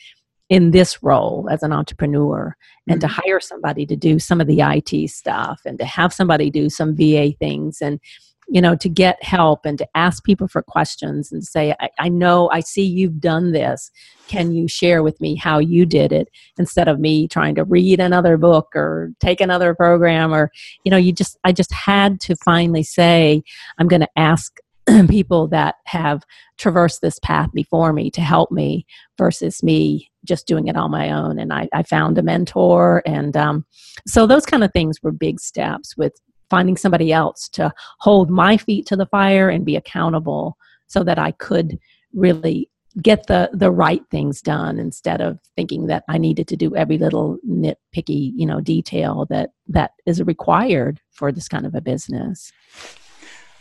in 0.50 0.72
this 0.72 1.02
role 1.02 1.48
as 1.50 1.64
an 1.64 1.72
entrepreneur 1.72 2.56
and 2.88 3.02
mm-hmm. 3.02 3.08
to 3.08 3.22
hire 3.22 3.40
somebody 3.40 3.86
to 3.88 3.96
do 3.96 4.20
some 4.20 4.40
of 4.40 4.46
the 4.46 4.62
IT 4.62 5.10
stuff 5.10 5.62
and 5.66 5.80
to 5.80 5.86
have 5.86 6.14
somebody 6.14 6.52
do 6.52 6.70
some 6.70 6.96
VA 6.96 7.32
things 7.40 7.82
and 7.82 8.00
you 8.48 8.62
know 8.62 8.76
to 8.76 8.90
get 8.90 9.22
help 9.24 9.66
and 9.66 9.78
to 9.78 9.88
ask 9.96 10.24
people 10.24 10.48
for 10.48 10.62
questions 10.62 11.32
and 11.32 11.44
say 11.44 11.76
I, 11.80 11.90
I, 12.00 12.10
know 12.10 12.50
i 12.52 12.60
see 12.60 12.84
you've 12.84 13.20
done 13.20 13.52
this. 13.52 13.92
Can 14.28 14.52
you 14.52 14.68
share 14.68 15.04
with 15.04 15.20
me 15.22 15.36
how 15.36 15.60
you 15.60 15.86
did 15.86 16.12
it? 16.12 16.30
instead 16.58 16.88
of 16.88 17.00
me 17.00 17.28
trying 17.28 17.56
to 17.56 17.64
read 17.64 18.00
another 18.00 18.38
book 18.38 18.70
or 18.76 19.12
take 19.20 19.42
another 19.42 19.76
program 19.76 20.34
or 20.34 20.52
you 20.84 20.92
know 20.92 20.98
you 20.98 21.12
just 21.12 21.38
i 21.44 21.52
just 21.52 21.72
had 21.74 22.20
to 22.20 22.36
finally 22.38 22.84
say 22.84 23.44
i'm 23.78 23.88
going 23.88 24.02
to 24.02 24.10
ask 24.16 24.58
people 25.10 25.48
that 25.48 25.76
have 25.86 26.24
traversed 26.58 27.02
this 27.02 27.20
path 27.20 27.50
before 27.54 27.92
me 27.94 28.10
to 28.12 28.22
help 28.22 28.52
me 28.52 28.86
versus 29.18 29.64
me 29.64 30.10
just 30.24 30.48
doing 30.48 30.68
it 30.68 30.76
on 30.76 30.92
my 30.92 31.12
own. 31.12 31.40
and 31.40 31.52
i, 31.52 31.68
I 31.74 31.84
found 31.84 32.18
a 32.18 32.24
mentor 32.24 33.02
and 33.06 33.36
um, 33.36 33.66
so 34.08 34.26
those 34.26 34.46
kind 34.46 34.64
of 34.64 34.72
things 34.72 35.02
were 35.02 35.12
big 35.12 35.40
steps 35.40 35.98
with 35.98 36.14
finding 36.50 36.78
somebody 36.78 37.12
else 37.12 37.50
to 37.50 37.72
hold 38.00 38.30
my 38.30 38.58
feet 38.58 38.86
to 38.86 38.96
the 38.96 39.06
fire 39.08 39.50
and 39.50 39.66
be 39.66 39.76
accountable 39.76 40.58
so 40.88 41.04
that 41.04 41.20
i 41.20 41.32
could 41.32 41.80
really 42.14 42.70
get 43.02 43.28
the 43.28 43.50
the 43.54 43.72
right 43.72 44.04
things 44.10 44.42
done 44.42 44.80
instead 44.80 45.22
of 45.22 45.40
thinking 45.56 45.88
that 45.88 46.04
i 46.08 46.18
needed 46.18 46.48
to 46.48 46.56
do 46.56 46.76
every 46.76 46.98
little 46.98 47.38
nitpicky 47.48 48.32
you 48.36 48.46
know 48.46 48.62
detail 48.62 49.26
that 49.30 49.52
that 49.68 49.92
is 50.06 50.22
required 50.24 51.00
for 51.12 51.32
this 51.32 51.48
kind 51.48 51.66
of 51.66 51.76
a 51.76 51.82
business 51.82 52.52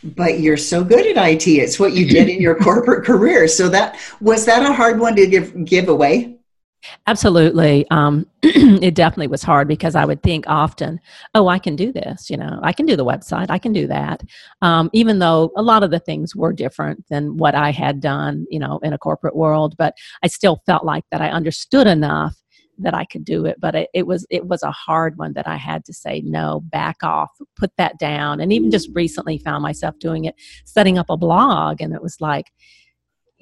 but 0.04 0.40
you're 0.40 0.58
so 0.58 0.84
good 0.84 1.06
at 1.06 1.32
IT. 1.32 1.48
It's 1.48 1.80
what 1.80 1.94
you 1.94 2.06
did 2.06 2.28
in 2.28 2.40
your 2.40 2.54
corporate 2.60 3.06
career. 3.06 3.48
So 3.48 3.68
that 3.70 3.98
was 4.20 4.44
that 4.44 4.62
a 4.62 4.72
hard 4.72 5.00
one 5.00 5.16
to 5.16 5.26
give 5.26 5.64
give 5.64 5.88
away? 5.88 6.38
Absolutely. 7.06 7.86
Um, 7.90 8.26
it 8.42 8.94
definitely 8.94 9.26
was 9.28 9.42
hard 9.42 9.68
because 9.68 9.94
I 9.94 10.04
would 10.04 10.22
think 10.22 10.44
often, 10.48 11.00
oh, 11.34 11.48
I 11.48 11.58
can 11.58 11.76
do 11.76 11.92
this. 11.92 12.30
You 12.30 12.36
know, 12.36 12.60
I 12.62 12.72
can 12.72 12.86
do 12.86 12.96
the 12.96 13.04
website. 13.04 13.46
I 13.50 13.58
can 13.58 13.72
do 13.72 13.86
that. 13.88 14.22
Um, 14.62 14.90
even 14.92 15.18
though 15.18 15.52
a 15.56 15.62
lot 15.62 15.82
of 15.82 15.90
the 15.90 15.98
things 15.98 16.34
were 16.34 16.52
different 16.52 17.04
than 17.08 17.36
what 17.36 17.54
I 17.54 17.70
had 17.70 18.00
done, 18.00 18.46
you 18.50 18.58
know, 18.58 18.78
in 18.82 18.92
a 18.92 18.98
corporate 18.98 19.36
world, 19.36 19.74
but 19.78 19.94
I 20.22 20.28
still 20.28 20.62
felt 20.66 20.84
like 20.84 21.04
that 21.10 21.20
I 21.20 21.28
understood 21.28 21.86
enough 21.86 22.36
that 22.78 22.94
I 22.94 23.04
could 23.04 23.24
do 23.24 23.44
it, 23.46 23.60
but 23.60 23.74
it, 23.76 23.88
it, 23.94 24.06
was 24.06 24.26
it 24.30 24.46
was 24.46 24.64
a 24.64 24.70
hard 24.72 25.16
one 25.16 25.32
that 25.34 25.46
I 25.46 25.56
had 25.56 25.84
to 25.84 25.92
say 25.92 26.22
no, 26.24 26.60
back 26.64 26.96
off, 27.04 27.30
put 27.56 27.70
that 27.78 27.98
down, 27.98 28.40
and 28.40 28.52
even 28.52 28.70
just 28.70 28.90
recently 28.92 29.38
found 29.38 29.62
myself 29.62 29.96
doing 30.00 30.24
it, 30.24 30.34
setting 30.64 30.98
up 30.98 31.06
a 31.08 31.16
blog, 31.16 31.80
and 31.80 31.94
it 31.94 32.02
was 32.02 32.20
like 32.20 32.50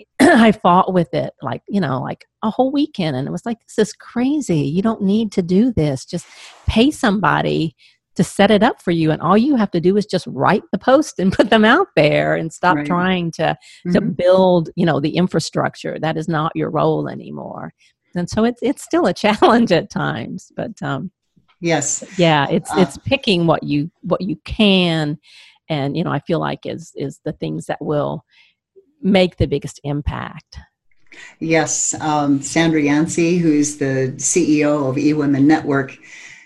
I 0.21 0.53
fought 0.53 0.93
with 0.93 1.13
it 1.15 1.33
like 1.43 1.63
you 1.69 1.81
know 1.81 2.01
like 2.01 2.25
a 2.43 2.51
whole 2.51 2.73
weekend, 2.73 3.17
and 3.17 3.27
it 3.27 3.33
was 3.33 3.47
like 3.47 3.59
this 3.67 3.89
is 3.89 3.93
crazy. 3.93 4.61
You 4.61 4.83
don't 4.83 5.03
need 5.03 5.33
to 5.33 5.43
do 5.43 5.73
this. 5.73 6.05
Just 6.05 6.27
pay 6.67 6.91
somebody 6.91 7.77
to 8.15 8.25
set 8.25 8.51
it 8.51 8.63
up 8.63 8.83
for 8.83 8.91
you 8.91 9.11
and 9.11 9.23
all 9.23 9.39
you 9.39 9.57
have 9.57 9.71
to 9.71 9.81
do 9.81 9.97
is 9.97 10.05
just 10.05 10.27
write 10.27 10.63
the 10.71 10.79
post 10.79 11.19
and 11.19 11.33
put 11.39 11.51
them 11.51 11.65
out 11.65 11.89
there 11.97 12.35
and 12.35 12.53
stop 12.53 12.77
right. 12.77 12.87
trying 12.87 13.31
to 13.33 13.43
mm-hmm. 13.43 13.93
to 13.93 14.01
build 14.01 14.71
you 14.77 14.85
know 14.87 15.01
the 15.01 15.17
infrastructure 15.17 15.99
that 16.01 16.17
is 16.17 16.29
not 16.29 16.53
your 16.55 16.71
role 16.71 17.09
anymore 17.09 17.73
and 18.15 18.29
so 18.29 18.45
it's 18.45 18.61
it's 18.63 18.83
still 18.83 19.07
a 19.07 19.15
challenge 19.15 19.73
at 19.73 19.91
times 19.91 20.53
but 20.57 20.71
um 20.83 21.11
yes 21.61 22.05
yeah 22.19 22.47
it's 22.51 22.71
uh, 22.73 22.81
it's 22.81 22.99
picking 22.99 23.47
what 23.47 23.63
you 23.63 23.91
what 24.03 24.21
you 24.21 24.37
can 24.45 25.19
and 25.69 25.97
you 25.97 26.05
know 26.05 26.11
i 26.11 26.19
feel 26.21 26.41
like 26.41 26.67
is 26.67 26.93
is 26.97 27.21
the 27.25 27.33
things 27.33 27.67
that 27.67 27.81
will 27.81 28.25
make 29.03 29.37
the 29.37 29.47
biggest 29.47 29.81
impact 29.85 30.59
yes 31.41 31.95
um, 32.01 32.41
sandra 32.41 32.81
yancey 32.81 33.39
who's 33.39 33.79
the 33.79 34.13
ceo 34.17 34.89
of 34.89 34.97
ewomen 34.97 35.45
network 35.45 35.97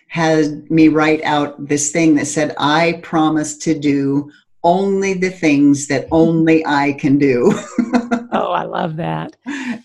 had 0.09 0.71
me 0.71 0.89
write 0.89 1.23
out 1.23 1.69
this 1.69 1.93
thing 1.93 2.15
that 2.15 2.27
said 2.27 2.55
i 2.59 3.01
promise 3.03 3.57
to 3.57 3.79
do 3.79 4.31
only 4.65 5.15
the 5.15 5.31
things 5.31 5.87
that 5.87 6.09
only 6.11 6.65
i 6.67 6.93
can 6.95 7.19
do 7.19 7.53
oh, 8.37 8.53
I 8.53 8.65
love 8.65 8.97
that. 8.97 9.37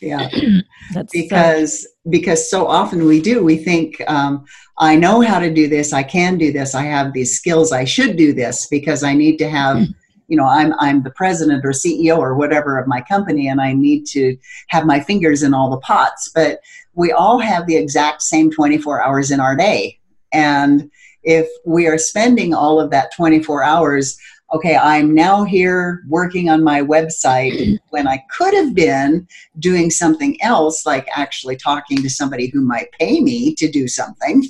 Yeah, 0.01 0.29
That's 0.93 1.11
because 1.11 1.83
so- 1.83 1.87
because 2.09 2.49
so 2.49 2.67
often 2.67 3.05
we 3.05 3.21
do. 3.21 3.43
We 3.43 3.57
think 3.57 4.01
um, 4.07 4.45
I 4.77 4.95
know 4.95 5.21
how 5.21 5.39
to 5.39 5.53
do 5.53 5.67
this. 5.67 5.93
I 5.93 6.03
can 6.03 6.37
do 6.37 6.51
this. 6.51 6.73
I 6.73 6.83
have 6.83 7.13
these 7.13 7.37
skills. 7.37 7.71
I 7.71 7.85
should 7.85 8.17
do 8.17 8.33
this 8.33 8.67
because 8.67 9.03
I 9.03 9.13
need 9.13 9.37
to 9.37 9.49
have. 9.49 9.87
You 10.31 10.37
know, 10.37 10.45
I'm 10.45 10.73
I'm 10.79 11.03
the 11.03 11.11
president 11.11 11.65
or 11.65 11.71
CEO 11.71 12.17
or 12.17 12.35
whatever 12.35 12.79
of 12.79 12.87
my 12.87 13.01
company, 13.01 13.49
and 13.49 13.59
I 13.59 13.73
need 13.73 14.05
to 14.07 14.37
have 14.69 14.85
my 14.85 15.01
fingers 15.01 15.43
in 15.43 15.53
all 15.53 15.69
the 15.69 15.77
pots. 15.79 16.31
But 16.33 16.61
we 16.93 17.11
all 17.11 17.39
have 17.39 17.67
the 17.67 17.75
exact 17.75 18.21
same 18.21 18.49
24 18.49 19.03
hours 19.03 19.31
in 19.31 19.41
our 19.41 19.57
day, 19.57 19.99
and 20.31 20.89
if 21.23 21.49
we 21.65 21.85
are 21.85 21.97
spending 21.97 22.53
all 22.53 22.79
of 22.79 22.91
that 22.91 23.13
24 23.13 23.63
hours 23.63 24.17
okay, 24.53 24.75
I'm 24.75 25.13
now 25.13 25.43
here 25.43 26.03
working 26.07 26.49
on 26.49 26.63
my 26.63 26.81
website 26.81 27.77
when 27.89 28.07
I 28.07 28.23
could 28.29 28.53
have 28.53 28.75
been 28.75 29.27
doing 29.59 29.89
something 29.89 30.41
else, 30.41 30.85
like 30.85 31.07
actually 31.15 31.55
talking 31.55 32.01
to 32.01 32.09
somebody 32.09 32.47
who 32.47 32.61
might 32.61 32.91
pay 32.99 33.21
me 33.21 33.55
to 33.55 33.69
do 33.69 33.87
something. 33.87 34.45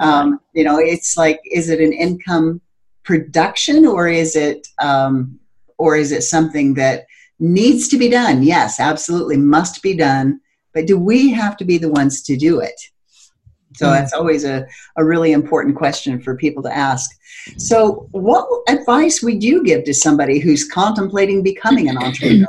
Um, 0.00 0.40
you 0.54 0.64
know, 0.64 0.78
it's 0.78 1.16
like, 1.16 1.40
is 1.50 1.68
it 1.68 1.80
an 1.80 1.92
income 1.92 2.60
production 3.04 3.86
or 3.86 4.08
is 4.08 4.36
it, 4.36 4.66
um, 4.80 5.38
or 5.78 5.96
is 5.96 6.12
it 6.12 6.22
something 6.22 6.74
that 6.74 7.06
needs 7.38 7.88
to 7.88 7.98
be 7.98 8.08
done? 8.08 8.42
Yes, 8.42 8.78
absolutely, 8.78 9.36
must 9.36 9.82
be 9.82 9.96
done. 9.96 10.40
But 10.74 10.86
do 10.86 10.98
we 10.98 11.30
have 11.30 11.56
to 11.58 11.64
be 11.64 11.78
the 11.78 11.90
ones 11.90 12.22
to 12.22 12.36
do 12.36 12.60
it? 12.60 12.80
So 13.74 13.86
mm. 13.86 13.92
that's 13.92 14.12
always 14.12 14.44
a, 14.44 14.66
a 14.96 15.04
really 15.04 15.32
important 15.32 15.76
question 15.76 16.20
for 16.20 16.36
people 16.36 16.62
to 16.62 16.74
ask. 16.74 17.10
So, 17.56 18.08
what 18.12 18.46
advice 18.68 19.22
would 19.22 19.42
you 19.42 19.64
give 19.64 19.84
to 19.84 19.94
somebody 19.94 20.38
who's 20.38 20.68
contemplating 20.68 21.42
becoming 21.42 21.88
an 21.88 21.98
entrepreneur? 21.98 22.46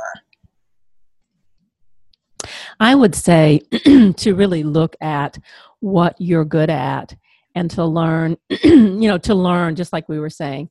I 2.78 2.94
would 2.94 3.14
say 3.14 3.60
to 4.16 4.34
really 4.34 4.62
look 4.62 4.94
at 5.00 5.38
what 5.80 6.14
you're 6.18 6.44
good 6.44 6.70
at 6.70 7.16
and 7.54 7.70
to 7.72 7.84
learn, 7.84 8.36
you 8.64 9.08
know, 9.08 9.18
to 9.18 9.34
learn, 9.34 9.76
just 9.76 9.92
like 9.92 10.08
we 10.08 10.18
were 10.18 10.30
saying, 10.30 10.70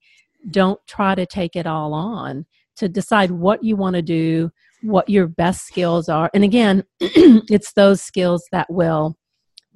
don't 0.49 0.79
try 0.88 1.15
to 1.15 1.25
take 1.25 1.55
it 1.55 1.65
all 1.65 1.93
on, 1.93 2.45
to 2.77 2.89
decide 2.89 3.31
what 3.31 3.63
you 3.63 3.75
want 3.75 3.95
to 3.95 4.01
do, 4.01 4.51
what 4.81 5.09
your 5.09 5.27
best 5.27 5.65
skills 5.65 6.09
are. 6.09 6.29
And 6.34 6.43
again, 6.43 6.84
it's 6.99 7.73
those 7.73 8.01
skills 8.01 8.45
that 8.51 8.69
will 8.69 9.17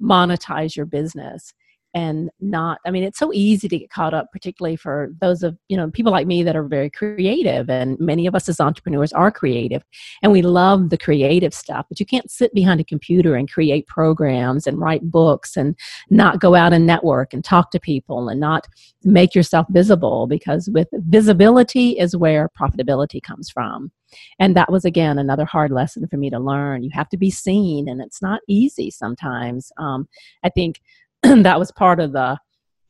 monetize 0.00 0.76
your 0.76 0.86
business 0.86 1.52
and 1.94 2.30
not 2.40 2.78
i 2.86 2.90
mean 2.90 3.02
it's 3.02 3.18
so 3.18 3.32
easy 3.32 3.68
to 3.68 3.78
get 3.78 3.90
caught 3.90 4.12
up 4.14 4.30
particularly 4.32 4.76
for 4.76 5.10
those 5.20 5.42
of 5.42 5.56
you 5.68 5.76
know 5.76 5.90
people 5.90 6.12
like 6.12 6.26
me 6.26 6.42
that 6.42 6.56
are 6.56 6.64
very 6.64 6.90
creative 6.90 7.70
and 7.70 7.98
many 7.98 8.26
of 8.26 8.34
us 8.34 8.48
as 8.48 8.60
entrepreneurs 8.60 9.12
are 9.12 9.30
creative 9.30 9.82
and 10.22 10.30
we 10.30 10.42
love 10.42 10.90
the 10.90 10.98
creative 10.98 11.54
stuff 11.54 11.86
but 11.88 11.98
you 11.98 12.06
can't 12.06 12.30
sit 12.30 12.52
behind 12.52 12.80
a 12.80 12.84
computer 12.84 13.34
and 13.34 13.50
create 13.50 13.86
programs 13.86 14.66
and 14.66 14.78
write 14.78 15.10
books 15.10 15.56
and 15.56 15.74
not 16.10 16.40
go 16.40 16.54
out 16.54 16.72
and 16.72 16.86
network 16.86 17.32
and 17.32 17.44
talk 17.44 17.70
to 17.70 17.80
people 17.80 18.28
and 18.28 18.40
not 18.40 18.66
make 19.04 19.34
yourself 19.34 19.66
visible 19.70 20.26
because 20.26 20.68
with 20.70 20.88
visibility 20.92 21.98
is 21.98 22.16
where 22.16 22.48
profitability 22.58 23.22
comes 23.22 23.50
from. 23.50 23.90
And 24.38 24.56
that 24.56 24.72
was 24.72 24.84
again 24.84 25.18
another 25.18 25.44
hard 25.44 25.70
lesson 25.70 26.06
for 26.08 26.16
me 26.16 26.30
to 26.30 26.38
learn. 26.38 26.82
You 26.82 26.90
have 26.92 27.08
to 27.10 27.16
be 27.16 27.30
seen 27.30 27.88
and 27.88 28.00
it's 28.00 28.22
not 28.22 28.40
easy 28.48 28.90
sometimes. 28.90 29.72
Um, 29.76 30.08
i 30.42 30.48
think 30.48 30.80
that 31.42 31.58
was 31.58 31.70
part 31.72 32.00
of 32.00 32.12
the 32.12 32.38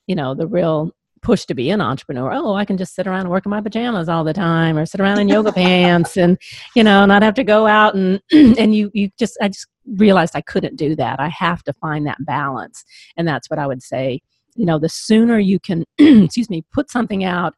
you 0.06 0.14
know 0.14 0.34
the 0.34 0.46
real 0.46 0.92
push 1.20 1.44
to 1.46 1.54
be 1.54 1.70
an 1.70 1.80
entrepreneur. 1.80 2.32
Oh 2.32 2.54
i 2.54 2.64
can 2.64 2.76
just 2.76 2.94
sit 2.94 3.06
around 3.06 3.22
and 3.22 3.30
work 3.30 3.44
in 3.44 3.50
my 3.50 3.60
pajamas 3.60 4.08
all 4.08 4.24
the 4.24 4.32
time 4.32 4.76
or 4.76 4.86
sit 4.86 5.00
around 5.00 5.18
in 5.18 5.28
yoga 5.28 5.52
pants 5.62 6.16
and 6.16 6.38
you 6.76 6.84
know 6.84 7.04
not 7.06 7.22
have 7.22 7.34
to 7.34 7.44
go 7.44 7.66
out 7.66 7.94
and 7.94 8.20
and 8.32 8.74
you 8.74 8.90
you 8.94 9.10
just 9.18 9.36
i 9.40 9.48
just 9.48 9.66
realized 9.96 10.36
i 10.36 10.40
couldn't 10.42 10.76
do 10.76 10.94
that. 10.94 11.18
I 11.18 11.28
have 11.28 11.62
to 11.64 11.72
find 11.72 12.06
that 12.06 12.18
balance. 12.20 12.84
And 13.16 13.26
that's 13.26 13.50
what 13.50 13.58
i 13.58 13.66
would 13.66 13.82
say 13.82 14.20
you 14.54 14.66
know 14.66 14.78
the 14.78 14.88
sooner 14.88 15.38
you 15.38 15.58
can 15.60 15.84
excuse 15.98 16.50
me 16.50 16.64
put 16.72 16.90
something 16.90 17.24
out 17.24 17.54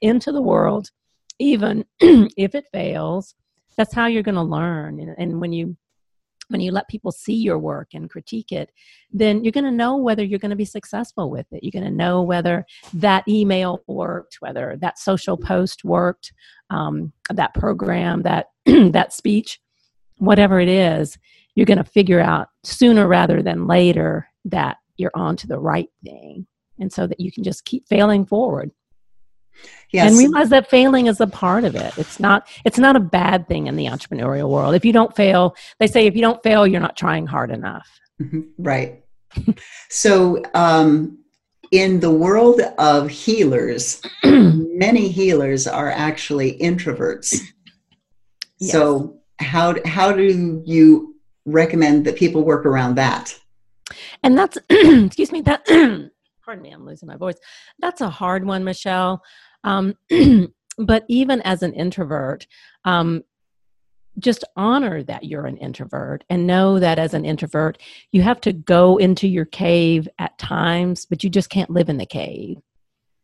into 0.00 0.32
the 0.32 0.42
world 0.42 0.90
even 1.38 1.84
if 2.00 2.54
it 2.54 2.64
fails 2.72 3.34
that's 3.76 3.94
how 3.94 4.06
you're 4.06 4.24
going 4.24 4.34
to 4.34 4.42
learn 4.42 5.14
and 5.18 5.40
when 5.40 5.52
you 5.52 5.76
when 6.48 6.60
you 6.60 6.72
let 6.72 6.88
people 6.88 7.12
see 7.12 7.34
your 7.34 7.58
work 7.58 7.88
and 7.94 8.10
critique 8.10 8.52
it, 8.52 8.70
then 9.12 9.44
you're 9.44 9.52
going 9.52 9.64
to 9.64 9.70
know 9.70 9.96
whether 9.96 10.24
you're 10.24 10.38
going 10.38 10.50
to 10.50 10.56
be 10.56 10.64
successful 10.64 11.30
with 11.30 11.46
it. 11.52 11.62
You're 11.62 11.80
going 11.80 11.90
to 11.90 11.96
know 11.96 12.22
whether 12.22 12.66
that 12.94 13.26
email 13.28 13.82
worked, 13.86 14.36
whether 14.40 14.76
that 14.80 14.98
social 14.98 15.36
post 15.36 15.84
worked, 15.84 16.32
um, 16.70 17.12
that 17.30 17.54
program, 17.54 18.22
that 18.22 18.46
that 18.66 19.12
speech, 19.12 19.60
whatever 20.18 20.60
it 20.60 20.68
is. 20.68 21.18
You're 21.54 21.66
going 21.66 21.78
to 21.78 21.84
figure 21.84 22.20
out 22.20 22.48
sooner 22.62 23.08
rather 23.08 23.42
than 23.42 23.66
later 23.66 24.28
that 24.44 24.76
you're 24.96 25.10
on 25.14 25.36
to 25.36 25.46
the 25.46 25.58
right 25.58 25.88
thing, 26.04 26.46
and 26.78 26.92
so 26.92 27.06
that 27.06 27.20
you 27.20 27.32
can 27.32 27.42
just 27.42 27.64
keep 27.64 27.88
failing 27.88 28.26
forward. 28.26 28.70
Yes. 29.90 30.10
And 30.10 30.18
realize 30.18 30.50
that 30.50 30.68
failing 30.68 31.06
is 31.06 31.20
a 31.20 31.26
part 31.26 31.64
of 31.64 31.74
it. 31.74 31.96
It's 31.96 32.20
not 32.20 32.46
it's 32.64 32.78
not 32.78 32.94
a 32.94 33.00
bad 33.00 33.48
thing 33.48 33.68
in 33.68 33.76
the 33.76 33.86
entrepreneurial 33.86 34.50
world. 34.50 34.74
If 34.74 34.84
you 34.84 34.92
don't 34.92 35.14
fail, 35.16 35.56
they 35.78 35.86
say 35.86 36.06
if 36.06 36.14
you 36.14 36.20
don't 36.20 36.42
fail, 36.42 36.66
you're 36.66 36.80
not 36.80 36.96
trying 36.96 37.26
hard 37.26 37.50
enough. 37.50 37.88
Mm-hmm. 38.20 38.40
Right. 38.58 39.02
so 39.88 40.42
um, 40.54 41.18
in 41.70 42.00
the 42.00 42.10
world 42.10 42.60
of 42.78 43.08
healers, 43.08 44.02
many 44.24 45.08
healers 45.08 45.66
are 45.66 45.90
actually 45.90 46.58
introverts. 46.58 47.40
Yes. 48.58 48.72
So 48.72 49.20
how 49.40 49.76
how 49.86 50.12
do 50.12 50.62
you 50.66 51.14
recommend 51.46 52.04
that 52.04 52.16
people 52.16 52.44
work 52.44 52.66
around 52.66 52.96
that? 52.96 53.38
And 54.22 54.36
that's 54.36 54.58
excuse 54.70 55.32
me 55.32 55.40
that 55.42 55.64
pardon 56.44 56.62
me, 56.62 56.70
I'm 56.70 56.86
losing 56.86 57.06
my 57.06 57.16
voice. 57.16 57.36
That's 57.78 58.00
a 58.00 58.08
hard 58.08 58.44
one, 58.44 58.64
Michelle. 58.64 59.22
Um, 59.64 59.94
but 60.78 61.04
even 61.08 61.40
as 61.42 61.62
an 61.62 61.72
introvert, 61.72 62.46
um, 62.84 63.22
just 64.18 64.44
honor 64.56 65.02
that 65.04 65.24
you're 65.24 65.46
an 65.46 65.56
introvert 65.58 66.24
and 66.28 66.46
know 66.46 66.78
that 66.78 66.98
as 66.98 67.14
an 67.14 67.24
introvert, 67.24 67.78
you 68.12 68.22
have 68.22 68.40
to 68.42 68.52
go 68.52 68.96
into 68.96 69.28
your 69.28 69.44
cave 69.44 70.08
at 70.18 70.36
times, 70.38 71.06
but 71.06 71.22
you 71.22 71.30
just 71.30 71.50
can't 71.50 71.70
live 71.70 71.88
in 71.88 71.98
the 71.98 72.06
cave. 72.06 72.58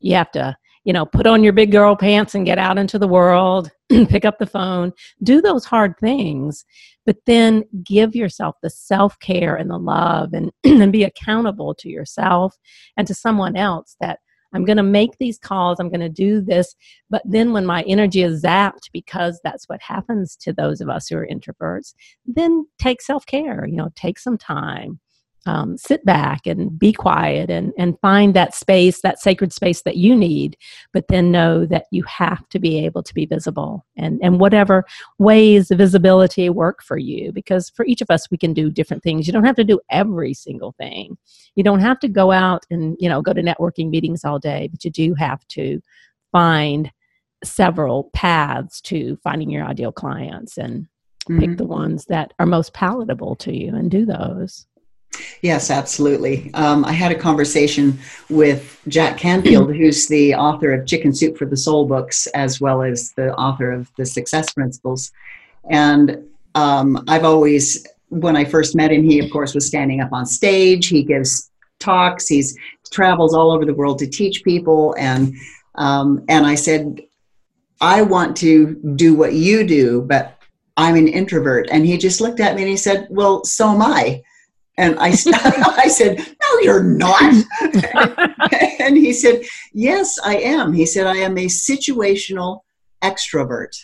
You 0.01 0.14
have 0.14 0.30
to, 0.32 0.57
you 0.85 0.93
know, 0.93 1.07
put 1.07 1.26
on 1.26 1.43
your 1.43 1.53
big 1.53 1.72
girl 1.72 1.97
pants 1.97 2.35
and 2.35 2.47
get 2.47 2.59
out 2.59 2.78
into 2.78 2.99
the 2.99 3.09
world, 3.09 3.70
pick 3.89 4.24
up 4.24 4.39
the 4.39 4.47
phone, 4.47 4.93
do 5.22 5.41
those 5.41 5.64
hard 5.64 5.95
things, 5.99 6.64
but 7.07 7.16
then 7.26 7.64
give 7.82 8.14
yourself 8.14 8.57
the 8.62 8.70
self 8.70 9.18
care 9.18 9.57
and 9.57 9.70
the 9.70 9.78
love 9.78 10.32
and, 10.32 10.53
and 10.64 10.93
be 10.93 11.05
accountable 11.05 11.74
to 11.74 11.89
yourself 11.89 12.57
and 12.97 13.07
to 13.07 13.14
someone 13.14 13.57
else 13.57 13.97
that 14.01 14.20
I'm 14.55 14.64
going 14.64 14.76
to 14.76 14.82
make 14.82 15.18
these 15.18 15.38
calls, 15.38 15.78
I'm 15.78 15.90
going 15.90 16.00
to 16.00 16.09
do 16.09 16.40
this. 16.40 16.74
But 17.11 17.22
then 17.24 17.52
when 17.52 17.66
my 17.66 17.82
energy 17.82 18.22
is 18.22 18.42
zapped, 18.42 18.90
because 18.92 19.40
that's 19.44 19.68
what 19.68 19.82
happens 19.82 20.36
to 20.36 20.52
those 20.52 20.80
of 20.80 20.88
us 20.88 21.09
who 21.09 21.16
are 21.16 21.26
introverts, 21.26 21.94
then 22.24 22.66
take 22.78 23.02
self 23.02 23.26
care, 23.26 23.66
you 23.66 23.76
know, 23.76 23.90
take 23.94 24.18
some 24.18 24.38
time 24.38 25.00
um, 25.47 25.76
sit 25.76 26.05
back 26.05 26.47
and 26.47 26.78
be 26.78 26.92
quiet 26.92 27.51
and, 27.51 27.72
and 27.76 27.99
find 28.01 28.34
that 28.34 28.55
space, 28.55 29.01
that 29.03 29.20
sacred 29.20 29.53
space 29.53 29.82
that 29.82 29.97
you 29.97 30.16
need, 30.16 30.57
but 30.92 31.09
then 31.09 31.30
know 31.30 31.66
that 31.66 31.86
you 31.90 32.03
have 32.05 32.49
to 32.49 32.59
be 32.59 32.84
able 32.84 33.03
to 33.03 33.14
be 33.14 33.26
visible 33.26 33.84
and, 33.97 34.20
and 34.22 34.40
whatever 34.40 34.84
ways 35.18 35.68
the 35.68 35.76
visibility 35.76 36.49
work 36.51 36.82
for 36.82 36.97
you. 36.97 37.32
Because 37.32 37.70
for 37.70 37.84
each 37.84 38.01
of 38.01 38.11
us, 38.11 38.30
we 38.30 38.38
can 38.38 38.53
do 38.53 38.70
different 38.70 39.03
things. 39.03 39.26
You 39.26 39.32
don't 39.32 39.45
have 39.45 39.57
to 39.57 39.64
do 39.64 39.80
every 39.90 40.34
single 40.34 40.72
thing. 40.72 41.16
You 41.55 41.62
don't 41.62 41.80
have 41.80 42.01
to 42.01 42.09
go 42.09 42.32
out 42.32 42.64
and, 42.70 42.97
you 42.99 43.09
know, 43.09 43.22
go 43.22 43.32
to 43.32 43.42
networking 43.42 43.90
meetings 43.90 44.24
all 44.24 44.38
day, 44.38 44.68
but 44.70 44.84
you 44.84 44.90
do 44.90 45.14
have 45.14 45.47
to 45.49 45.80
find 46.32 46.90
several 47.45 48.11
paths 48.14 48.80
to 48.80 49.16
finding 49.22 49.51
your 49.51 49.64
ideal 49.64 49.92
clients 49.92 50.57
and 50.57 50.86
mm-hmm. 51.28 51.38
pick 51.38 51.57
the 51.59 51.64
ones 51.64 52.07
that 52.07 52.32
are 52.38 52.47
most 52.47 52.72
palatable 52.72 53.36
to 53.36 53.55
you 53.55 53.74
and 53.74 53.90
do 53.90 54.05
those. 54.07 54.66
Yes, 55.42 55.70
absolutely. 55.70 56.50
Um, 56.54 56.84
I 56.84 56.92
had 56.92 57.12
a 57.12 57.14
conversation 57.14 57.98
with 58.30 58.80
Jack 58.88 59.18
Canfield, 59.18 59.74
who's 59.76 60.06
the 60.08 60.34
author 60.34 60.72
of 60.72 60.86
Chicken 60.86 61.14
Soup 61.14 61.36
for 61.36 61.46
the 61.46 61.56
Soul 61.56 61.86
books, 61.86 62.26
as 62.28 62.60
well 62.60 62.82
as 62.82 63.12
the 63.12 63.34
author 63.34 63.70
of 63.70 63.90
the 63.96 64.06
Success 64.06 64.52
Principles. 64.52 65.12
And 65.70 66.24
um, 66.54 67.04
I've 67.08 67.24
always, 67.24 67.86
when 68.08 68.36
I 68.36 68.44
first 68.44 68.74
met 68.74 68.92
him, 68.92 69.04
he, 69.04 69.18
of 69.18 69.30
course, 69.30 69.54
was 69.54 69.66
standing 69.66 70.00
up 70.00 70.12
on 70.12 70.26
stage. 70.26 70.88
He 70.88 71.02
gives 71.02 71.50
talks, 71.78 72.28
he's 72.28 72.56
travels 72.90 73.34
all 73.34 73.50
over 73.50 73.64
the 73.64 73.74
world 73.74 73.98
to 73.98 74.06
teach 74.06 74.44
people. 74.44 74.94
And, 74.98 75.34
um, 75.74 76.24
and 76.28 76.46
I 76.46 76.54
said, 76.54 77.00
I 77.80 78.02
want 78.02 78.36
to 78.38 78.80
do 78.96 79.14
what 79.14 79.34
you 79.34 79.66
do, 79.66 80.02
but 80.02 80.38
I'm 80.76 80.96
an 80.96 81.08
introvert. 81.08 81.68
And 81.70 81.84
he 81.84 81.98
just 81.98 82.20
looked 82.20 82.40
at 82.40 82.54
me 82.54 82.62
and 82.62 82.70
he 82.70 82.76
said, 82.76 83.08
Well, 83.10 83.44
so 83.44 83.68
am 83.68 83.82
I. 83.82 84.22
And 84.77 84.99
I, 84.99 85.09
I 85.09 85.89
said, 85.89 86.18
No, 86.18 86.59
you're 86.61 86.83
not. 86.83 87.35
and 88.81 88.97
he 88.97 89.12
said, 89.12 89.43
Yes, 89.72 90.18
I 90.25 90.37
am. 90.37 90.72
He 90.72 90.87
said, 90.87 91.07
I 91.07 91.16
am 91.16 91.37
a 91.39 91.47
situational 91.47 92.61
extrovert. 93.03 93.77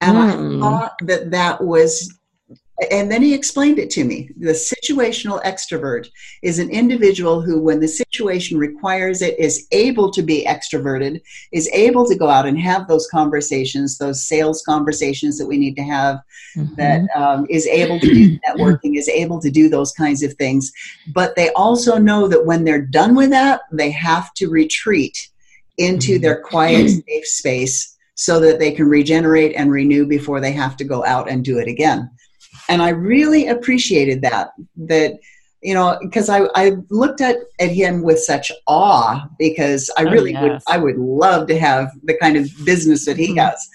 And 0.00 0.16
mm. 0.16 0.20
I 0.20 0.36
hmm. 0.36 0.60
thought 0.60 0.92
that 1.02 1.30
that 1.30 1.62
was 1.62 2.18
and 2.90 3.10
then 3.10 3.22
he 3.22 3.34
explained 3.34 3.78
it 3.78 3.90
to 3.90 4.04
me. 4.04 4.30
The 4.38 4.52
situational 4.52 5.42
extrovert 5.44 6.08
is 6.42 6.58
an 6.58 6.70
individual 6.70 7.42
who, 7.42 7.60
when 7.60 7.80
the 7.80 7.88
situation 7.88 8.58
requires 8.58 9.20
it, 9.20 9.38
is 9.38 9.66
able 9.70 10.10
to 10.12 10.22
be 10.22 10.46
extroverted, 10.46 11.20
is 11.52 11.68
able 11.72 12.06
to 12.06 12.14
go 12.14 12.28
out 12.28 12.46
and 12.46 12.58
have 12.58 12.88
those 12.88 13.06
conversations, 13.08 13.98
those 13.98 14.26
sales 14.26 14.62
conversations 14.62 15.36
that 15.38 15.46
we 15.46 15.58
need 15.58 15.76
to 15.76 15.82
have, 15.82 16.20
mm-hmm. 16.56 16.74
that 16.76 17.02
um, 17.14 17.46
is 17.50 17.66
able 17.66 18.00
to 18.00 18.06
do 18.06 18.38
networking, 18.48 18.96
is 18.96 19.08
able 19.08 19.40
to 19.40 19.50
do 19.50 19.68
those 19.68 19.92
kinds 19.92 20.22
of 20.22 20.32
things. 20.34 20.72
But 21.14 21.36
they 21.36 21.50
also 21.52 21.98
know 21.98 22.28
that 22.28 22.46
when 22.46 22.64
they're 22.64 22.86
done 22.86 23.14
with 23.14 23.30
that, 23.30 23.60
they 23.72 23.90
have 23.90 24.32
to 24.34 24.48
retreat 24.48 25.28
into 25.76 26.14
mm-hmm. 26.14 26.22
their 26.22 26.40
quiet, 26.40 26.88
safe 26.88 27.26
space 27.26 27.96
so 28.14 28.40
that 28.40 28.58
they 28.58 28.72
can 28.72 28.86
regenerate 28.86 29.54
and 29.54 29.70
renew 29.70 30.06
before 30.06 30.40
they 30.40 30.52
have 30.52 30.76
to 30.76 30.84
go 30.84 31.04
out 31.04 31.30
and 31.30 31.44
do 31.44 31.58
it 31.58 31.68
again 31.68 32.10
and 32.68 32.82
I 32.82 32.90
really 32.90 33.48
appreciated 33.48 34.22
that. 34.22 34.50
That 34.76 35.18
you 35.62 35.74
know, 35.74 35.98
because 36.00 36.30
I, 36.30 36.48
I 36.54 36.76
looked 36.88 37.20
at, 37.20 37.36
at 37.60 37.70
him 37.70 38.02
with 38.02 38.18
such 38.18 38.50
awe 38.66 39.26
because 39.38 39.90
I 39.98 40.04
oh, 40.04 40.10
really 40.10 40.34
oh, 40.34 40.46
yes. 40.46 40.62
would 40.66 40.74
I 40.74 40.78
would 40.78 40.96
love 40.96 41.46
to 41.48 41.58
have 41.58 41.90
the 42.04 42.16
kind 42.18 42.36
of 42.36 42.48
business 42.64 43.04
that 43.06 43.18
he 43.18 43.28
mm-hmm. 43.28 43.38
has. 43.38 43.68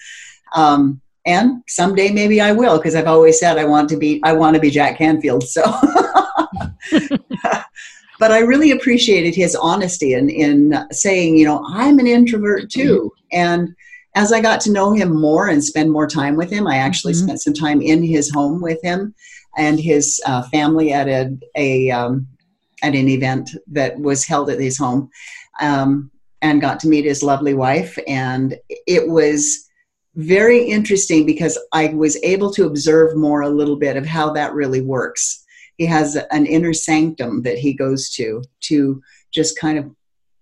Um, 0.54 1.00
and 1.26 1.62
someday 1.66 2.10
maybe 2.10 2.40
I 2.40 2.52
will 2.52 2.78
because 2.78 2.94
I've 2.94 3.06
always 3.06 3.38
said 3.38 3.58
I 3.58 3.64
want 3.64 3.88
to 3.90 3.96
be 3.96 4.20
I 4.24 4.32
want 4.32 4.54
to 4.54 4.60
be 4.60 4.70
Jack 4.70 4.98
Canfield. 4.98 5.44
So, 5.44 5.62
but 8.18 8.32
I 8.32 8.38
really 8.40 8.70
appreciated 8.70 9.34
his 9.34 9.54
honesty 9.54 10.14
in 10.14 10.30
in 10.30 10.86
saying, 10.92 11.36
you 11.36 11.44
know, 11.44 11.64
I'm 11.68 11.98
an 11.98 12.06
introvert 12.06 12.70
too, 12.70 13.12
mm-hmm. 13.32 13.38
and 13.38 13.76
as 14.16 14.32
I 14.32 14.40
got 14.40 14.60
to 14.62 14.72
know 14.72 14.92
him 14.92 15.14
more 15.14 15.48
and 15.48 15.62
spend 15.62 15.92
more 15.92 16.06
time 16.06 16.36
with 16.36 16.50
him, 16.50 16.66
I 16.66 16.78
actually 16.78 17.12
mm-hmm. 17.12 17.26
spent 17.26 17.42
some 17.42 17.54
time 17.54 17.82
in 17.82 18.02
his 18.02 18.30
home 18.30 18.62
with 18.62 18.82
him 18.82 19.14
and 19.58 19.78
his 19.78 20.20
uh, 20.26 20.42
family 20.44 20.92
at 20.92 21.06
a, 21.06 21.36
a 21.54 21.90
um, 21.90 22.26
at 22.82 22.94
an 22.94 23.08
event 23.08 23.50
that 23.68 23.98
was 23.98 24.24
held 24.24 24.50
at 24.50 24.60
his 24.60 24.76
home, 24.76 25.10
um, 25.60 26.10
and 26.42 26.60
got 26.60 26.80
to 26.80 26.88
meet 26.88 27.04
his 27.04 27.22
lovely 27.22 27.54
wife. 27.54 27.98
And 28.06 28.58
it 28.86 29.08
was 29.08 29.68
very 30.14 30.62
interesting 30.64 31.26
because 31.26 31.58
I 31.72 31.88
was 31.88 32.16
able 32.22 32.50
to 32.52 32.66
observe 32.66 33.16
more 33.16 33.42
a 33.42 33.50
little 33.50 33.76
bit 33.76 33.96
of 33.96 34.06
how 34.06 34.32
that 34.32 34.54
really 34.54 34.80
works. 34.80 35.44
He 35.76 35.84
has 35.86 36.16
an 36.30 36.46
inner 36.46 36.72
sanctum 36.72 37.42
that 37.42 37.58
he 37.58 37.74
goes 37.74 38.10
to 38.10 38.42
to 38.62 39.02
just 39.30 39.58
kind 39.58 39.78
of 39.78 39.90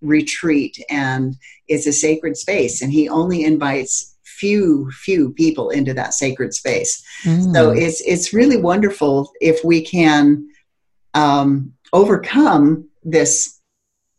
retreat 0.04 0.82
and 0.88 1.36
it's 1.68 1.86
a 1.86 1.92
sacred 1.92 2.36
space. 2.36 2.82
And 2.82 2.92
he 2.92 3.08
only 3.08 3.44
invites 3.44 4.14
few 4.24 4.90
few 4.90 5.30
people 5.32 5.70
into 5.70 5.94
that 5.94 6.12
sacred 6.12 6.52
space. 6.52 7.02
Mm. 7.22 7.54
so 7.54 7.70
it's 7.70 8.00
it's 8.02 8.34
really 8.34 8.56
wonderful 8.56 9.30
if 9.40 9.64
we 9.64 9.80
can 9.80 10.48
um, 11.14 11.72
overcome 11.92 12.88
this 13.04 13.60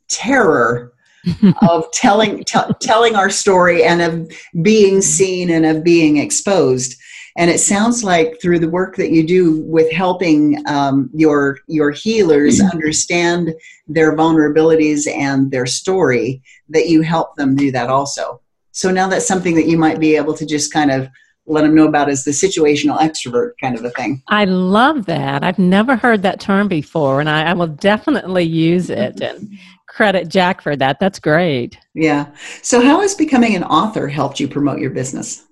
terror 0.08 0.94
of 1.70 1.92
telling 1.92 2.44
t- 2.44 2.60
telling 2.80 3.16
our 3.16 3.30
story 3.30 3.84
and 3.84 4.02
of 4.02 4.32
being 4.62 5.02
seen 5.02 5.50
and 5.50 5.66
of 5.66 5.84
being 5.84 6.18
exposed 6.18 6.96
and 7.38 7.50
it 7.50 7.60
sounds 7.60 8.04
like 8.04 8.40
through 8.42 8.60
the 8.60 8.70
work 8.70 8.96
that 8.96 9.12
you 9.12 9.26
do 9.26 9.60
with 9.62 9.92
helping 9.92 10.64
um, 10.68 11.10
your 11.14 11.60
your 11.68 11.92
healers 11.92 12.60
mm-hmm. 12.60 12.72
understand 12.72 13.54
their 13.88 14.16
vulnerabilities 14.16 15.08
and 15.08 15.52
their 15.52 15.66
story, 15.66 16.42
that 16.70 16.88
you 16.88 17.02
help 17.02 17.36
them 17.36 17.56
do 17.56 17.72
that 17.72 17.90
also. 17.90 18.42
So 18.72 18.92
now 18.92 19.08
that's 19.08 19.28
something 19.28 19.56
that 19.56 19.68
you 19.68 19.78
might 19.78 20.00
be 20.00 20.16
able 20.16 20.34
to 20.34 20.46
just 20.46 20.72
kind 20.72 20.92
of 20.92 21.10
let 21.48 21.62
them 21.62 21.76
know 21.76 21.88
about 21.88 22.10
as 22.10 22.24
the 22.24 22.32
situational 22.32 22.98
extrovert 23.00 23.52
kind 23.62 23.78
of 23.78 23.86
a 23.86 23.92
thing. 23.92 24.24
I 24.28 24.46
love 24.46 25.06
that. 25.06 25.44
I've 25.44 25.60
never 25.60 25.96
heard 25.96 26.24
that 26.24 26.40
term 26.40 26.68
before, 26.68 27.20
and 27.20 27.30
I, 27.30 27.52
I 27.52 27.54
will 27.54 27.68
definitely 27.68 28.44
use 28.44 28.90
it 28.90 29.22
and 29.22 29.50
credit 29.88 30.30
Jack 30.30 30.62
for 30.62 30.76
that. 30.76 31.00
That's 31.00 31.20
great. 31.20 31.78
Yeah. 31.94 32.28
So, 32.62 32.82
how 32.82 33.02
has 33.02 33.14
becoming 33.14 33.56
an 33.56 33.64
author 33.64 34.08
helped 34.08 34.40
you 34.40 34.48
promote 34.48 34.80
your 34.80 34.90
business? 34.92 35.46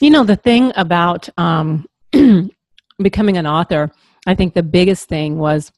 You 0.00 0.10
know, 0.10 0.24
the 0.24 0.36
thing 0.36 0.72
about 0.76 1.28
um, 1.38 1.86
becoming 2.98 3.36
an 3.38 3.46
author, 3.46 3.90
I 4.26 4.34
think 4.34 4.54
the 4.54 4.62
biggest 4.62 5.08
thing 5.08 5.38
was 5.38 5.72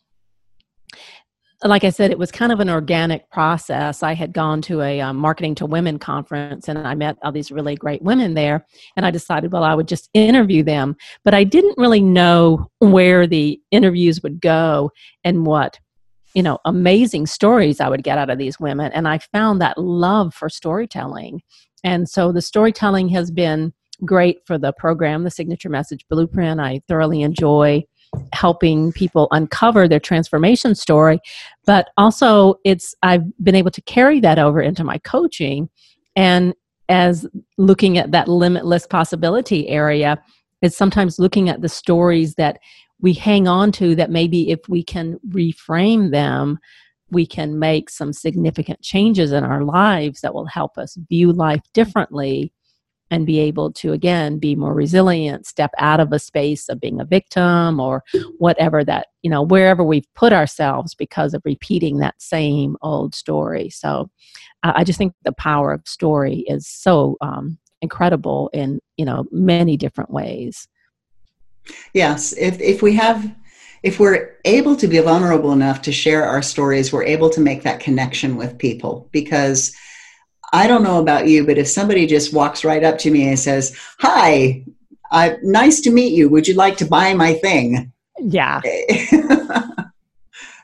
like 1.64 1.83
I 1.83 1.91
said, 1.91 2.12
it 2.12 2.19
was 2.19 2.31
kind 2.31 2.53
of 2.53 2.61
an 2.61 2.71
organic 2.71 3.29
process. 3.31 4.05
I 4.05 4.14
had 4.14 4.33
gone 4.33 4.62
to 4.62 4.81
a 4.81 5.01
um, 5.01 5.16
marketing 5.16 5.57
to 5.57 5.66
women 5.66 5.99
conference 5.99 6.69
and 6.69 6.79
I 6.79 6.95
met 6.95 7.19
all 7.23 7.33
these 7.33 7.51
really 7.51 7.75
great 7.75 8.01
women 8.01 8.35
there. 8.35 8.64
And 8.97 9.05
I 9.05 9.11
decided, 9.11 9.53
well, 9.53 9.64
I 9.64 9.75
would 9.75 9.89
just 9.89 10.09
interview 10.14 10.62
them. 10.62 10.97
But 11.25 11.35
I 11.35 11.43
didn't 11.43 11.77
really 11.77 12.01
know 12.01 12.71
where 12.79 13.27
the 13.27 13.61
interviews 13.73 14.23
would 14.23 14.41
go 14.41 14.93
and 15.25 15.47
what, 15.47 15.81
you 16.33 16.45
know, 16.45 16.59
amazing 16.64 17.27
stories 17.27 17.81
I 17.81 17.89
would 17.89 18.05
get 18.05 18.19
out 18.19 18.31
of 18.31 18.39
these 18.39 18.61
women. 18.61 18.93
And 18.93 19.09
I 19.09 19.19
found 19.19 19.61
that 19.61 19.79
love 19.79 20.35
for 20.35 20.49
storytelling. 20.49 21.43
And 21.83 22.09
so 22.09 22.31
the 22.31 22.43
storytelling 22.43 23.09
has 23.09 23.33
been 23.33 23.73
great 24.05 24.39
for 24.47 24.59
the 24.59 24.73
program, 24.73 25.25
the 25.25 25.31
Signature 25.31 25.69
Message 25.69 26.07
Blueprint. 26.09 26.61
I 26.61 26.83
thoroughly 26.89 27.23
enjoy 27.23 27.85
helping 28.33 28.93
people 28.93 29.29
uncover 29.33 29.87
their 29.87 30.01
transformation 30.01 30.75
story 30.75 31.19
but 31.67 31.91
also 31.97 32.55
it's 32.65 32.95
i've 33.03 33.23
been 33.43 33.55
able 33.55 33.71
to 33.71 33.83
carry 33.83 34.21
that 34.21 34.39
over 34.39 34.61
into 34.61 34.83
my 34.83 34.99
coaching 34.99 35.69
and 36.17 36.55
as 36.89 37.27
looking 37.59 37.99
at 37.99 38.13
that 38.13 38.29
limitless 38.29 38.87
possibility 38.87 39.69
area 39.69 40.17
is 40.63 40.77
sometimes 40.77 41.19
looking 41.19 41.49
at 41.49 41.61
the 41.61 41.69
stories 41.69 42.35
that 42.37 42.59
we 43.01 43.13
hang 43.13 43.47
on 43.47 43.71
to 43.71 43.95
that 43.95 44.11
maybe 44.11 44.51
if 44.51 44.61
we 44.69 44.83
can 44.83 45.19
reframe 45.29 46.11
them 46.11 46.59
we 47.11 47.27
can 47.27 47.59
make 47.59 47.89
some 47.89 48.13
significant 48.13 48.81
changes 48.83 49.33
in 49.33 49.45
our 49.45 49.65
lives 49.65 50.21
that 50.21 50.35
will 50.35 50.47
help 50.47 50.77
us 50.79 50.97
view 51.09 51.33
life 51.33 51.63
differently 51.73 52.53
and 53.11 53.27
be 53.27 53.39
able 53.39 53.73
to 53.73 53.93
again 53.93 54.39
be 54.39 54.55
more 54.55 54.75
resilient 54.75 55.47
step 55.47 55.71
out 55.79 56.01
of 56.01 56.13
a 56.13 56.19
space 56.19 56.69
of 56.69 56.81
being 56.81 57.01
a 57.01 57.05
victim 57.05 57.81
or 57.81 58.05
whatever 58.39 58.85
that 58.85 59.09
you 59.23 59.31
know 59.31 59.43
wherever 59.43 59.83
we've 59.83 60.13
put 60.15 60.33
ourselves 60.33 60.95
because 60.95 61.35
of 61.35 61.43
repeating 61.45 61.99
that 61.99 62.21
same 62.21 62.77
old 62.83 63.15
story. 63.15 63.71
So 63.71 64.11
uh, 64.63 64.73
i 64.75 64.85
just 64.85 64.99
think 64.99 65.15
the 65.25 65.33
power 65.33 65.73
of 65.73 65.87
story 65.87 66.45
is 66.49 66.67
so 66.67 67.17
um, 67.21 67.59
incredible 67.81 68.51
in 68.53 68.81
you 68.97 69.05
know 69.05 69.27
many 69.31 69.77
different 69.77 70.11
ways. 70.11 70.69
Yes 71.95 72.33
if 72.33 72.61
if 72.61 72.83
we 72.83 72.95
have 72.95 73.35
if 73.85 74.01
we're 74.01 74.37
able 74.45 74.75
to 74.75 74.89
be 74.89 74.99
vulnerable 74.99 75.53
enough 75.53 75.83
to 75.83 75.93
share 75.93 76.25
our 76.25 76.43
stories 76.43 76.93
we're 76.93 77.05
able 77.05 77.31
to 77.31 77.41
make 77.41 77.63
that 77.63 77.81
connection 77.81 78.37
with 78.37 78.59
people 78.59 79.09
because 79.13 79.75
I 80.53 80.67
don't 80.67 80.83
know 80.83 81.01
about 81.01 81.29
you, 81.29 81.45
but 81.45 81.59
if 81.59 81.69
somebody 81.69 82.07
just 82.07 82.33
walks 82.33 82.65
right 82.65 82.83
up 82.83 82.99
to 82.99 83.11
me 83.11 83.29
and 83.29 83.39
says, 83.39 83.77
Hi, 84.01 84.65
uh, 85.11 85.31
nice 85.43 85.81
to 85.83 85.91
meet 85.91 86.13
you. 86.13 86.29
Would 86.29 86.49
you 86.49 86.55
like 86.55 86.77
to 86.79 86.87
buy 86.87 87.15
my 87.15 87.35
thing? 87.35 87.93
Yeah. 88.21 88.61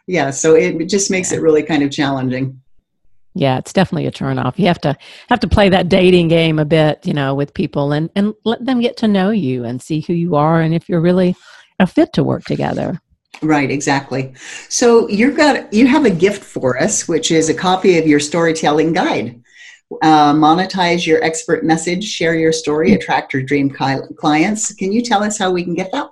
yeah, 0.06 0.30
so 0.30 0.54
it 0.54 0.88
just 0.88 1.10
makes 1.10 1.30
yeah. 1.30 1.38
it 1.38 1.42
really 1.42 1.62
kind 1.62 1.82
of 1.82 1.90
challenging. 1.90 2.60
Yeah, 3.36 3.58
it's 3.58 3.72
definitely 3.72 4.06
a 4.06 4.12
turn 4.12 4.38
off. 4.38 4.58
You 4.58 4.66
have 4.66 4.80
to 4.82 4.96
have 5.28 5.40
to 5.40 5.48
play 5.48 5.68
that 5.68 5.88
dating 5.88 6.28
game 6.28 6.60
a 6.60 6.64
bit, 6.64 7.04
you 7.04 7.12
know, 7.12 7.34
with 7.34 7.52
people 7.52 7.92
and 7.92 8.08
and 8.14 8.32
let 8.44 8.64
them 8.64 8.80
get 8.80 8.96
to 8.98 9.08
know 9.08 9.30
you 9.30 9.64
and 9.64 9.82
see 9.82 10.00
who 10.00 10.12
you 10.12 10.36
are 10.36 10.60
and 10.60 10.72
if 10.72 10.88
you're 10.88 11.00
really 11.00 11.34
a 11.80 11.86
fit 11.86 12.12
to 12.12 12.22
work 12.22 12.44
together. 12.44 13.00
Right, 13.42 13.72
exactly. 13.72 14.32
So 14.68 15.08
you've 15.08 15.36
got 15.36 15.72
you 15.72 15.88
have 15.88 16.04
a 16.04 16.10
gift 16.10 16.44
for 16.44 16.80
us, 16.80 17.08
which 17.08 17.32
is 17.32 17.48
a 17.48 17.54
copy 17.54 17.98
of 17.98 18.06
your 18.06 18.20
storytelling 18.20 18.92
guide 18.92 19.42
uh, 20.02 20.32
monetize 20.32 21.06
your 21.06 21.22
expert 21.22 21.64
message, 21.64 22.04
share 22.04 22.34
your 22.34 22.52
story, 22.52 22.94
attract 22.94 23.32
your 23.32 23.42
dream 23.42 23.70
clients. 23.70 24.74
Can 24.74 24.92
you 24.92 25.02
tell 25.02 25.22
us 25.22 25.38
how 25.38 25.50
we 25.50 25.64
can 25.64 25.74
get 25.74 25.92
that? 25.92 26.08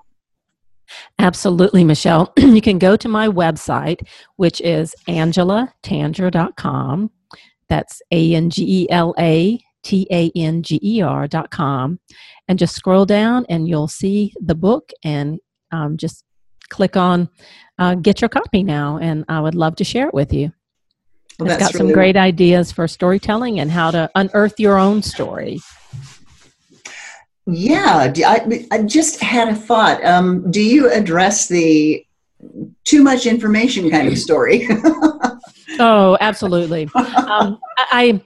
Absolutely, 1.18 1.84
Michelle. 1.84 2.32
you 2.36 2.60
can 2.60 2.78
go 2.78 2.96
to 2.96 3.08
my 3.08 3.28
website, 3.28 4.06
which 4.36 4.60
is 4.60 4.94
angelatanger.com. 5.08 7.10
That's 7.68 8.02
A 8.10 8.34
N 8.34 8.50
G 8.50 8.82
E 8.82 8.90
L 8.90 9.14
A 9.18 9.58
T 9.82 10.06
A 10.10 10.30
N 10.36 10.62
G 10.62 10.78
E 10.82 11.00
R.com. 11.00 11.98
And 12.48 12.58
just 12.58 12.74
scroll 12.74 13.06
down 13.06 13.46
and 13.48 13.66
you'll 13.66 13.88
see 13.88 14.34
the 14.40 14.54
book 14.54 14.90
and 15.04 15.38
um, 15.70 15.96
just 15.96 16.24
click 16.68 16.96
on 16.96 17.28
uh, 17.78 17.94
get 17.94 18.20
your 18.20 18.28
copy 18.28 18.62
now. 18.62 18.98
And 18.98 19.24
I 19.28 19.40
would 19.40 19.54
love 19.54 19.76
to 19.76 19.84
share 19.84 20.08
it 20.08 20.14
with 20.14 20.32
you. 20.32 20.52
Well, 21.44 21.52
it's 21.52 21.62
got 21.62 21.74
really 21.74 21.90
some 21.90 21.92
great 21.92 22.16
ideas 22.16 22.72
for 22.72 22.86
storytelling 22.88 23.60
and 23.60 23.70
how 23.70 23.90
to 23.90 24.10
unearth 24.14 24.58
your 24.58 24.78
own 24.78 25.02
story. 25.02 25.60
Yeah, 27.46 28.12
I, 28.24 28.66
I 28.70 28.82
just 28.82 29.20
had 29.20 29.48
a 29.48 29.54
thought. 29.54 30.04
Um, 30.04 30.48
do 30.50 30.62
you 30.62 30.90
address 30.90 31.48
the 31.48 32.04
too 32.84 33.02
much 33.02 33.26
information 33.26 33.90
kind 33.90 34.08
of 34.08 34.16
story? 34.16 34.66
oh, 35.80 36.16
absolutely. 36.20 36.88
Um, 36.94 37.58
I, 37.76 38.20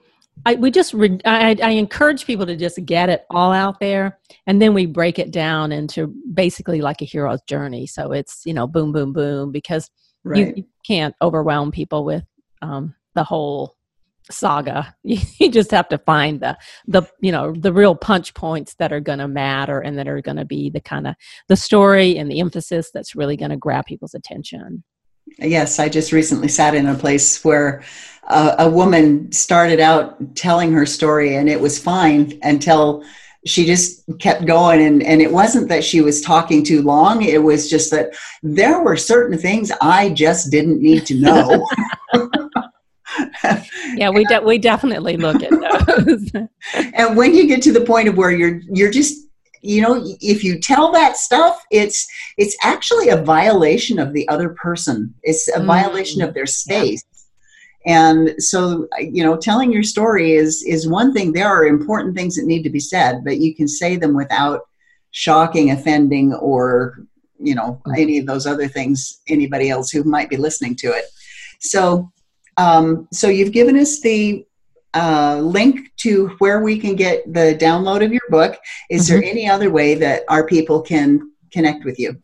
I, 0.45 0.55
we 0.57 0.71
just 0.71 0.93
re- 0.93 1.21
I, 1.25 1.57
I, 1.63 1.71
encourage 1.71 2.27
people 2.27 2.45
to 2.47 2.57
just 2.57 2.85
get 2.85 3.09
it 3.09 3.25
all 3.31 3.53
out 3.53 3.81
there, 3.81 4.19
and 4.47 4.61
then 4.61 4.75
we 4.75 4.85
break 4.87 5.19
it 5.19 5.31
down 5.31 5.73
into 5.73 6.15
basically 6.35 6.83
like 6.83 7.01
a 7.01 7.05
hero's 7.07 7.41
journey. 7.43 7.87
So 7.87 8.13
it's 8.13 8.43
you 8.45 8.53
know 8.53 8.67
boom, 8.67 8.93
boom, 8.93 9.13
boom, 9.13 9.51
because 9.51 9.91
right. 10.25 10.49
you, 10.49 10.53
you, 10.57 10.65
can't 10.87 11.17
overwhelm 11.21 11.73
people 11.73 12.05
with 12.05 12.23
um, 12.63 12.95
the 13.17 13.25
whole 13.25 13.75
saga. 14.31 14.95
You, 15.05 15.51
just 15.51 15.71
have 15.71 15.89
to 15.89 15.99
find 15.99 16.41
the 16.41 16.57
the 16.87 17.03
you 17.21 17.33
know 17.33 17.53
the 17.53 17.73
real 17.73 17.95
punch 17.95 18.35
points 18.35 18.75
that 18.75 18.93
are 18.93 19.01
going 19.01 19.19
to 19.19 19.29
matter 19.29 19.81
and 19.81 19.99
that 19.99 20.09
are 20.09 20.21
going 20.21 20.37
to 20.37 20.45
be 20.45 20.71
the 20.71 20.81
kind 20.81 21.07
of 21.07 21.15
the 21.49 21.57
story 21.57 22.17
and 22.19 22.31
the 22.31 22.41
emphasis 22.41 22.91
that's 22.93 23.15
really 23.15 23.37
going 23.37 23.51
to 23.51 23.57
grab 23.57 23.87
people's 23.87 24.15
attention. 24.15 24.85
Yes, 25.39 25.79
I 25.79 25.89
just 25.89 26.13
recently 26.13 26.49
sat 26.49 26.75
in 26.75 26.87
a 26.87 26.95
place 26.95 27.45
where 27.45 27.83
uh, 28.29 28.55
a 28.59 28.71
woman 28.71 29.31
started 29.33 29.81
out 29.81 30.37
telling 30.37 30.73
her 30.73 30.87
story 30.87 31.37
and 31.37 31.49
it 31.49 31.61
was 31.61 31.83
fine 31.83 32.39
until 32.43 33.05
she 33.45 33.65
just 33.65 34.03
kept 34.19 34.45
going 34.45 34.85
and, 34.85 35.03
and 35.03 35.23
it 35.23 35.33
wasn't 35.33 35.69
that 35.69 35.85
she 35.85 36.01
was 36.01 36.21
talking 36.21 36.65
too 36.65 36.83
long 36.83 37.23
it 37.23 37.43
was 37.43 37.71
just 37.71 37.93
that 37.93 38.11
there 38.43 38.83
were 38.83 38.97
certain 38.97 39.39
things 39.39 39.71
i 39.81 40.09
just 40.11 40.51
didn't 40.51 40.83
need 40.83 41.07
to 41.07 41.15
know 41.15 41.65
yeah, 43.95 44.11
we 44.11 44.25
de- 44.25 44.41
we 44.41 44.59
definitely 44.59 45.17
look 45.17 45.43
at 45.43 45.51
those. 45.51 46.31
and 46.95 47.17
when 47.17 47.35
you 47.35 47.47
get 47.47 47.63
to 47.63 47.73
the 47.73 47.81
point 47.81 48.09
of 48.09 48.17
where 48.17 48.31
you're 48.31 48.61
you're 48.71 48.91
just 48.91 49.27
you 49.67 49.83
know 49.83 50.03
if 50.21 50.45
you 50.45 50.61
tell 50.61 50.93
that 50.93 51.17
stuff 51.17 51.65
it's 51.71 52.07
it's 52.37 52.57
actually 52.63 53.09
a 53.09 53.23
violation 53.23 53.99
of 53.99 54.13
the 54.13 54.29
other 54.29 54.51
person 54.51 55.13
it's 55.23 55.49
a 55.49 55.61
mm. 55.61 55.67
violation 55.67 56.23
of 56.23 56.35
their 56.35 56.47
space 56.47 57.05
yeah. 57.85 58.11
and 58.11 58.43
so 58.43 58.87
you 59.01 59.25
know 59.25 59.37
telling 59.37 59.73
your 59.73 59.83
story 59.83 60.33
is 60.33 60.63
is 60.63 60.89
one 60.89 61.13
thing 61.13 61.33
there 61.33 61.49
are 61.49 61.67
important 61.67 62.15
things 62.17 62.37
that 62.37 62.47
need 62.47 62.63
to 62.63 62.71
be 62.71 62.81
said 62.81 63.25
but 63.25 63.39
you 63.39 63.55
can 63.55 63.67
say 63.67 63.97
them 63.97 64.15
without 64.15 64.61
shocking 65.11 65.71
offending 65.71 66.33
or 66.35 66.99
you 67.39 67.55
know 67.55 67.81
mm. 67.87 67.99
any 67.99 68.19
of 68.19 68.27
those 68.27 68.47
other 68.47 68.69
things 68.69 69.21
anybody 69.29 69.69
else 69.69 69.91
who 69.91 70.05
might 70.05 70.29
be 70.29 70.37
listening 70.37 70.77
to 70.77 70.89
it 70.89 71.07
so 71.61 72.11
um, 72.57 73.09
so 73.13 73.29
you've 73.29 73.53
given 73.53 73.77
us 73.77 74.01
the 74.01 74.47
uh, 74.95 75.41
link 75.43 75.93
to 75.99 76.29
where 76.39 76.63
we 76.63 76.79
can 76.79 76.97
get 76.97 77.23
the 77.33 77.57
download 77.61 78.05
of 78.05 78.13
your 78.13 78.23
book. 78.31 78.59
Is 78.91 79.09
mm-hmm. 79.09 79.21
there 79.21 79.31
any 79.31 79.49
other 79.49 79.71
way 79.71 79.95
that 79.95 80.23
our 80.29 80.47
people 80.47 80.81
can 80.81 81.33
connect 81.53 81.85
with 81.85 81.99
you? 81.99 82.21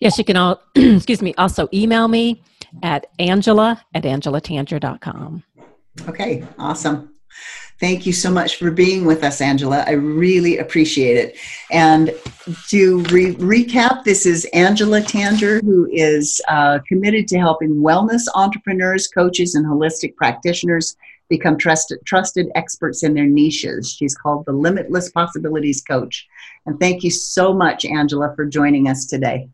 Yes, 0.00 0.18
you 0.18 0.24
can 0.24 0.36
all, 0.36 0.62
excuse 0.74 1.22
me, 1.22 1.34
also 1.38 1.68
email 1.72 2.08
me 2.08 2.42
at 2.82 3.06
angela 3.18 3.82
at 3.94 4.04
angelatanger.com. 4.04 5.42
Okay, 6.08 6.46
awesome. 6.58 7.11
Thank 7.80 8.06
you 8.06 8.12
so 8.12 8.30
much 8.30 8.56
for 8.56 8.70
being 8.70 9.04
with 9.04 9.24
us, 9.24 9.40
Angela. 9.40 9.84
I 9.88 9.92
really 9.92 10.58
appreciate 10.58 11.16
it. 11.16 11.36
And 11.72 12.14
to 12.68 13.02
re- 13.10 13.34
recap, 13.34 14.04
this 14.04 14.24
is 14.24 14.44
Angela 14.52 15.00
Tanger, 15.00 15.60
who 15.62 15.88
is 15.90 16.40
uh, 16.48 16.78
committed 16.86 17.26
to 17.28 17.38
helping 17.38 17.76
wellness 17.76 18.22
entrepreneurs, 18.34 19.08
coaches, 19.08 19.56
and 19.56 19.66
holistic 19.66 20.14
practitioners 20.14 20.96
become 21.28 21.56
trusted, 21.56 21.98
trusted 22.04 22.50
experts 22.54 23.02
in 23.02 23.14
their 23.14 23.26
niches. 23.26 23.92
She's 23.92 24.14
called 24.14 24.44
the 24.46 24.52
Limitless 24.52 25.10
Possibilities 25.10 25.82
Coach. 25.82 26.28
And 26.66 26.78
thank 26.78 27.02
you 27.02 27.10
so 27.10 27.52
much, 27.54 27.84
Angela, 27.84 28.32
for 28.36 28.44
joining 28.44 28.86
us 28.86 29.06
today. 29.06 29.48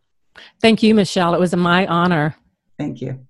Thank 0.61 0.83
you, 0.83 0.95
Michelle. 0.95 1.35
It 1.35 1.41
was 1.41 1.55
my 1.55 1.87
honor. 1.87 2.37
Thank 2.79 3.01
you. 3.01 3.27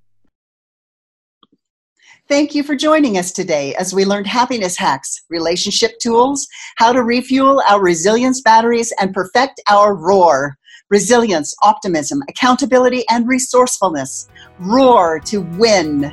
Thank 2.29 2.55
you 2.55 2.63
for 2.63 2.77
joining 2.77 3.17
us 3.17 3.33
today 3.33 3.75
as 3.77 3.95
we 3.95 4.05
learned 4.05 4.27
happiness 4.27 4.77
hacks, 4.77 5.23
relationship 5.31 5.99
tools, 5.99 6.47
how 6.77 6.93
to 6.93 7.03
refuel 7.03 7.63
our 7.67 7.81
resilience 7.81 8.43
batteries, 8.43 8.93
and 9.01 9.15
perfect 9.15 9.63
our 9.67 9.95
roar. 9.95 10.59
Resilience, 10.91 11.55
optimism, 11.63 12.23
accountability, 12.29 13.03
and 13.09 13.27
resourcefulness. 13.27 14.29
Roar 14.59 15.21
to 15.21 15.41
win. 15.57 16.13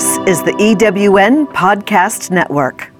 This 0.00 0.16
is 0.26 0.42
the 0.42 0.52
EWN 0.52 1.52
Podcast 1.52 2.30
Network. 2.30 2.90